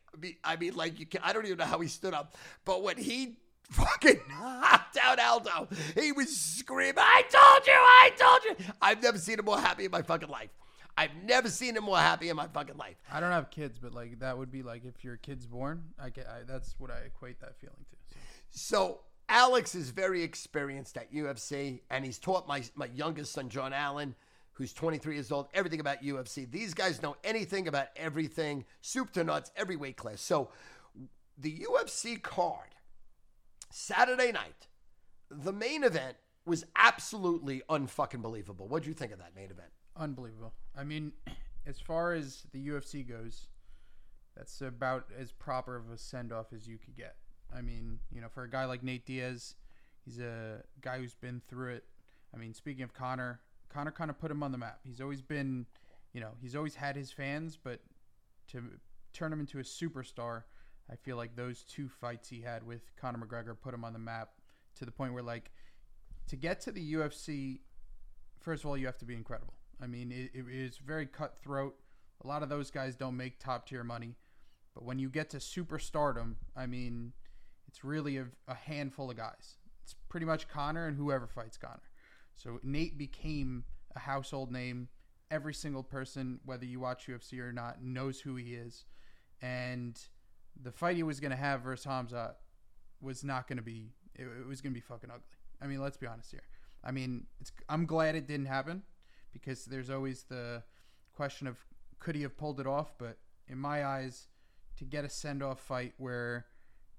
I 0.44 0.56
mean, 0.56 0.76
like 0.76 1.00
you 1.00 1.06
can, 1.06 1.22
I 1.24 1.34
don't 1.34 1.46
even 1.46 1.58
know 1.58 1.66
how 1.66 1.80
he 1.80 1.88
stood 1.88 2.14
up, 2.14 2.36
but 2.66 2.84
when 2.84 2.98
he 2.98 3.40
fucking 3.70 4.20
knocked 4.30 4.98
out 5.02 5.20
Aldo, 5.20 5.68
he 6.00 6.12
was 6.12 6.36
screaming, 6.36 6.96
"I 6.98 7.24
told 7.24 7.68
you, 7.68 7.74
I 7.74 8.12
told 8.18 8.60
you!" 8.60 8.74
I've 8.82 9.02
never 9.02 9.18
seen 9.18 9.40
him 9.40 9.46
more 9.46 9.60
happy 9.60 9.86
in 9.86 9.92
my 9.92 10.02
fucking 10.02 10.30
life. 10.30 10.50
I've 10.96 11.16
never 11.24 11.50
seen 11.50 11.76
him 11.76 11.84
more 11.86 11.98
happy 11.98 12.30
in 12.30 12.36
my 12.36 12.48
fucking 12.48 12.78
life. 12.78 12.98
I 13.12 13.20
don't 13.20 13.32
have 13.32 13.50
kids, 13.50 13.80
but 13.80 13.94
like 13.94 14.20
that 14.20 14.38
would 14.38 14.52
be 14.52 14.62
like 14.62 14.86
if 14.86 15.04
your 15.04 15.18
kid's 15.18 15.46
born. 15.46 15.84
I 16.00 16.10
get 16.10 16.28
I, 16.28 16.44
that's 16.48 16.76
what 16.78 16.92
I 16.92 17.00
equate 17.00 17.40
that 17.42 17.56
feeling 17.60 17.86
to. 17.90 18.18
So. 18.52 18.78
so 18.78 19.00
Alex 19.30 19.74
is 19.74 19.90
very 19.90 20.22
experienced 20.22 20.98
at 20.98 21.12
UFC, 21.12 21.82
and 21.90 22.06
he's 22.06 22.20
taught 22.20 22.48
my 22.48 22.64
my 22.76 22.88
youngest 22.94 23.34
son 23.34 23.50
John 23.50 23.74
Allen, 23.74 24.16
who's 24.52 24.74
23 24.74 25.16
years 25.16 25.32
old, 25.32 25.48
everything 25.54 25.80
about 25.80 26.04
UFC. 26.04 26.50
These 26.50 26.74
guys 26.74 27.02
know 27.02 27.16
anything 27.24 27.68
about 27.68 27.88
everything, 27.96 28.66
soup 28.82 29.12
to 29.14 29.24
nuts, 29.24 29.52
every 29.56 29.76
weight 29.76 29.98
class. 29.98 30.22
So 30.22 30.50
the 31.38 31.66
UFC 31.72 32.22
card 32.22 32.76
Saturday 33.76 34.32
night, 34.32 34.68
the 35.32 35.52
main 35.52 35.84
event 35.84 36.16
was 36.46 36.64
absolutely 36.76 37.64
unfucking 37.72 38.22
believable. 38.22 38.68
What'd 38.68 38.86
you 38.88 38.94
think 38.94 39.12
of 39.12 39.18
that 39.18 39.36
main 39.36 39.50
event? 39.50 39.72
Unbelievable. 39.98 40.54
I 40.78 40.84
mean, 40.84 41.12
as 41.66 41.80
far 41.80 42.14
as 42.14 42.44
the 42.52 42.68
UFC 42.68 43.08
goes, 43.08 43.48
that's 44.38 44.62
about 44.62 45.08
as 45.20 45.32
proper 45.32 45.76
of 45.76 45.90
a 45.90 45.98
send 45.98 46.32
off 46.32 46.54
as 46.54 46.68
you 46.68 46.78
could 46.78 46.96
get. 46.96 47.16
I 47.52 47.62
mean, 47.62 47.98
you 48.12 48.22
know, 48.22 48.28
for 48.30 48.44
a 48.44 48.50
guy 48.50 48.66
like 48.66 48.84
Nate 48.84 49.08
Diaz, 49.08 49.56
he's 50.06 50.20
a 50.20 50.62
guy 50.82 51.00
who's 51.00 51.16
been 51.16 51.42
through 51.50 51.74
it. 51.74 51.86
I 52.32 52.38
mean, 52.38 52.54
speaking 52.54 52.84
of 52.84 52.94
Conor, 52.94 53.40
Conor 53.70 53.92
kind 53.92 54.12
of 54.12 54.20
put 54.20 54.30
him 54.30 54.44
on 54.44 54.52
the 54.52 54.60
map. 54.60 54.82
He's 54.84 55.02
always 55.02 55.24
been, 55.24 55.66
you 56.14 56.22
know, 56.22 56.34
he's 56.40 56.56
always 56.56 56.76
had 56.76 56.96
his 56.96 57.12
fans, 57.12 57.58
but 57.62 57.80
to 58.50 58.62
turn 59.14 59.34
him 59.34 59.40
into 59.40 59.58
a 59.58 59.64
superstar, 59.64 60.44
I 60.92 60.96
feel 60.96 61.18
like 61.18 61.36
those 61.36 61.64
two 61.64 61.88
fights 61.88 62.30
he 62.30 62.42
had 62.42 62.64
with 62.64 62.96
Conor 62.96 63.26
McGregor 63.26 63.56
put 63.60 63.74
him 63.74 63.84
on 63.84 63.94
the 63.94 64.00
map 64.00 64.30
to 64.76 64.86
the 64.86 64.92
point 64.92 65.14
where, 65.14 65.24
like, 65.24 65.52
to 66.28 66.36
get 66.36 66.62
to 66.62 66.72
the 66.72 66.94
UFC, 66.94 67.60
first 68.40 68.64
of 68.64 68.70
all, 68.70 68.78
you 68.78 68.86
have 68.86 68.98
to 69.00 69.06
be 69.06 69.16
incredible. 69.16 69.54
I 69.82 69.88
mean, 69.88 70.12
it, 70.12 70.32
it 70.34 70.46
is 70.50 70.78
very 70.78 71.06
cutthroat. 71.06 71.76
A 72.24 72.28
lot 72.28 72.44
of 72.44 72.50
those 72.50 72.72
guys 72.72 72.96
don't 72.96 73.18
make 73.18 73.40
top 73.40 73.68
tier 73.68 73.84
money. 73.84 74.16
But 74.74 74.84
when 74.84 75.00
you 75.00 75.10
get 75.10 75.30
to 75.32 75.38
superstardom, 75.38 76.36
I 76.56 76.66
mean, 76.66 77.14
it's 77.68 77.84
really 77.84 78.18
a, 78.18 78.28
a, 78.48 78.56
handful 78.56 79.12
of 79.12 79.18
guys. 79.18 79.58
It's 79.84 79.96
pretty 80.10 80.26
much 80.26 80.48
Conor 80.48 80.88
and 80.88 80.98
whoever 80.98 81.28
fights 81.28 81.58
Conor. 81.58 81.82
So 82.36 82.60
Nate 82.64 82.98
became 82.98 83.66
a 83.96 84.00
household 84.00 84.52
name. 84.52 84.90
Every 85.30 85.54
single 85.54 85.84
person, 85.84 86.40
whether 86.46 86.66
you 86.66 86.80
watch 86.80 87.08
UFC 87.08 87.40
or 87.40 87.52
not, 87.52 87.84
knows 87.84 88.20
who 88.20 88.36
he 88.36 88.54
is. 88.54 88.86
And 89.42 90.00
the 90.62 90.72
fight 90.72 90.96
he 90.96 91.04
was 91.04 91.20
going 91.20 91.32
to 91.32 91.38
have 91.38 91.62
versus 91.62 91.86
Hamza 91.86 92.36
was 93.02 93.24
not 93.24 93.48
going 93.48 93.58
to 93.58 93.64
be, 93.64 93.92
it, 94.16 94.24
it 94.24 94.48
was 94.48 94.62
going 94.62 94.74
to 94.74 94.80
be 94.80 94.82
fucking 94.82 95.10
ugly. 95.10 95.24
I 95.62 95.68
mean, 95.68 95.82
let's 95.82 95.98
be 95.98 96.08
honest 96.08 96.32
here. 96.32 96.44
I 96.84 96.92
mean, 96.92 97.26
I'm 97.70 97.86
glad 97.86 98.16
it 98.16 98.28
didn't 98.28 98.48
happen 98.48 98.84
because 99.32 99.66
there's 99.66 99.90
always 99.90 100.24
the 100.24 100.64
question 101.14 101.48
of 101.48 101.58
could 102.00 102.16
he 102.16 102.22
have 102.24 102.38
pulled 102.38 102.60
it 102.60 102.68
off? 102.68 102.98
But 102.98 103.18
in 103.48 103.58
my 103.58 103.86
eyes, 103.86 104.28
to 104.78 104.84
get 104.84 105.06
a 105.06 105.10
send 105.10 105.42
off 105.42 105.60
fight 105.62 105.94
where 105.98 106.46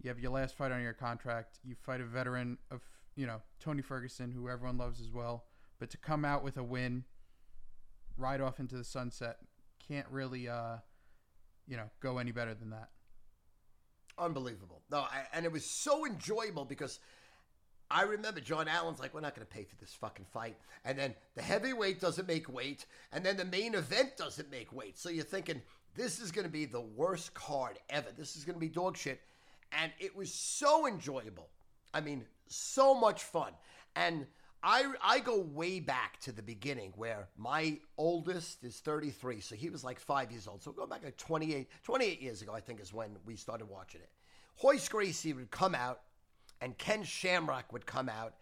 you 0.00 0.08
have 0.08 0.18
your 0.18 0.32
last 0.32 0.56
fight 0.56 0.72
on 0.72 0.82
your 0.82 0.92
contract, 0.92 1.58
you 1.64 1.74
fight 1.74 2.00
a 2.00 2.04
veteran 2.04 2.58
of, 2.70 2.80
you 3.16 3.26
know, 3.26 3.42
Tony 3.60 3.82
Ferguson, 3.82 4.32
who 4.32 4.48
everyone 4.48 4.78
loves 4.78 5.00
as 5.00 5.10
well, 5.10 5.44
but 5.78 5.90
to 5.90 5.96
come 5.98 6.24
out 6.24 6.42
with 6.42 6.56
a 6.56 6.62
win, 6.62 7.04
ride 8.16 8.40
off 8.40 8.60
into 8.60 8.76
the 8.76 8.84
sunset. 8.84 9.38
Can't 9.86 10.06
really, 10.10 10.48
uh, 10.48 10.76
you 11.66 11.76
know, 11.76 11.90
go 12.00 12.18
any 12.18 12.32
better 12.32 12.54
than 12.54 12.70
that. 12.70 12.88
Unbelievable. 14.18 14.82
No, 14.90 14.98
I, 14.98 15.24
and 15.32 15.44
it 15.44 15.52
was 15.52 15.64
so 15.64 16.06
enjoyable 16.06 16.64
because 16.64 17.00
I 17.90 18.02
remember 18.02 18.40
John 18.40 18.68
Allen's 18.68 19.00
like, 19.00 19.14
we're 19.14 19.20
not 19.20 19.34
going 19.34 19.46
to 19.46 19.52
pay 19.52 19.64
for 19.64 19.76
this 19.76 19.92
fucking 19.94 20.26
fight. 20.32 20.56
And 20.84 20.98
then 20.98 21.14
the 21.34 21.42
heavyweight 21.42 22.00
doesn't 22.00 22.26
make 22.28 22.52
weight. 22.52 22.86
And 23.12 23.24
then 23.24 23.36
the 23.36 23.44
main 23.44 23.74
event 23.74 24.16
doesn't 24.16 24.50
make 24.50 24.72
weight. 24.72 24.98
So 24.98 25.10
you're 25.10 25.24
thinking, 25.24 25.60
this 25.94 26.20
is 26.20 26.32
going 26.32 26.46
to 26.46 26.52
be 26.52 26.64
the 26.64 26.80
worst 26.80 27.34
card 27.34 27.78
ever. 27.90 28.08
This 28.16 28.36
is 28.36 28.44
going 28.44 28.54
to 28.54 28.60
be 28.60 28.68
dog 28.68 28.96
shit. 28.96 29.20
And 29.72 29.92
it 29.98 30.16
was 30.16 30.32
so 30.32 30.86
enjoyable. 30.86 31.48
I 31.92 32.00
mean, 32.00 32.24
so 32.48 32.94
much 32.94 33.22
fun. 33.22 33.52
And 33.96 34.26
I, 34.66 34.84
I 35.02 35.20
go 35.20 35.40
way 35.40 35.78
back 35.78 36.18
to 36.20 36.32
the 36.32 36.42
beginning 36.42 36.94
where 36.96 37.28
my 37.36 37.78
oldest 37.98 38.64
is 38.64 38.78
33. 38.78 39.40
So 39.40 39.54
he 39.54 39.68
was 39.68 39.84
like 39.84 40.00
five 40.00 40.32
years 40.32 40.48
old. 40.48 40.62
So 40.62 40.72
go 40.72 40.86
back 40.86 41.04
like 41.04 41.18
28, 41.18 41.68
28 41.82 42.22
years 42.22 42.40
ago, 42.40 42.54
I 42.54 42.60
think 42.60 42.80
is 42.80 42.92
when 42.92 43.10
we 43.26 43.36
started 43.36 43.68
watching 43.68 44.00
it. 44.00 44.08
Royce 44.62 44.88
Gracie 44.88 45.34
would 45.34 45.50
come 45.50 45.74
out 45.74 46.00
and 46.62 46.78
Ken 46.78 47.02
Shamrock 47.04 47.74
would 47.74 47.84
come 47.84 48.08
out 48.08 48.36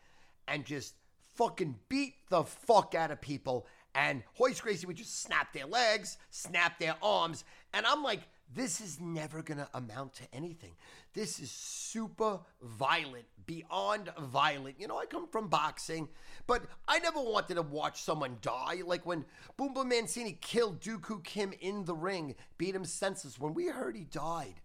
and 0.46 0.64
just 0.64 0.94
fucking 1.34 1.74
beat 1.88 2.14
the 2.28 2.44
fuck 2.44 2.94
out 2.94 3.10
of 3.10 3.20
people. 3.20 3.66
And 3.96 4.22
Royce 4.38 4.60
Gracie 4.60 4.86
would 4.86 4.96
just 4.96 5.22
snap 5.22 5.52
their 5.52 5.66
legs, 5.66 6.18
snap 6.30 6.78
their 6.78 6.94
arms. 7.02 7.44
And 7.74 7.84
I'm 7.84 8.04
like, 8.04 8.20
this 8.54 8.80
is 8.80 9.00
never 9.00 9.42
going 9.42 9.58
to 9.58 9.68
amount 9.74 10.14
to 10.14 10.22
anything. 10.32 10.72
This 11.14 11.38
is 11.40 11.50
super 11.50 12.40
violent, 12.62 13.24
beyond 13.46 14.10
violent. 14.18 14.80
You 14.80 14.88
know, 14.88 14.98
I 14.98 15.06
come 15.06 15.28
from 15.28 15.48
boxing, 15.48 16.08
but 16.46 16.64
I 16.88 16.98
never 16.98 17.20
wanted 17.20 17.54
to 17.54 17.62
watch 17.62 18.02
someone 18.02 18.38
die. 18.40 18.82
Like 18.84 19.06
when 19.06 19.24
Boom 19.56 19.74
Boom 19.74 19.88
Mancini 19.88 20.38
killed 20.40 20.80
Duk 20.80 21.02
Koo 21.02 21.20
Kim 21.20 21.52
in 21.60 21.84
the 21.84 21.94
ring, 21.94 22.34
beat 22.58 22.74
him 22.74 22.84
senseless. 22.84 23.38
When 23.38 23.54
we 23.54 23.66
heard 23.66 23.96
he 23.96 24.04
died, 24.04 24.60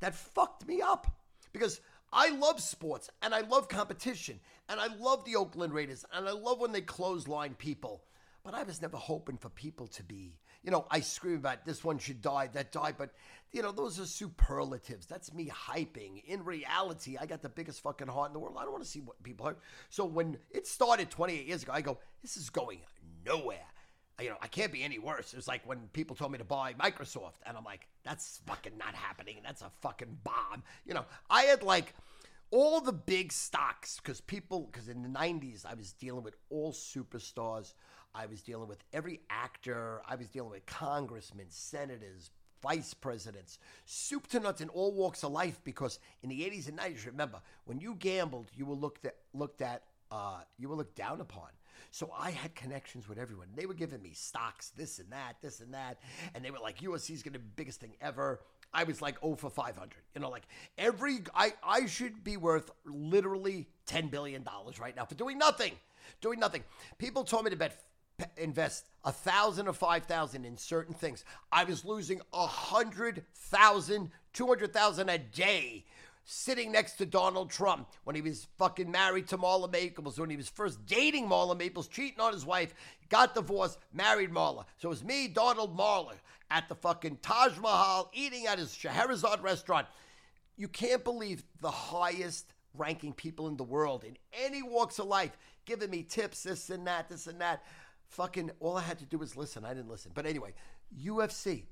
that 0.00 0.14
fucked 0.14 0.66
me 0.66 0.80
up 0.80 1.06
because 1.52 1.80
I 2.12 2.30
love 2.30 2.60
sports 2.60 3.10
and 3.22 3.34
I 3.34 3.40
love 3.40 3.68
competition 3.68 4.40
and 4.68 4.80
I 4.80 4.88
love 4.96 5.24
the 5.24 5.36
Oakland 5.36 5.72
Raiders 5.72 6.04
and 6.12 6.28
I 6.28 6.32
love 6.32 6.60
when 6.60 6.72
they 6.72 6.80
clothesline 6.80 7.54
people. 7.54 8.04
But 8.42 8.54
I 8.54 8.62
was 8.62 8.80
never 8.80 8.96
hoping 8.96 9.38
for 9.38 9.48
people 9.48 9.88
to 9.88 10.04
be, 10.04 10.38
you 10.66 10.72
know, 10.72 10.84
I 10.90 11.00
scream 11.00 11.36
about 11.36 11.64
this 11.64 11.82
one 11.82 11.96
should 11.96 12.20
die, 12.20 12.50
that 12.52 12.72
die, 12.72 12.92
but 12.96 13.14
you 13.52 13.62
know, 13.62 13.72
those 13.72 13.98
are 13.98 14.04
superlatives. 14.04 15.06
That's 15.06 15.32
me 15.32 15.48
hyping. 15.48 16.22
In 16.26 16.44
reality, 16.44 17.16
I 17.18 17.24
got 17.24 17.40
the 17.40 17.48
biggest 17.48 17.82
fucking 17.82 18.08
heart 18.08 18.28
in 18.28 18.34
the 18.34 18.38
world. 18.40 18.56
I 18.58 18.64
don't 18.64 18.72
want 18.72 18.84
to 18.84 18.90
see 18.90 19.00
what 19.00 19.22
people 19.22 19.46
are. 19.46 19.56
So 19.88 20.04
when 20.04 20.36
it 20.50 20.66
started 20.66 21.10
28 21.10 21.46
years 21.46 21.62
ago, 21.62 21.72
I 21.72 21.80
go, 21.80 21.98
this 22.20 22.36
is 22.36 22.50
going 22.50 22.80
nowhere 23.24 23.64
you 24.20 24.30
know, 24.30 24.36
I 24.40 24.46
can't 24.46 24.72
be 24.72 24.82
any 24.82 24.98
worse. 24.98 25.32
It 25.32 25.36
was 25.36 25.48
like 25.48 25.66
when 25.68 25.88
people 25.92 26.16
told 26.16 26.32
me 26.32 26.38
to 26.38 26.44
buy 26.44 26.72
Microsoft, 26.74 27.40
and 27.44 27.56
I'm 27.56 27.64
like, 27.64 27.86
that's 28.04 28.40
fucking 28.46 28.78
not 28.78 28.94
happening. 28.94 29.36
That's 29.42 29.62
a 29.62 29.70
fucking 29.82 30.18
bomb. 30.24 30.62
You 30.86 30.94
know, 30.94 31.04
I 31.28 31.42
had 31.42 31.62
like 31.62 31.94
all 32.50 32.80
the 32.80 32.92
big 32.92 33.32
stocks 33.32 33.98
because 33.98 34.20
people, 34.20 34.68
because 34.72 34.88
in 34.88 35.02
the 35.02 35.08
90s, 35.08 35.66
I 35.66 35.74
was 35.74 35.92
dealing 35.92 36.22
with 36.22 36.36
all 36.48 36.72
superstars. 36.72 37.74
I 38.16 38.26
was 38.26 38.40
dealing 38.40 38.68
with 38.68 38.82
every 38.92 39.20
actor. 39.28 40.00
I 40.08 40.16
was 40.16 40.28
dealing 40.28 40.50
with 40.50 40.64
congressmen, 40.64 41.46
senators, 41.50 42.30
vice 42.62 42.94
presidents, 42.94 43.58
soup 43.84 44.26
to 44.28 44.40
nuts 44.40 44.62
in 44.62 44.70
all 44.70 44.92
walks 44.92 45.22
of 45.22 45.32
life. 45.32 45.60
Because 45.64 45.98
in 46.22 46.30
the 46.30 46.40
80s 46.40 46.68
and 46.68 46.78
90s, 46.78 47.06
remember, 47.06 47.40
when 47.66 47.78
you 47.78 47.94
gambled, 47.94 48.50
you 48.56 48.64
were 48.64 48.74
looked 48.74 49.04
at, 49.04 49.16
looked 49.34 49.60
at, 49.60 49.82
uh, 50.10 50.40
you 50.58 50.68
were 50.68 50.76
looked 50.76 50.96
down 50.96 51.20
upon. 51.20 51.48
So 51.90 52.10
I 52.18 52.30
had 52.30 52.54
connections 52.54 53.08
with 53.08 53.18
everyone. 53.18 53.48
They 53.54 53.66
were 53.66 53.74
giving 53.74 54.02
me 54.02 54.12
stocks, 54.14 54.70
this 54.70 54.98
and 54.98 55.10
that, 55.12 55.36
this 55.42 55.60
and 55.60 55.74
that. 55.74 55.98
And 56.34 56.42
they 56.42 56.50
were 56.50 56.58
like, 56.58 56.78
USC 56.78 57.10
is 57.10 57.22
going 57.22 57.34
to 57.34 57.38
be 57.38 57.44
the 57.44 57.54
biggest 57.54 57.80
thing 57.80 57.92
ever. 58.00 58.40
I 58.72 58.84
was 58.84 59.00
like 59.00 59.16
oh, 59.22 59.34
for 59.34 59.50
500. 59.50 59.90
You 60.14 60.20
know, 60.20 60.30
like 60.30 60.46
every, 60.78 61.18
I, 61.34 61.52
I 61.62 61.86
should 61.86 62.24
be 62.24 62.38
worth 62.38 62.70
literally 62.86 63.68
$10 63.88 64.10
billion 64.10 64.44
right 64.80 64.96
now 64.96 65.04
for 65.04 65.14
doing 65.14 65.38
nothing. 65.38 65.72
Doing 66.20 66.40
nothing. 66.40 66.64
People 66.98 67.24
told 67.24 67.44
me 67.44 67.50
to 67.50 67.56
bet 67.56 67.82
invest 68.36 68.88
a 69.04 69.12
thousand 69.12 69.68
or 69.68 69.72
five 69.72 70.04
thousand 70.04 70.44
in 70.44 70.56
certain 70.56 70.94
things. 70.94 71.24
I 71.52 71.64
was 71.64 71.84
losing 71.84 72.20
a 72.32 72.46
hundred 72.46 73.24
thousand, 73.34 74.10
two 74.32 74.46
hundred 74.46 74.72
thousand 74.72 75.08
a 75.08 75.18
day 75.18 75.84
sitting 76.28 76.72
next 76.72 76.94
to 76.94 77.06
Donald 77.06 77.50
Trump 77.50 77.88
when 78.04 78.16
he 78.16 78.22
was 78.22 78.48
fucking 78.58 78.90
married 78.90 79.28
to 79.28 79.38
Marla 79.38 79.70
Maples, 79.70 80.18
when 80.18 80.28
he 80.30 80.36
was 80.36 80.48
first 80.48 80.84
dating 80.84 81.28
Marla 81.28 81.56
Maples, 81.56 81.86
cheating 81.86 82.18
on 82.20 82.32
his 82.32 82.44
wife, 82.44 82.74
got 83.08 83.34
divorced, 83.34 83.78
married 83.92 84.30
Marla. 84.30 84.64
So 84.78 84.88
it 84.88 84.90
was 84.90 85.04
me, 85.04 85.28
Donald 85.28 85.76
Marla, 85.78 86.14
at 86.50 86.68
the 86.68 86.74
fucking 86.74 87.18
Taj 87.22 87.56
Mahal, 87.58 88.10
eating 88.12 88.46
at 88.46 88.58
his 88.58 88.74
Scheherazade 88.74 89.40
restaurant. 89.40 89.86
You 90.56 90.66
can't 90.66 91.04
believe 91.04 91.44
the 91.60 91.70
highest 91.70 92.52
ranking 92.74 93.12
people 93.12 93.46
in 93.46 93.56
the 93.56 93.62
world 93.62 94.02
in 94.02 94.16
any 94.32 94.62
walks 94.62 94.98
of 94.98 95.06
life 95.06 95.36
giving 95.64 95.90
me 95.90 96.02
tips, 96.02 96.42
this 96.44 96.70
and 96.70 96.86
that, 96.86 97.08
this 97.08 97.26
and 97.26 97.40
that. 97.40 97.62
Fucking, 98.08 98.50
all 98.60 98.76
I 98.76 98.82
had 98.82 98.98
to 99.00 99.06
do 99.06 99.18
was 99.18 99.36
listen. 99.36 99.64
I 99.64 99.74
didn't 99.74 99.90
listen. 99.90 100.12
But 100.14 100.26
anyway, 100.26 100.54
UFC 100.98 101.64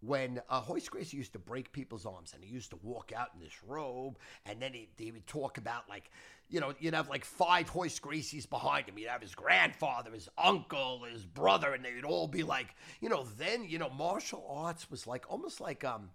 when 0.00 0.40
uh, 0.48 0.62
Royce 0.68 0.88
Gracie 0.88 1.16
used 1.16 1.34
to 1.34 1.38
break 1.38 1.72
people's 1.72 2.06
arms 2.06 2.32
and 2.34 2.42
he 2.42 2.50
used 2.50 2.70
to 2.70 2.78
walk 2.82 3.12
out 3.14 3.28
in 3.34 3.40
this 3.40 3.62
robe 3.66 4.18
and 4.46 4.60
then 4.60 4.72
he, 4.72 4.88
he 4.96 5.12
would 5.12 5.26
talk 5.26 5.58
about 5.58 5.88
like, 5.88 6.10
you 6.48 6.58
know, 6.58 6.72
you'd 6.80 6.94
have 6.94 7.08
like 7.08 7.24
five 7.24 7.70
Royce 7.74 8.00
Gracies 8.00 8.48
behind 8.48 8.88
him. 8.88 8.96
You'd 8.98 9.10
have 9.10 9.20
his 9.20 9.34
grandfather, 9.34 10.10
his 10.12 10.28
uncle, 10.38 11.04
his 11.10 11.24
brother, 11.24 11.74
and 11.74 11.84
they'd 11.84 12.04
all 12.04 12.26
be 12.26 12.42
like, 12.42 12.74
you 13.00 13.08
know, 13.08 13.26
then, 13.38 13.64
you 13.64 13.78
know, 13.78 13.90
martial 13.90 14.44
arts 14.48 14.90
was 14.90 15.06
like 15.06 15.26
almost 15.28 15.60
like, 15.60 15.84
um, 15.84 16.10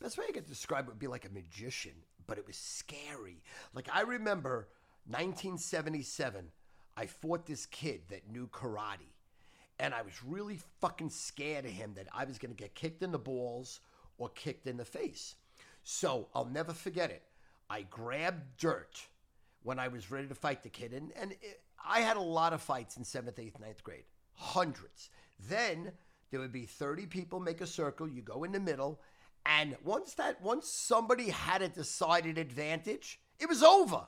best 0.00 0.18
way 0.18 0.24
I 0.28 0.32
could 0.32 0.48
describe 0.48 0.86
it 0.86 0.90
would 0.90 0.98
be 0.98 1.06
like 1.06 1.24
a 1.24 1.32
magician, 1.32 1.94
but 2.26 2.36
it 2.36 2.46
was 2.46 2.56
scary. 2.56 3.42
Like 3.74 3.88
I 3.92 4.02
remember 4.02 4.68
1977, 5.06 6.50
I 6.96 7.06
fought 7.06 7.46
this 7.46 7.66
kid 7.66 8.02
that 8.08 8.30
knew 8.30 8.48
karate 8.48 9.14
and 9.78 9.94
I 9.94 10.02
was 10.02 10.22
really 10.24 10.58
fucking 10.80 11.10
scared 11.10 11.64
of 11.64 11.72
him 11.72 11.94
that 11.94 12.06
I 12.12 12.24
was 12.24 12.38
going 12.38 12.54
to 12.54 12.56
get 12.56 12.74
kicked 12.74 13.02
in 13.02 13.12
the 13.12 13.18
balls 13.18 13.80
or 14.18 14.28
kicked 14.30 14.66
in 14.66 14.76
the 14.76 14.84
face. 14.84 15.34
So 15.82 16.28
I'll 16.34 16.44
never 16.46 16.72
forget 16.72 17.10
it. 17.10 17.22
I 17.68 17.82
grabbed 17.82 18.56
dirt 18.58 19.00
when 19.62 19.78
I 19.78 19.88
was 19.88 20.10
ready 20.10 20.28
to 20.28 20.34
fight 20.34 20.62
the 20.62 20.68
kid, 20.68 20.92
and, 20.92 21.10
and 21.16 21.32
it, 21.32 21.62
I 21.84 22.00
had 22.00 22.16
a 22.16 22.22
lot 22.22 22.52
of 22.52 22.62
fights 22.62 22.96
in 22.96 23.04
seventh, 23.04 23.38
eighth, 23.38 23.58
ninth 23.58 23.82
grade, 23.82 24.04
hundreds. 24.34 25.10
Then 25.48 25.92
there 26.30 26.40
would 26.40 26.52
be 26.52 26.66
30 26.66 27.06
people 27.06 27.40
make 27.40 27.60
a 27.60 27.66
circle, 27.66 28.08
you 28.08 28.22
go 28.22 28.44
in 28.44 28.52
the 28.52 28.60
middle, 28.60 29.00
and 29.46 29.76
once 29.84 30.14
that 30.14 30.40
once 30.40 30.68
somebody 30.68 31.30
had 31.30 31.62
a 31.62 31.68
decided 31.68 32.38
advantage, 32.38 33.20
it 33.38 33.48
was 33.48 33.62
over. 33.62 34.06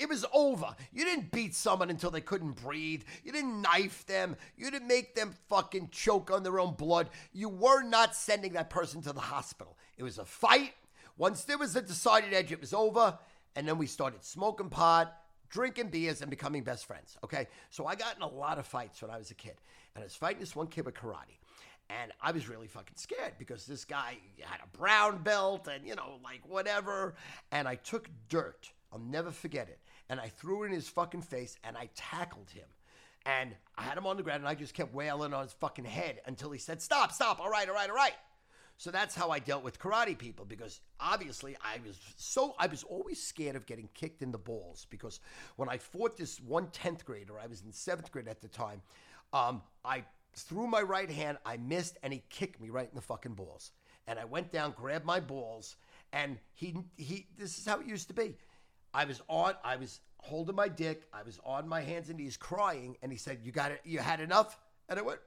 It 0.00 0.08
was 0.08 0.24
over. 0.32 0.74
You 0.94 1.04
didn't 1.04 1.30
beat 1.30 1.54
someone 1.54 1.90
until 1.90 2.10
they 2.10 2.22
couldn't 2.22 2.52
breathe. 2.52 3.02
You 3.22 3.32
didn't 3.32 3.60
knife 3.60 4.06
them. 4.06 4.34
You 4.56 4.70
didn't 4.70 4.88
make 4.88 5.14
them 5.14 5.34
fucking 5.50 5.90
choke 5.92 6.30
on 6.30 6.42
their 6.42 6.58
own 6.58 6.72
blood. 6.72 7.10
You 7.34 7.50
were 7.50 7.82
not 7.82 8.16
sending 8.16 8.54
that 8.54 8.70
person 8.70 9.02
to 9.02 9.12
the 9.12 9.20
hospital. 9.20 9.76
It 9.98 10.02
was 10.02 10.16
a 10.16 10.24
fight. 10.24 10.72
Once 11.18 11.44
there 11.44 11.58
was 11.58 11.76
a 11.76 11.82
decided 11.82 12.32
edge, 12.32 12.50
it 12.50 12.62
was 12.62 12.72
over. 12.72 13.18
And 13.54 13.68
then 13.68 13.76
we 13.76 13.86
started 13.86 14.24
smoking 14.24 14.70
pot, 14.70 15.14
drinking 15.50 15.88
beers, 15.88 16.22
and 16.22 16.30
becoming 16.30 16.62
best 16.62 16.86
friends. 16.86 17.18
Okay. 17.22 17.46
So 17.68 17.84
I 17.84 17.94
got 17.94 18.16
in 18.16 18.22
a 18.22 18.28
lot 18.28 18.58
of 18.58 18.66
fights 18.66 19.02
when 19.02 19.10
I 19.10 19.18
was 19.18 19.30
a 19.30 19.34
kid. 19.34 19.56
And 19.94 20.00
I 20.02 20.06
was 20.06 20.16
fighting 20.16 20.40
this 20.40 20.56
one 20.56 20.68
kid 20.68 20.86
with 20.86 20.94
karate. 20.94 21.36
And 21.90 22.10
I 22.22 22.30
was 22.30 22.48
really 22.48 22.68
fucking 22.68 22.96
scared 22.96 23.34
because 23.38 23.66
this 23.66 23.84
guy 23.84 24.16
had 24.40 24.60
a 24.64 24.78
brown 24.78 25.22
belt 25.22 25.68
and, 25.68 25.86
you 25.86 25.94
know, 25.94 26.20
like 26.24 26.40
whatever. 26.48 27.16
And 27.52 27.68
I 27.68 27.74
took 27.74 28.08
dirt. 28.30 28.72
I'll 28.92 28.98
never 28.98 29.30
forget 29.30 29.68
it 29.68 29.78
and 30.10 30.20
I 30.20 30.28
threw 30.28 30.64
it 30.64 30.66
in 30.66 30.72
his 30.72 30.88
fucking 30.88 31.22
face 31.22 31.56
and 31.64 31.76
I 31.76 31.88
tackled 31.94 32.50
him. 32.50 32.66
And 33.24 33.54
I 33.78 33.82
had 33.82 33.96
him 33.96 34.06
on 34.06 34.16
the 34.16 34.22
ground 34.22 34.40
and 34.40 34.48
I 34.48 34.54
just 34.54 34.74
kept 34.74 34.92
wailing 34.92 35.32
on 35.32 35.44
his 35.44 35.52
fucking 35.52 35.84
head 35.84 36.20
until 36.26 36.50
he 36.50 36.58
said, 36.58 36.82
Stop, 36.82 37.12
stop, 37.12 37.40
all 37.40 37.48
right, 37.48 37.68
all 37.68 37.74
right, 37.74 37.88
all 37.88 37.96
right. 37.96 38.14
So 38.76 38.90
that's 38.90 39.14
how 39.14 39.30
I 39.30 39.38
dealt 39.38 39.62
with 39.62 39.78
karate 39.78 40.16
people 40.16 40.46
because 40.46 40.80
obviously 40.98 41.56
I 41.62 41.78
was 41.86 41.98
so, 42.16 42.54
I 42.58 42.66
was 42.66 42.82
always 42.82 43.22
scared 43.22 43.54
of 43.54 43.66
getting 43.66 43.88
kicked 43.94 44.22
in 44.22 44.32
the 44.32 44.38
balls 44.38 44.86
because 44.90 45.20
when 45.56 45.68
I 45.68 45.78
fought 45.78 46.16
this 46.16 46.40
one 46.40 46.68
10th 46.68 47.04
grader, 47.04 47.38
I 47.38 47.46
was 47.46 47.62
in 47.62 47.72
seventh 47.72 48.10
grade 48.10 48.26
at 48.26 48.40
the 48.40 48.48
time, 48.48 48.80
um, 49.32 49.62
I 49.84 50.04
threw 50.34 50.66
my 50.66 50.80
right 50.80 51.10
hand, 51.10 51.38
I 51.44 51.58
missed, 51.58 51.98
and 52.02 52.12
he 52.12 52.22
kicked 52.30 52.60
me 52.60 52.70
right 52.70 52.88
in 52.88 52.94
the 52.94 53.02
fucking 53.02 53.34
balls. 53.34 53.70
And 54.06 54.18
I 54.18 54.24
went 54.24 54.50
down, 54.50 54.72
grabbed 54.72 55.04
my 55.04 55.20
balls, 55.20 55.76
and 56.12 56.38
he, 56.54 56.74
he, 56.96 57.26
this 57.38 57.58
is 57.58 57.66
how 57.66 57.80
it 57.80 57.86
used 57.86 58.08
to 58.08 58.14
be. 58.14 58.34
I 58.92 59.04
was 59.04 59.22
on, 59.28 59.54
I 59.64 59.76
was 59.76 60.00
holding 60.18 60.56
my 60.56 60.68
dick, 60.68 61.02
I 61.12 61.22
was 61.22 61.38
on 61.44 61.68
my 61.68 61.80
hands 61.80 62.08
and 62.08 62.18
knees 62.18 62.36
crying, 62.36 62.96
and 63.02 63.10
he 63.10 63.18
said, 63.18 63.40
"You 63.42 63.52
got 63.52 63.72
it? 63.72 63.80
You 63.84 63.98
had 63.98 64.20
enough?" 64.20 64.58
And 64.88 64.98
I 64.98 65.02
went, 65.02 65.20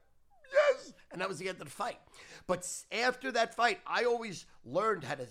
"Yes." 0.53 0.93
And 1.11 1.21
that 1.21 1.29
was 1.29 1.37
the 1.37 1.49
end 1.49 1.59
of 1.59 1.65
the 1.65 1.71
fight. 1.71 1.99
But 2.47 2.67
after 2.91 3.31
that 3.31 3.55
fight, 3.55 3.79
I 3.87 4.03
always 4.05 4.45
learned 4.65 5.03
how 5.03 5.15
to 5.15 5.27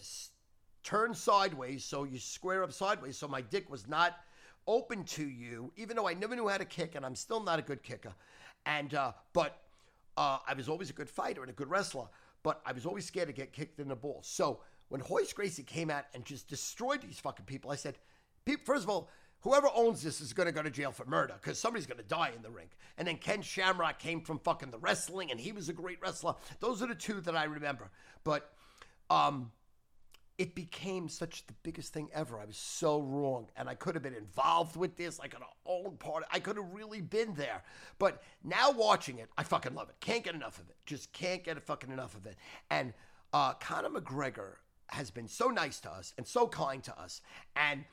turn 0.83 1.15
sideways, 1.15 1.85
so 1.85 2.05
you 2.05 2.19
square 2.19 2.63
up 2.63 2.73
sideways, 2.73 3.17
so 3.17 3.29
my 3.29 3.41
dick 3.41 3.71
was 3.71 3.87
not 3.87 4.19
open 4.67 5.05
to 5.05 5.25
you, 5.25 5.73
even 5.77 5.97
though 5.97 6.09
I 6.09 6.15
never 6.15 6.35
knew 6.37 6.49
how 6.49 6.59
to 6.59 6.65
kick, 6.65 6.95
and 6.95 7.05
I'm 7.05 7.15
still 7.15 7.43
not 7.43 7.59
a 7.59 7.63
good 7.63 7.83
kicker. 7.83 8.15
And 8.67 8.95
uh, 8.95 9.13
but 9.33 9.59
uh, 10.17 10.39
I 10.47 10.55
was 10.55 10.69
always 10.69 10.91
a 10.91 10.93
good 10.93 11.09
fighter 11.09 11.43
and 11.43 11.51
a 11.51 11.55
good 11.55 11.69
wrestler, 11.69 12.07
but 12.43 12.61
I 12.65 12.73
was 12.73 12.87
always 12.87 13.05
scared 13.05 13.29
to 13.29 13.33
get 13.33 13.53
kicked 13.53 13.81
in 13.81 13.89
the 13.89 13.97
balls. 13.97 14.27
So 14.27 14.61
when 14.89 15.03
Royce 15.09 15.33
Gracie 15.33 15.63
came 15.63 15.91
out 15.91 16.05
and 16.15 16.25
just 16.25 16.49
destroyed 16.49 17.01
these 17.03 17.19
fucking 17.19 17.47
people, 17.47 17.71
I 17.71 17.77
said, 17.77 17.99
"Peop- 18.45 18.65
first 18.65 18.85
of 18.85 18.91
all, 18.91 19.09
whoever 19.41 19.69
owns 19.75 20.03
this 20.03 20.21
is 20.21 20.33
going 20.33 20.47
to 20.47 20.53
go 20.53 20.63
to 20.63 20.71
jail 20.71 20.93
for 20.93 21.05
murder 21.05 21.35
because 21.41 21.59
somebody's 21.59 21.87
going 21.87 21.99
to 21.99 22.05
die 22.05 22.33
in 22.35 22.43
the 22.43 22.51
ring. 22.51 22.69
And 22.97 23.07
then 23.07 23.17
Ken 23.17 23.43
Shamrock 23.43 23.99
came 23.99 24.21
from 24.21 24.39
fucking 24.39 24.71
the 24.71 24.79
wrestling 24.79 25.31
and 25.31 25.41
he 25.41 25.53
was 25.53 25.69
a 25.69 25.73
great 25.73 26.01
wrestler. 26.01 26.35
Those 26.61 26.83
are 26.83 26.87
the 26.87 26.95
two 26.95 27.21
that 27.23 27.37
I 27.37 27.45
remember. 27.45 27.91
But 28.23 28.53
um, 29.11 29.51
it 30.39 30.55
became 30.55 31.09
such 31.09 31.47
the 31.47 31.53
biggest 31.63 31.93
thing 31.93 32.09
ever. 32.15 32.39
I 32.39 32.45
was 32.45 32.57
so 32.57 33.01
wrong, 33.01 33.49
and 33.57 33.69
I 33.69 33.75
could 33.75 33.95
have 33.95 34.03
been 34.03 34.15
involved 34.15 34.77
with 34.77 34.97
this. 34.97 35.21
I 35.21 35.29
could 35.29 35.41
have 35.41 35.49
owned 35.67 35.99
part. 35.99 36.25
I 36.33 36.39
could 36.39 36.57
have 36.57 36.73
really 36.73 37.01
been 37.01 37.35
there. 37.35 37.63
But 37.99 38.23
now 38.43 38.71
watching 38.71 39.19
it, 39.19 39.29
I 39.37 39.43
fucking 39.43 39.75
love 39.75 39.89
it. 39.89 39.97
Can't 40.01 40.25
get 40.25 40.35
enough 40.35 40.59
of 40.59 40.69
it. 40.71 40.77
Just 40.87 41.13
can't 41.13 41.45
get 41.45 41.61
fucking 41.63 41.91
enough 41.91 42.17
of 42.17 42.27
it. 42.27 42.37
And 42.71 42.95
uh, 43.33 43.55
Conor 43.55 43.91
McGregor 43.91 44.55
has 44.89 45.11
been 45.11 45.29
so 45.29 45.49
nice 45.49 45.81
to 45.81 45.91
us 45.91 46.13
and 46.17 46.27
so 46.27 46.47
kind 46.47 46.83
to 46.85 46.99
us, 46.99 47.21
and 47.55 47.85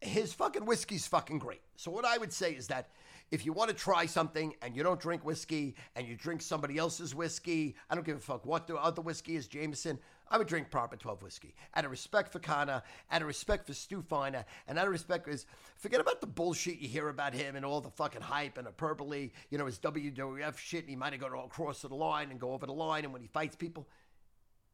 his 0.00 0.32
fucking 0.32 0.66
whiskey's 0.66 1.06
fucking 1.06 1.38
great. 1.38 1.62
So 1.76 1.90
what 1.90 2.04
I 2.04 2.18
would 2.18 2.32
say 2.32 2.52
is 2.52 2.68
that 2.68 2.90
if 3.30 3.44
you 3.44 3.52
want 3.52 3.70
to 3.70 3.76
try 3.76 4.06
something 4.06 4.54
and 4.62 4.76
you 4.76 4.82
don't 4.82 5.00
drink 5.00 5.24
whiskey 5.24 5.74
and 5.96 6.06
you 6.06 6.14
drink 6.14 6.42
somebody 6.42 6.78
else's 6.78 7.14
whiskey, 7.14 7.74
I 7.90 7.94
don't 7.94 8.06
give 8.06 8.16
a 8.16 8.20
fuck 8.20 8.46
what 8.46 8.66
the 8.66 8.76
other 8.76 9.02
whiskey 9.02 9.34
is, 9.34 9.48
Jameson. 9.48 9.98
I 10.28 10.38
would 10.38 10.46
drink 10.46 10.70
proper 10.70 10.96
12 10.96 11.22
whiskey. 11.22 11.54
Out 11.74 11.84
of 11.84 11.90
respect 11.90 12.32
for 12.32 12.38
Conor, 12.38 12.82
out 13.10 13.22
of 13.22 13.26
respect 13.26 13.66
for 13.66 13.74
Stu 13.74 14.02
Feiner, 14.02 14.44
and 14.66 14.78
out 14.78 14.86
of 14.86 14.92
respect 14.92 15.28
is 15.28 15.46
forget 15.76 16.00
about 16.00 16.20
the 16.20 16.26
bullshit 16.26 16.78
you 16.78 16.88
hear 16.88 17.08
about 17.08 17.32
him 17.32 17.56
and 17.56 17.64
all 17.64 17.80
the 17.80 17.90
fucking 17.90 18.22
hype 18.22 18.58
and 18.58 18.66
hyperbole, 18.66 19.30
you 19.50 19.58
know, 19.58 19.66
his 19.66 19.78
WWF 19.78 20.58
shit, 20.58 20.80
and 20.80 20.90
he 20.90 20.96
might 20.96 21.12
have 21.12 21.20
gone 21.20 21.32
all 21.32 21.46
across 21.46 21.82
the 21.82 21.94
line 21.94 22.30
and 22.30 22.40
go 22.40 22.52
over 22.52 22.66
the 22.66 22.72
line, 22.72 23.04
and 23.04 23.12
when 23.12 23.22
he 23.22 23.28
fights 23.28 23.56
people, 23.56 23.88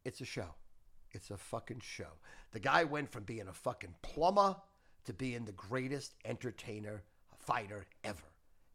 it's 0.04 0.20
a 0.20 0.26
show. 0.26 0.54
It's 1.10 1.30
a 1.30 1.36
fucking 1.36 1.80
show. 1.82 2.18
The 2.52 2.60
guy 2.60 2.84
went 2.84 3.10
from 3.10 3.24
being 3.24 3.48
a 3.48 3.52
fucking 3.52 3.94
plumber 4.00 4.56
to 5.04 5.12
being 5.12 5.44
the 5.44 5.52
greatest 5.52 6.14
entertainer, 6.24 7.02
fighter 7.38 7.86
ever, 8.04 8.22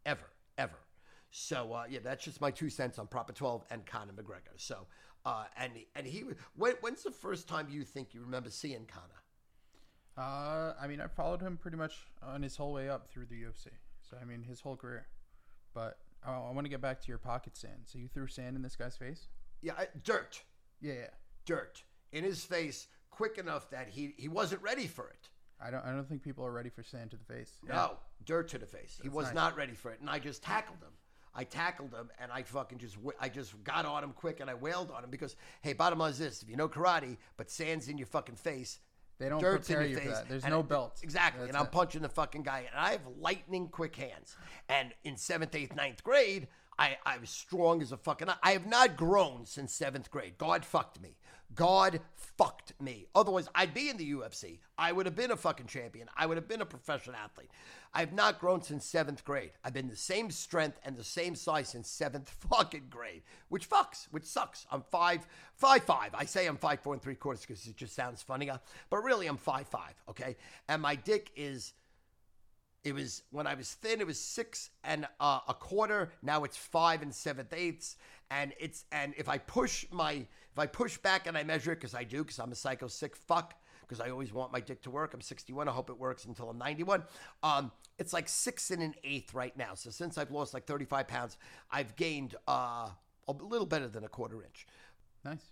ever, 0.06 0.30
ever. 0.58 0.78
So 1.32 1.74
uh, 1.74 1.84
yeah, 1.90 2.00
that's 2.04 2.24
just 2.24 2.42
my 2.42 2.52
two 2.52 2.70
cents 2.70 3.00
on 3.00 3.08
Proper 3.08 3.34
12 3.34 3.66
and 3.70 3.86
Conor 3.86 4.14
McGregor. 4.14 4.56
So 4.58 4.88
uh, 5.26 5.46
and 5.58 5.74
and 5.96 6.08
he 6.08 6.24
when, 6.56 6.74
when's 6.82 7.04
the 7.04 7.12
first 7.12 7.48
time 7.48 7.68
you 7.70 7.84
think 7.84 8.14
you 8.14 8.22
remember 8.22 8.50
seeing 8.50 8.86
Conor? 8.86 9.22
Uh, 10.18 10.74
I 10.82 10.88
mean, 10.88 11.00
I 11.00 11.08
followed 11.08 11.42
him 11.42 11.58
pretty 11.58 11.78
much 11.78 11.94
on 12.24 12.42
his 12.42 12.56
whole 12.56 12.74
way 12.74 12.90
up 12.90 13.08
through 13.10 13.26
the 13.26 13.36
UFC. 13.36 13.68
So 14.10 14.18
I 14.22 14.26
mean, 14.26 14.42
his 14.44 14.62
whole 14.62 14.76
career. 14.76 15.08
But 15.74 16.00
I, 16.26 16.32
I 16.32 16.52
want 16.52 16.66
to 16.66 16.70
get 16.70 16.82
back 16.82 17.02
to 17.02 17.08
your 17.08 17.18
pocket 17.20 17.56
sand. 17.56 17.82
So 17.86 18.00
you 18.00 18.08
threw 18.08 18.28
sand 18.28 18.56
in 18.56 18.62
this 18.62 18.76
guy's 18.76 18.98
face? 18.98 19.28
Yeah, 19.62 19.74
I, 19.78 19.88
dirt, 20.04 20.42
Yeah, 20.82 20.94
yeah. 20.94 21.08
dirt 21.46 21.84
in 22.12 22.24
his 22.24 22.44
face, 22.44 22.88
quick 23.12 23.38
enough 23.38 23.70
that 23.72 23.90
he 23.90 24.14
he 24.18 24.28
wasn't 24.28 24.62
ready 24.62 24.88
for 24.88 25.08
it. 25.10 25.30
I 25.64 25.72
don't. 25.72 25.84
I 25.86 25.92
don't 25.92 26.08
think 26.08 26.24
people 26.24 26.46
are 26.46 26.52
ready 26.52 26.70
for 26.70 26.84
sand 26.84 27.12
to 27.12 27.18
the 27.18 27.24
face. 27.24 27.52
Yeah. 27.68 27.74
No, 27.76 27.92
dirt 28.26 28.48
to 28.50 28.58
the 28.58 28.66
face. 28.66 29.00
he 29.02 29.10
was 29.10 29.28
nice. 29.28 29.36
not 29.36 29.58
ready 29.58 29.74
for 29.74 29.92
it, 29.92 30.00
and 30.02 30.10
I 30.10 30.20
just 30.20 30.44
tackled 30.44 30.80
him. 30.80 30.92
I 31.34 31.44
tackled 31.44 31.94
him, 31.94 32.10
and 32.20 32.32
I 32.32 32.44
fucking 32.44 32.78
just 32.80 32.98
I 33.20 33.30
just 33.30 33.64
got 33.64 33.86
on 33.86 34.04
him 34.04 34.12
quick, 34.12 34.40
and 34.40 34.50
I 34.50 34.54
wailed 34.56 34.92
on 34.92 35.04
him 35.04 35.10
because 35.10 35.36
hey, 35.62 35.74
bottom 35.74 36.00
line 36.00 36.12
is 36.12 36.20
this: 36.20 36.42
if 36.42 36.50
you 36.50 36.56
know 36.58 36.68
karate, 36.70 37.18
but 37.38 37.50
sand's 37.50 37.88
in 37.90 37.98
your 37.98 38.08
fucking 38.08 38.36
face, 38.36 38.80
They 39.20 39.30
don't 39.30 39.40
dirt's 39.40 39.70
in 39.70 39.76
prepare 39.76 39.88
your 39.90 40.00
you 40.00 40.04
for 40.06 40.10
face, 40.10 40.20
that. 40.20 40.30
There's 40.30 40.46
no 40.46 40.60
it- 40.62 40.68
belt. 40.70 41.00
Exactly, 41.04 41.40
That's 41.42 41.50
and 41.50 41.58
I'm 41.58 41.66
it. 41.66 41.72
punching 41.72 42.02
the 42.02 42.10
fucking 42.10 42.44
guy, 42.44 42.66
and 42.72 42.80
I 42.80 42.92
have 42.92 43.02
lightning 43.20 43.68
quick 43.70 43.96
hands. 43.96 44.36
And 44.70 44.94
in 45.04 45.18
seventh, 45.18 45.54
eighth, 45.56 45.76
ninth 45.76 46.04
grade, 46.04 46.48
I 46.78 46.98
I 47.06 47.18
was 47.18 47.30
strong 47.30 47.82
as 47.82 47.92
a 47.92 47.98
fucking. 47.98 48.28
I 48.44 48.52
have 48.52 48.68
not 48.68 48.98
grown 48.98 49.46
since 49.46 49.74
seventh 49.74 50.12
grade. 50.12 50.38
God 50.38 50.66
fucked 50.66 51.02
me. 51.02 51.16
God 51.56 52.02
fucked 52.16 52.74
me. 52.82 53.08
Otherwise, 53.16 53.48
I'd 53.56 53.74
be 53.74 53.90
in 53.90 53.98
the 53.98 54.12
UFC. 54.12 54.60
I 54.78 54.92
would 54.92 55.06
have 55.06 55.16
been 55.16 55.32
a 55.32 55.38
fucking 55.38 55.68
champion. 55.68 56.10
I 56.16 56.26
would 56.26 56.38
have 56.38 56.48
been 56.48 56.62
a 56.62 56.66
professional 56.66 57.16
athlete. 57.16 57.50
I've 57.94 58.14
not 58.14 58.40
grown 58.40 58.62
since 58.62 58.86
seventh 58.86 59.24
grade. 59.24 59.52
I've 59.64 59.74
been 59.74 59.88
the 59.88 59.96
same 59.96 60.30
strength 60.30 60.78
and 60.84 60.96
the 60.96 61.04
same 61.04 61.36
size 61.36 61.70
since 61.70 61.90
seventh 61.90 62.30
fucking 62.50 62.88
grade, 62.90 63.24
which 63.50 63.70
fucks, 63.70 64.08
which 64.12 64.26
sucks. 64.26 64.68
I'm 64.72 64.84
five, 64.92 65.26
five, 65.56 65.84
five. 65.84 66.14
I 66.14 66.26
say 66.26 66.46
I'm 66.48 66.58
five, 66.58 66.82
four 66.82 66.94
and 66.94 67.02
three 67.02 67.16
quarters 67.16 67.42
because 67.42 67.66
it 67.66 67.78
just 67.78 67.96
sounds 67.96 68.22
funnier, 68.22 68.60
but 68.90 69.04
really 69.04 69.28
I'm 69.28 69.38
five, 69.38 69.68
five. 69.68 69.94
Okay, 70.10 70.36
and 70.68 70.82
my 70.82 70.96
dick 70.96 71.32
is 71.36 71.74
it 72.88 72.94
was 72.94 73.24
when 73.32 73.48
I 73.48 73.54
was 73.54 73.74
thin, 73.74 74.00
it 74.00 74.08
was 74.08 74.20
six 74.20 74.70
and 74.84 75.06
uh, 75.20 75.40
a 75.48 75.54
quarter. 75.54 76.12
Now 76.22 76.46
it's 76.46 76.56
five 76.56 77.02
and 77.02 77.14
seventh 77.14 77.52
eighths, 77.54 77.98
and 78.32 78.54
it's 78.60 78.86
and 78.94 79.14
if 79.18 79.28
I 79.28 79.38
push 79.40 79.86
my 79.92 80.12
if 80.14 80.58
I 80.58 80.68
push 80.68 80.98
back 80.98 81.28
and 81.28 81.38
I 81.38 81.44
measure 81.44 81.74
it 81.74 81.76
because 81.76 81.94
I 81.94 82.06
do 82.06 82.24
because 82.24 82.40
I'm 82.40 82.52
a 82.52 82.56
psycho 82.56 82.88
sick 82.88 83.16
fuck 83.16 83.56
because 83.82 84.00
I 84.00 84.10
always 84.10 84.34
want 84.34 84.54
my 84.54 84.62
dick 84.62 84.82
to 84.84 84.90
work. 84.90 85.14
I'm 85.14 85.22
61. 85.22 85.68
I 85.68 85.72
hope 85.72 85.90
it 85.90 85.98
works 85.98 86.26
until 86.26 86.50
I'm 86.50 86.58
91. 86.58 87.04
Um, 87.44 87.72
it's 88.00 88.14
like 88.14 88.30
six 88.30 88.72
and 88.72 88.82
an 88.82 88.94
eighth 89.04 89.34
right 89.34 89.56
now. 89.58 89.74
So 89.76 89.90
since 89.90 90.18
I've 90.18 90.32
lost 90.32 90.54
like 90.54 90.66
35 90.66 91.08
pounds, 91.08 91.38
I've 91.72 91.96
gained 91.96 92.36
uh, 92.48 92.90
a 93.28 93.32
little 93.40 93.68
better 93.68 93.88
than 93.88 94.04
a 94.04 94.10
quarter 94.10 94.42
inch. 94.42 94.68
Nice. 95.26 95.52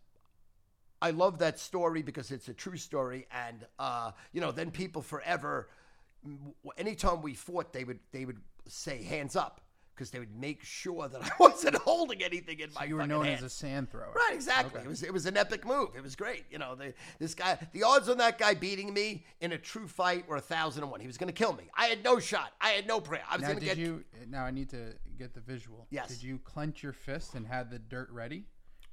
I 1.02 1.12
love 1.12 1.40
that 1.40 1.60
story 1.60 2.02
because 2.02 2.32
it's 2.32 2.48
a 2.48 2.54
true 2.54 2.78
story, 2.78 3.28
and 3.32 3.66
uh, 3.78 4.12
you 4.32 4.42
know, 4.42 4.52
then 4.52 4.72
people 4.72 5.02
forever. 5.02 5.68
Anytime 6.78 7.22
we 7.22 7.34
fought, 7.34 7.74
they 7.74 7.84
would 7.84 8.00
they 8.12 8.26
would 8.26 8.40
say 8.68 9.04
hands 9.04 9.36
up 9.36 9.62
because 9.94 10.12
they 10.12 10.20
would 10.20 10.36
make 10.36 10.62
sure 10.64 11.08
that 11.08 11.22
I 11.24 11.32
wasn't 11.40 11.76
holding 11.76 12.22
anything 12.22 12.60
in 12.60 12.70
my 12.74 12.84
You 12.84 12.98
were 12.98 13.08
known 13.08 13.26
hands. 13.26 13.40
as 13.42 13.46
a 13.46 13.50
sand 13.50 13.90
thrower. 13.90 14.12
Right, 14.14 14.32
exactly. 14.34 14.82
It 14.82 14.88
was 14.88 15.04
it 15.04 15.14
was 15.14 15.26
an 15.26 15.38
epic 15.38 15.66
move. 15.66 15.90
It 15.96 16.04
was 16.04 16.16
great. 16.16 16.44
You 16.50 16.58
know, 16.58 16.76
the, 16.76 16.94
this 17.20 17.34
guy, 17.34 17.58
the 17.72 17.84
odds 17.84 18.10
on 18.10 18.18
that 18.18 18.38
guy 18.38 18.54
beating 18.56 18.94
me 18.94 19.26
in 19.40 19.54
a 19.54 19.58
true 19.58 19.88
fight 19.88 20.28
were 20.28 20.38
a 20.38 20.42
thousand 20.42 20.84
and 20.84 20.92
one. 20.92 21.00
He 21.00 21.08
was 21.08 21.18
going 21.18 21.28
to 21.28 21.34
kill 21.34 21.54
me. 21.54 21.64
I 21.78 21.86
had 21.86 22.04
no 22.04 22.20
shot. 22.20 22.52
I 22.60 22.70
had 22.72 22.88
no 22.88 23.00
prayer. 23.00 23.24
I 23.30 23.38
was 23.38 23.46
going 23.46 23.60
to 23.60 23.66
did 23.66 23.76
get. 23.76 23.78
you? 23.78 24.04
Now 24.28 24.44
I 24.44 24.52
need 24.52 24.70
to 24.72 24.96
get 25.18 25.34
the 25.34 25.40
visual. 25.42 25.88
Yes. 25.92 26.10
Did 26.10 26.24
you 26.24 26.40
clench 26.40 26.84
your 26.84 26.94
fist 26.94 27.36
and 27.36 27.48
had 27.48 27.72
the 27.72 27.80
dirt 27.80 28.10
ready, 28.12 28.44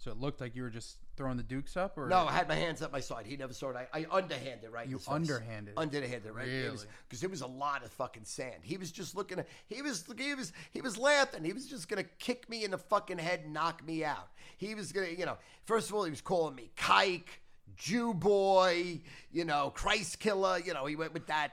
so 0.03 0.11
it 0.11 0.19
looked 0.19 0.41
like 0.41 0.57
you 0.57 0.63
were 0.63 0.71
just 0.71 0.97
throwing 1.17 1.37
the 1.37 1.45
dukes 1.45 1.77
up, 1.77 1.97
or 1.97 2.09
No, 2.09 2.27
I 2.27 2.33
had 2.33 2.49
my 2.49 2.57
hands 2.57 2.83
up 2.83 2.91
my 2.91 2.99
side. 2.99 3.25
He 3.25 3.37
never 3.37 3.53
saw 3.53 3.69
it. 3.69 3.77
I, 3.77 4.01
I 4.01 4.07
underhanded 4.11 4.69
right. 4.73 4.89
You 4.89 4.99
underhanded? 5.07 5.75
Underhanded 5.77 6.33
right. 6.33 6.49
Really? 6.49 6.77
Because 7.09 7.23
it 7.23 7.31
was 7.31 7.41
a 7.41 7.47
lot 7.47 7.85
of 7.85 7.93
fucking 7.93 8.25
sand. 8.25 8.63
He 8.63 8.77
was 8.77 8.91
just 8.91 9.15
looking 9.15 9.39
at. 9.39 9.47
He 9.69 9.81
was 9.81 10.05
he 10.19 10.35
was 10.35 10.53
he 10.73 10.81
was 10.81 10.99
laughing. 10.99 11.45
He 11.45 11.53
was 11.53 11.67
just 11.67 11.89
gonna 11.89 12.03
kick 12.03 12.51
me 12.51 12.65
in 12.65 12.73
the 12.73 12.79
fucking 12.79 13.19
head, 13.19 13.43
and 13.45 13.53
knock 13.53 13.87
me 13.87 14.05
out. 14.05 14.31
He 14.57 14.75
was 14.75 14.91
gonna, 14.91 15.07
you 15.07 15.25
know. 15.25 15.39
First 15.67 15.89
of 15.89 15.95
all, 15.95 16.03
he 16.03 16.11
was 16.11 16.21
calling 16.21 16.57
me 16.57 16.73
kike, 16.77 17.29
Jew 17.77 18.13
boy, 18.13 19.03
you 19.31 19.45
know, 19.45 19.71
Christ 19.73 20.19
killer. 20.19 20.59
You 20.59 20.75
know, 20.75 20.85
he 20.87 20.97
went 20.97 21.15
with 21.15 21.29
that 21.29 21.53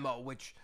mo, 0.00 0.20
which 0.20 0.54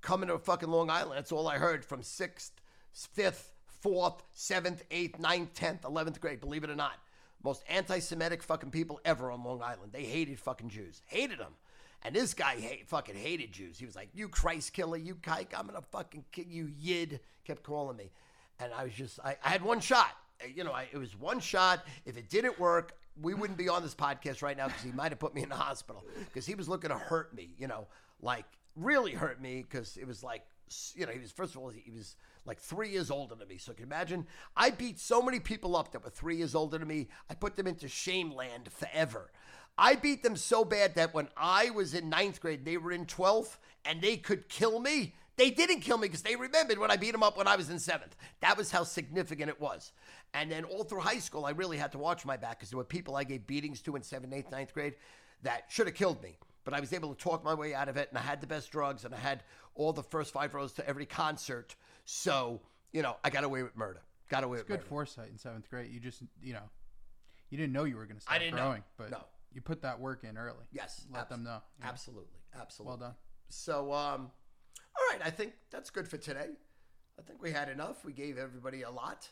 coming 0.00 0.30
to 0.30 0.38
fucking 0.38 0.70
Long 0.70 0.88
Island. 0.88 1.18
That's 1.18 1.30
all 1.30 1.46
I 1.46 1.58
heard 1.58 1.84
from 1.84 2.02
sixth, 2.02 2.52
fifth, 2.94 3.52
fourth, 3.86 4.24
seventh, 4.32 4.82
eighth, 4.90 5.20
ninth, 5.20 5.54
tenth, 5.54 5.84
eleventh 5.84 6.20
grade. 6.20 6.40
Believe 6.40 6.64
it 6.64 6.70
or 6.70 6.74
not 6.74 6.98
most 7.44 7.62
anti-Semitic 7.68 8.42
fucking 8.42 8.72
people 8.72 9.00
ever 9.04 9.30
on 9.30 9.44
Long 9.44 9.62
Island. 9.62 9.92
They 9.92 10.02
hated 10.02 10.40
fucking 10.40 10.68
Jews, 10.68 11.02
hated 11.06 11.38
them. 11.38 11.52
And 12.02 12.12
this 12.14 12.34
guy 12.34 12.56
hate, 12.56 12.88
fucking 12.88 13.14
hated 13.14 13.52
Jews. 13.52 13.78
He 13.78 13.86
was 13.86 13.94
like, 13.94 14.08
"You 14.12 14.28
Christ 14.28 14.72
killer, 14.72 14.96
you 14.96 15.14
kike, 15.14 15.56
I'm 15.56 15.66
gonna 15.66 15.82
fucking 15.92 16.24
kill 16.32 16.46
you, 16.46 16.72
yid." 16.76 17.20
Kept 17.44 17.62
calling 17.62 17.96
me, 17.96 18.10
and 18.58 18.72
I 18.74 18.82
was 18.82 18.92
just, 18.92 19.20
I, 19.24 19.36
I 19.44 19.50
had 19.50 19.62
one 19.62 19.78
shot. 19.78 20.10
Uh, 20.42 20.48
You 20.52 20.64
know, 20.64 20.72
I, 20.72 20.88
it 20.92 20.98
was 20.98 21.16
one 21.16 21.38
shot. 21.38 21.86
If 22.04 22.16
it 22.16 22.28
didn't 22.28 22.58
work, 22.58 22.96
we 23.22 23.34
wouldn't 23.34 23.58
be 23.58 23.68
on 23.68 23.82
this 23.82 23.94
podcast 23.94 24.42
right 24.42 24.56
now 24.56 24.66
because 24.66 24.82
he 24.82 24.90
might 24.90 25.12
have 25.12 25.20
put 25.20 25.32
me 25.32 25.44
in 25.44 25.48
the 25.48 25.54
hospital 25.54 26.04
because 26.24 26.44
he 26.44 26.56
was 26.56 26.68
looking 26.68 26.90
to 26.90 26.98
hurt 26.98 27.32
me. 27.32 27.50
You 27.58 27.68
know, 27.68 27.86
like 28.20 28.46
really 28.74 29.12
hurt 29.12 29.40
me 29.40 29.64
because 29.68 29.96
it 29.96 30.06
was 30.06 30.24
like, 30.24 30.42
you 30.94 31.06
know, 31.06 31.12
he 31.12 31.18
was 31.18 31.32
first 31.32 31.54
of 31.54 31.60
all 31.60 31.68
he 31.70 31.90
was 31.90 32.16
like 32.44 32.58
three 32.58 32.90
years 32.90 33.10
older 33.10 33.34
than 33.34 33.48
me. 33.48 33.58
So 33.58 33.72
can 33.72 33.84
imagine? 33.84 34.26
I 34.56 34.70
beat 34.70 34.98
so 34.98 35.20
many 35.20 35.40
people 35.40 35.76
up 35.76 35.92
that 35.92 36.04
were 36.04 36.10
three 36.10 36.36
years 36.36 36.54
older 36.54 36.78
than 36.78 36.88
me. 36.88 37.08
I 37.28 37.34
put 37.34 37.56
them 37.56 37.66
into 37.66 37.88
shame 37.88 38.32
land 38.32 38.70
forever. 38.70 39.30
I 39.78 39.94
beat 39.94 40.22
them 40.22 40.36
so 40.36 40.64
bad 40.64 40.94
that 40.94 41.12
when 41.12 41.28
I 41.36 41.70
was 41.70 41.94
in 41.94 42.08
ninth 42.08 42.40
grade, 42.40 42.64
they 42.64 42.78
were 42.78 42.92
in 42.92 43.04
12th 43.04 43.58
and 43.84 44.00
they 44.00 44.16
could 44.16 44.48
kill 44.48 44.80
me. 44.80 45.14
They 45.36 45.50
didn't 45.50 45.80
kill 45.80 45.98
me 45.98 46.08
because 46.08 46.22
they 46.22 46.34
remembered 46.34 46.78
when 46.78 46.90
I 46.90 46.96
beat 46.96 47.12
them 47.12 47.22
up 47.22 47.36
when 47.36 47.46
I 47.46 47.56
was 47.56 47.68
in 47.68 47.78
seventh. 47.78 48.16
That 48.40 48.56
was 48.56 48.70
how 48.70 48.84
significant 48.84 49.50
it 49.50 49.60
was. 49.60 49.92
And 50.32 50.50
then 50.50 50.64
all 50.64 50.84
through 50.84 51.00
high 51.00 51.18
school, 51.18 51.44
I 51.44 51.50
really 51.50 51.76
had 51.76 51.92
to 51.92 51.98
watch 51.98 52.24
my 52.24 52.38
back 52.38 52.58
because 52.58 52.70
there 52.70 52.78
were 52.78 52.84
people 52.84 53.16
I 53.16 53.24
gave 53.24 53.46
beatings 53.46 53.82
to 53.82 53.96
in 53.96 54.02
seventh, 54.02 54.32
eighth, 54.32 54.50
ninth 54.50 54.72
grade 54.72 54.94
that 55.42 55.64
should 55.68 55.86
have 55.86 55.94
killed 55.94 56.22
me. 56.22 56.38
But 56.66 56.74
I 56.74 56.80
was 56.80 56.92
able 56.92 57.14
to 57.14 57.18
talk 57.22 57.44
my 57.44 57.54
way 57.54 57.74
out 57.74 57.88
of 57.88 57.96
it, 57.96 58.08
and 58.08 58.18
I 58.18 58.22
had 58.22 58.40
the 58.40 58.46
best 58.48 58.72
drugs, 58.72 59.04
and 59.04 59.14
I 59.14 59.18
had 59.18 59.44
all 59.76 59.92
the 59.92 60.02
first 60.02 60.32
five 60.32 60.52
rows 60.52 60.72
to 60.72 60.86
every 60.88 61.06
concert. 61.06 61.76
So, 62.06 62.60
you 62.92 63.02
know, 63.02 63.16
I 63.22 63.30
got 63.30 63.44
away 63.44 63.62
with 63.62 63.76
murder. 63.76 64.02
Got 64.28 64.42
away 64.42 64.58
with 64.58 64.66
good 64.66 64.78
murder. 64.80 64.86
foresight 64.88 65.28
in 65.30 65.38
seventh 65.38 65.70
grade. 65.70 65.92
You 65.92 66.00
just, 66.00 66.22
you 66.42 66.54
know, 66.54 66.68
you 67.50 67.56
didn't 67.56 67.72
know 67.72 67.84
you 67.84 67.96
were 67.96 68.04
going 68.04 68.16
to 68.16 68.20
start 68.22 68.40
didn't 68.40 68.56
know. 68.56 68.62
growing, 68.62 68.82
but 68.96 69.10
No. 69.12 69.20
you 69.52 69.60
put 69.60 69.80
that 69.82 70.00
work 70.00 70.24
in 70.24 70.36
early. 70.36 70.66
Yes, 70.72 71.06
Let 71.14 71.28
them 71.28 71.44
know. 71.44 71.60
know? 71.80 71.86
Absolutely, 71.86 72.40
absolutely. 72.58 72.88
Well 72.90 72.96
done. 73.10 73.14
So, 73.48 73.92
um, 73.92 74.32
all 74.98 75.06
right, 75.12 75.20
I 75.24 75.30
think 75.30 75.52
that's 75.70 75.90
good 75.90 76.08
for 76.08 76.16
today. 76.16 76.48
I 77.16 77.22
think 77.22 77.40
we 77.40 77.52
had 77.52 77.68
enough. 77.68 78.04
We 78.04 78.12
gave 78.12 78.38
everybody 78.38 78.82
a 78.82 78.90
lot. 78.90 79.28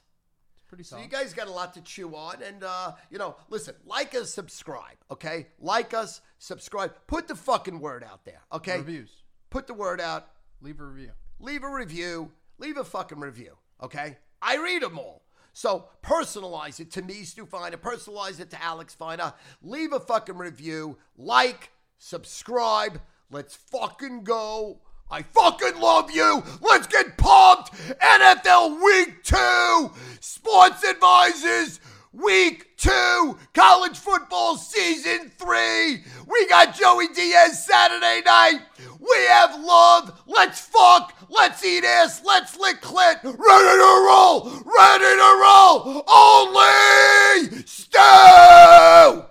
Pretty 0.69 0.85
So 0.85 0.99
you 0.99 1.09
guys 1.09 1.35
got 1.35 1.47
a 1.47 1.53
lot 1.53 1.75
to 1.75 1.81
chew 1.83 2.15
on, 2.15 2.43
and 2.43 2.65
uh, 2.65 2.93
you 3.11 3.19
know, 3.19 3.37
listen, 3.51 3.75
like 3.85 4.15
us, 4.15 4.33
subscribe, 4.33 4.97
okay? 5.11 5.49
Like 5.61 5.95
us, 5.95 6.21
subscribe. 6.39 6.93
Put 7.07 7.29
the 7.29 7.37
fucking 7.37 7.81
word 7.81 8.05
out 8.05 8.25
there, 8.25 8.41
okay? 8.53 8.79
Reviews. 8.79 9.11
Put 9.51 9.67
the 9.67 9.75
word 9.75 10.01
out. 10.01 10.29
Leave 10.61 10.81
a 10.81 10.85
review. 10.85 11.11
Leave 11.39 11.63
a 11.63 11.71
review. 11.71 12.33
Leave 12.59 12.77
a 12.77 12.85
fucking 12.85 13.21
review, 13.21 13.57
okay? 13.83 14.17
I 14.41 14.57
read 14.57 14.83
them 14.83 14.99
all. 14.99 15.23
So 15.53 15.89
personalize 16.03 16.81
it 16.81 16.91
to 16.93 17.03
me, 17.03 17.23
Stu 17.23 17.47
Feiner. 17.47 17.77
Personalize 17.77 18.41
it 18.41 18.51
to 18.51 18.63
Alex 18.63 18.95
Feiner. 18.95 19.35
Leave 19.63 19.93
a 19.93 20.01
fucking 20.01 20.37
review. 20.37 20.99
Like, 21.17 21.71
subscribe. 21.99 23.01
Let's 23.31 23.55
fucking 23.55 24.25
go. 24.25 24.81
I 25.11 25.23
fucking 25.23 25.81
love 25.81 26.11
you. 26.11 26.43
Let's 26.61 26.87
get 26.87 27.17
pumped. 27.17 27.73
NFL 28.01 28.83
Week 28.83 29.23
2. 29.23 29.91
Sports 30.21 30.85
Advisors 30.85 31.81
Week 32.13 32.77
2. 32.79 33.39
College 33.53 33.99
Football 33.99 34.57
Season 34.57 35.31
3. 35.39 36.05
We 36.27 36.49
got 36.49 36.75
Joey 36.77 37.09
Diaz 37.09 37.65
Saturday 37.65 38.23
night. 38.25 38.61
We 38.99 39.25
have 39.29 39.61
love. 39.61 40.23
Let's 40.27 40.61
fuck. 40.61 41.13
Let's 41.29 41.65
eat 41.65 41.85
ass. 41.85 42.23
Let's 42.25 42.59
lick 42.59 42.81
clit. 42.81 43.23
Ready 43.23 43.35
to 43.35 44.05
roll. 44.07 44.51
Ready 44.65 45.17
to 45.17 45.31
roll. 45.43 46.05
Only 46.09 47.65
Stu. 47.67 49.25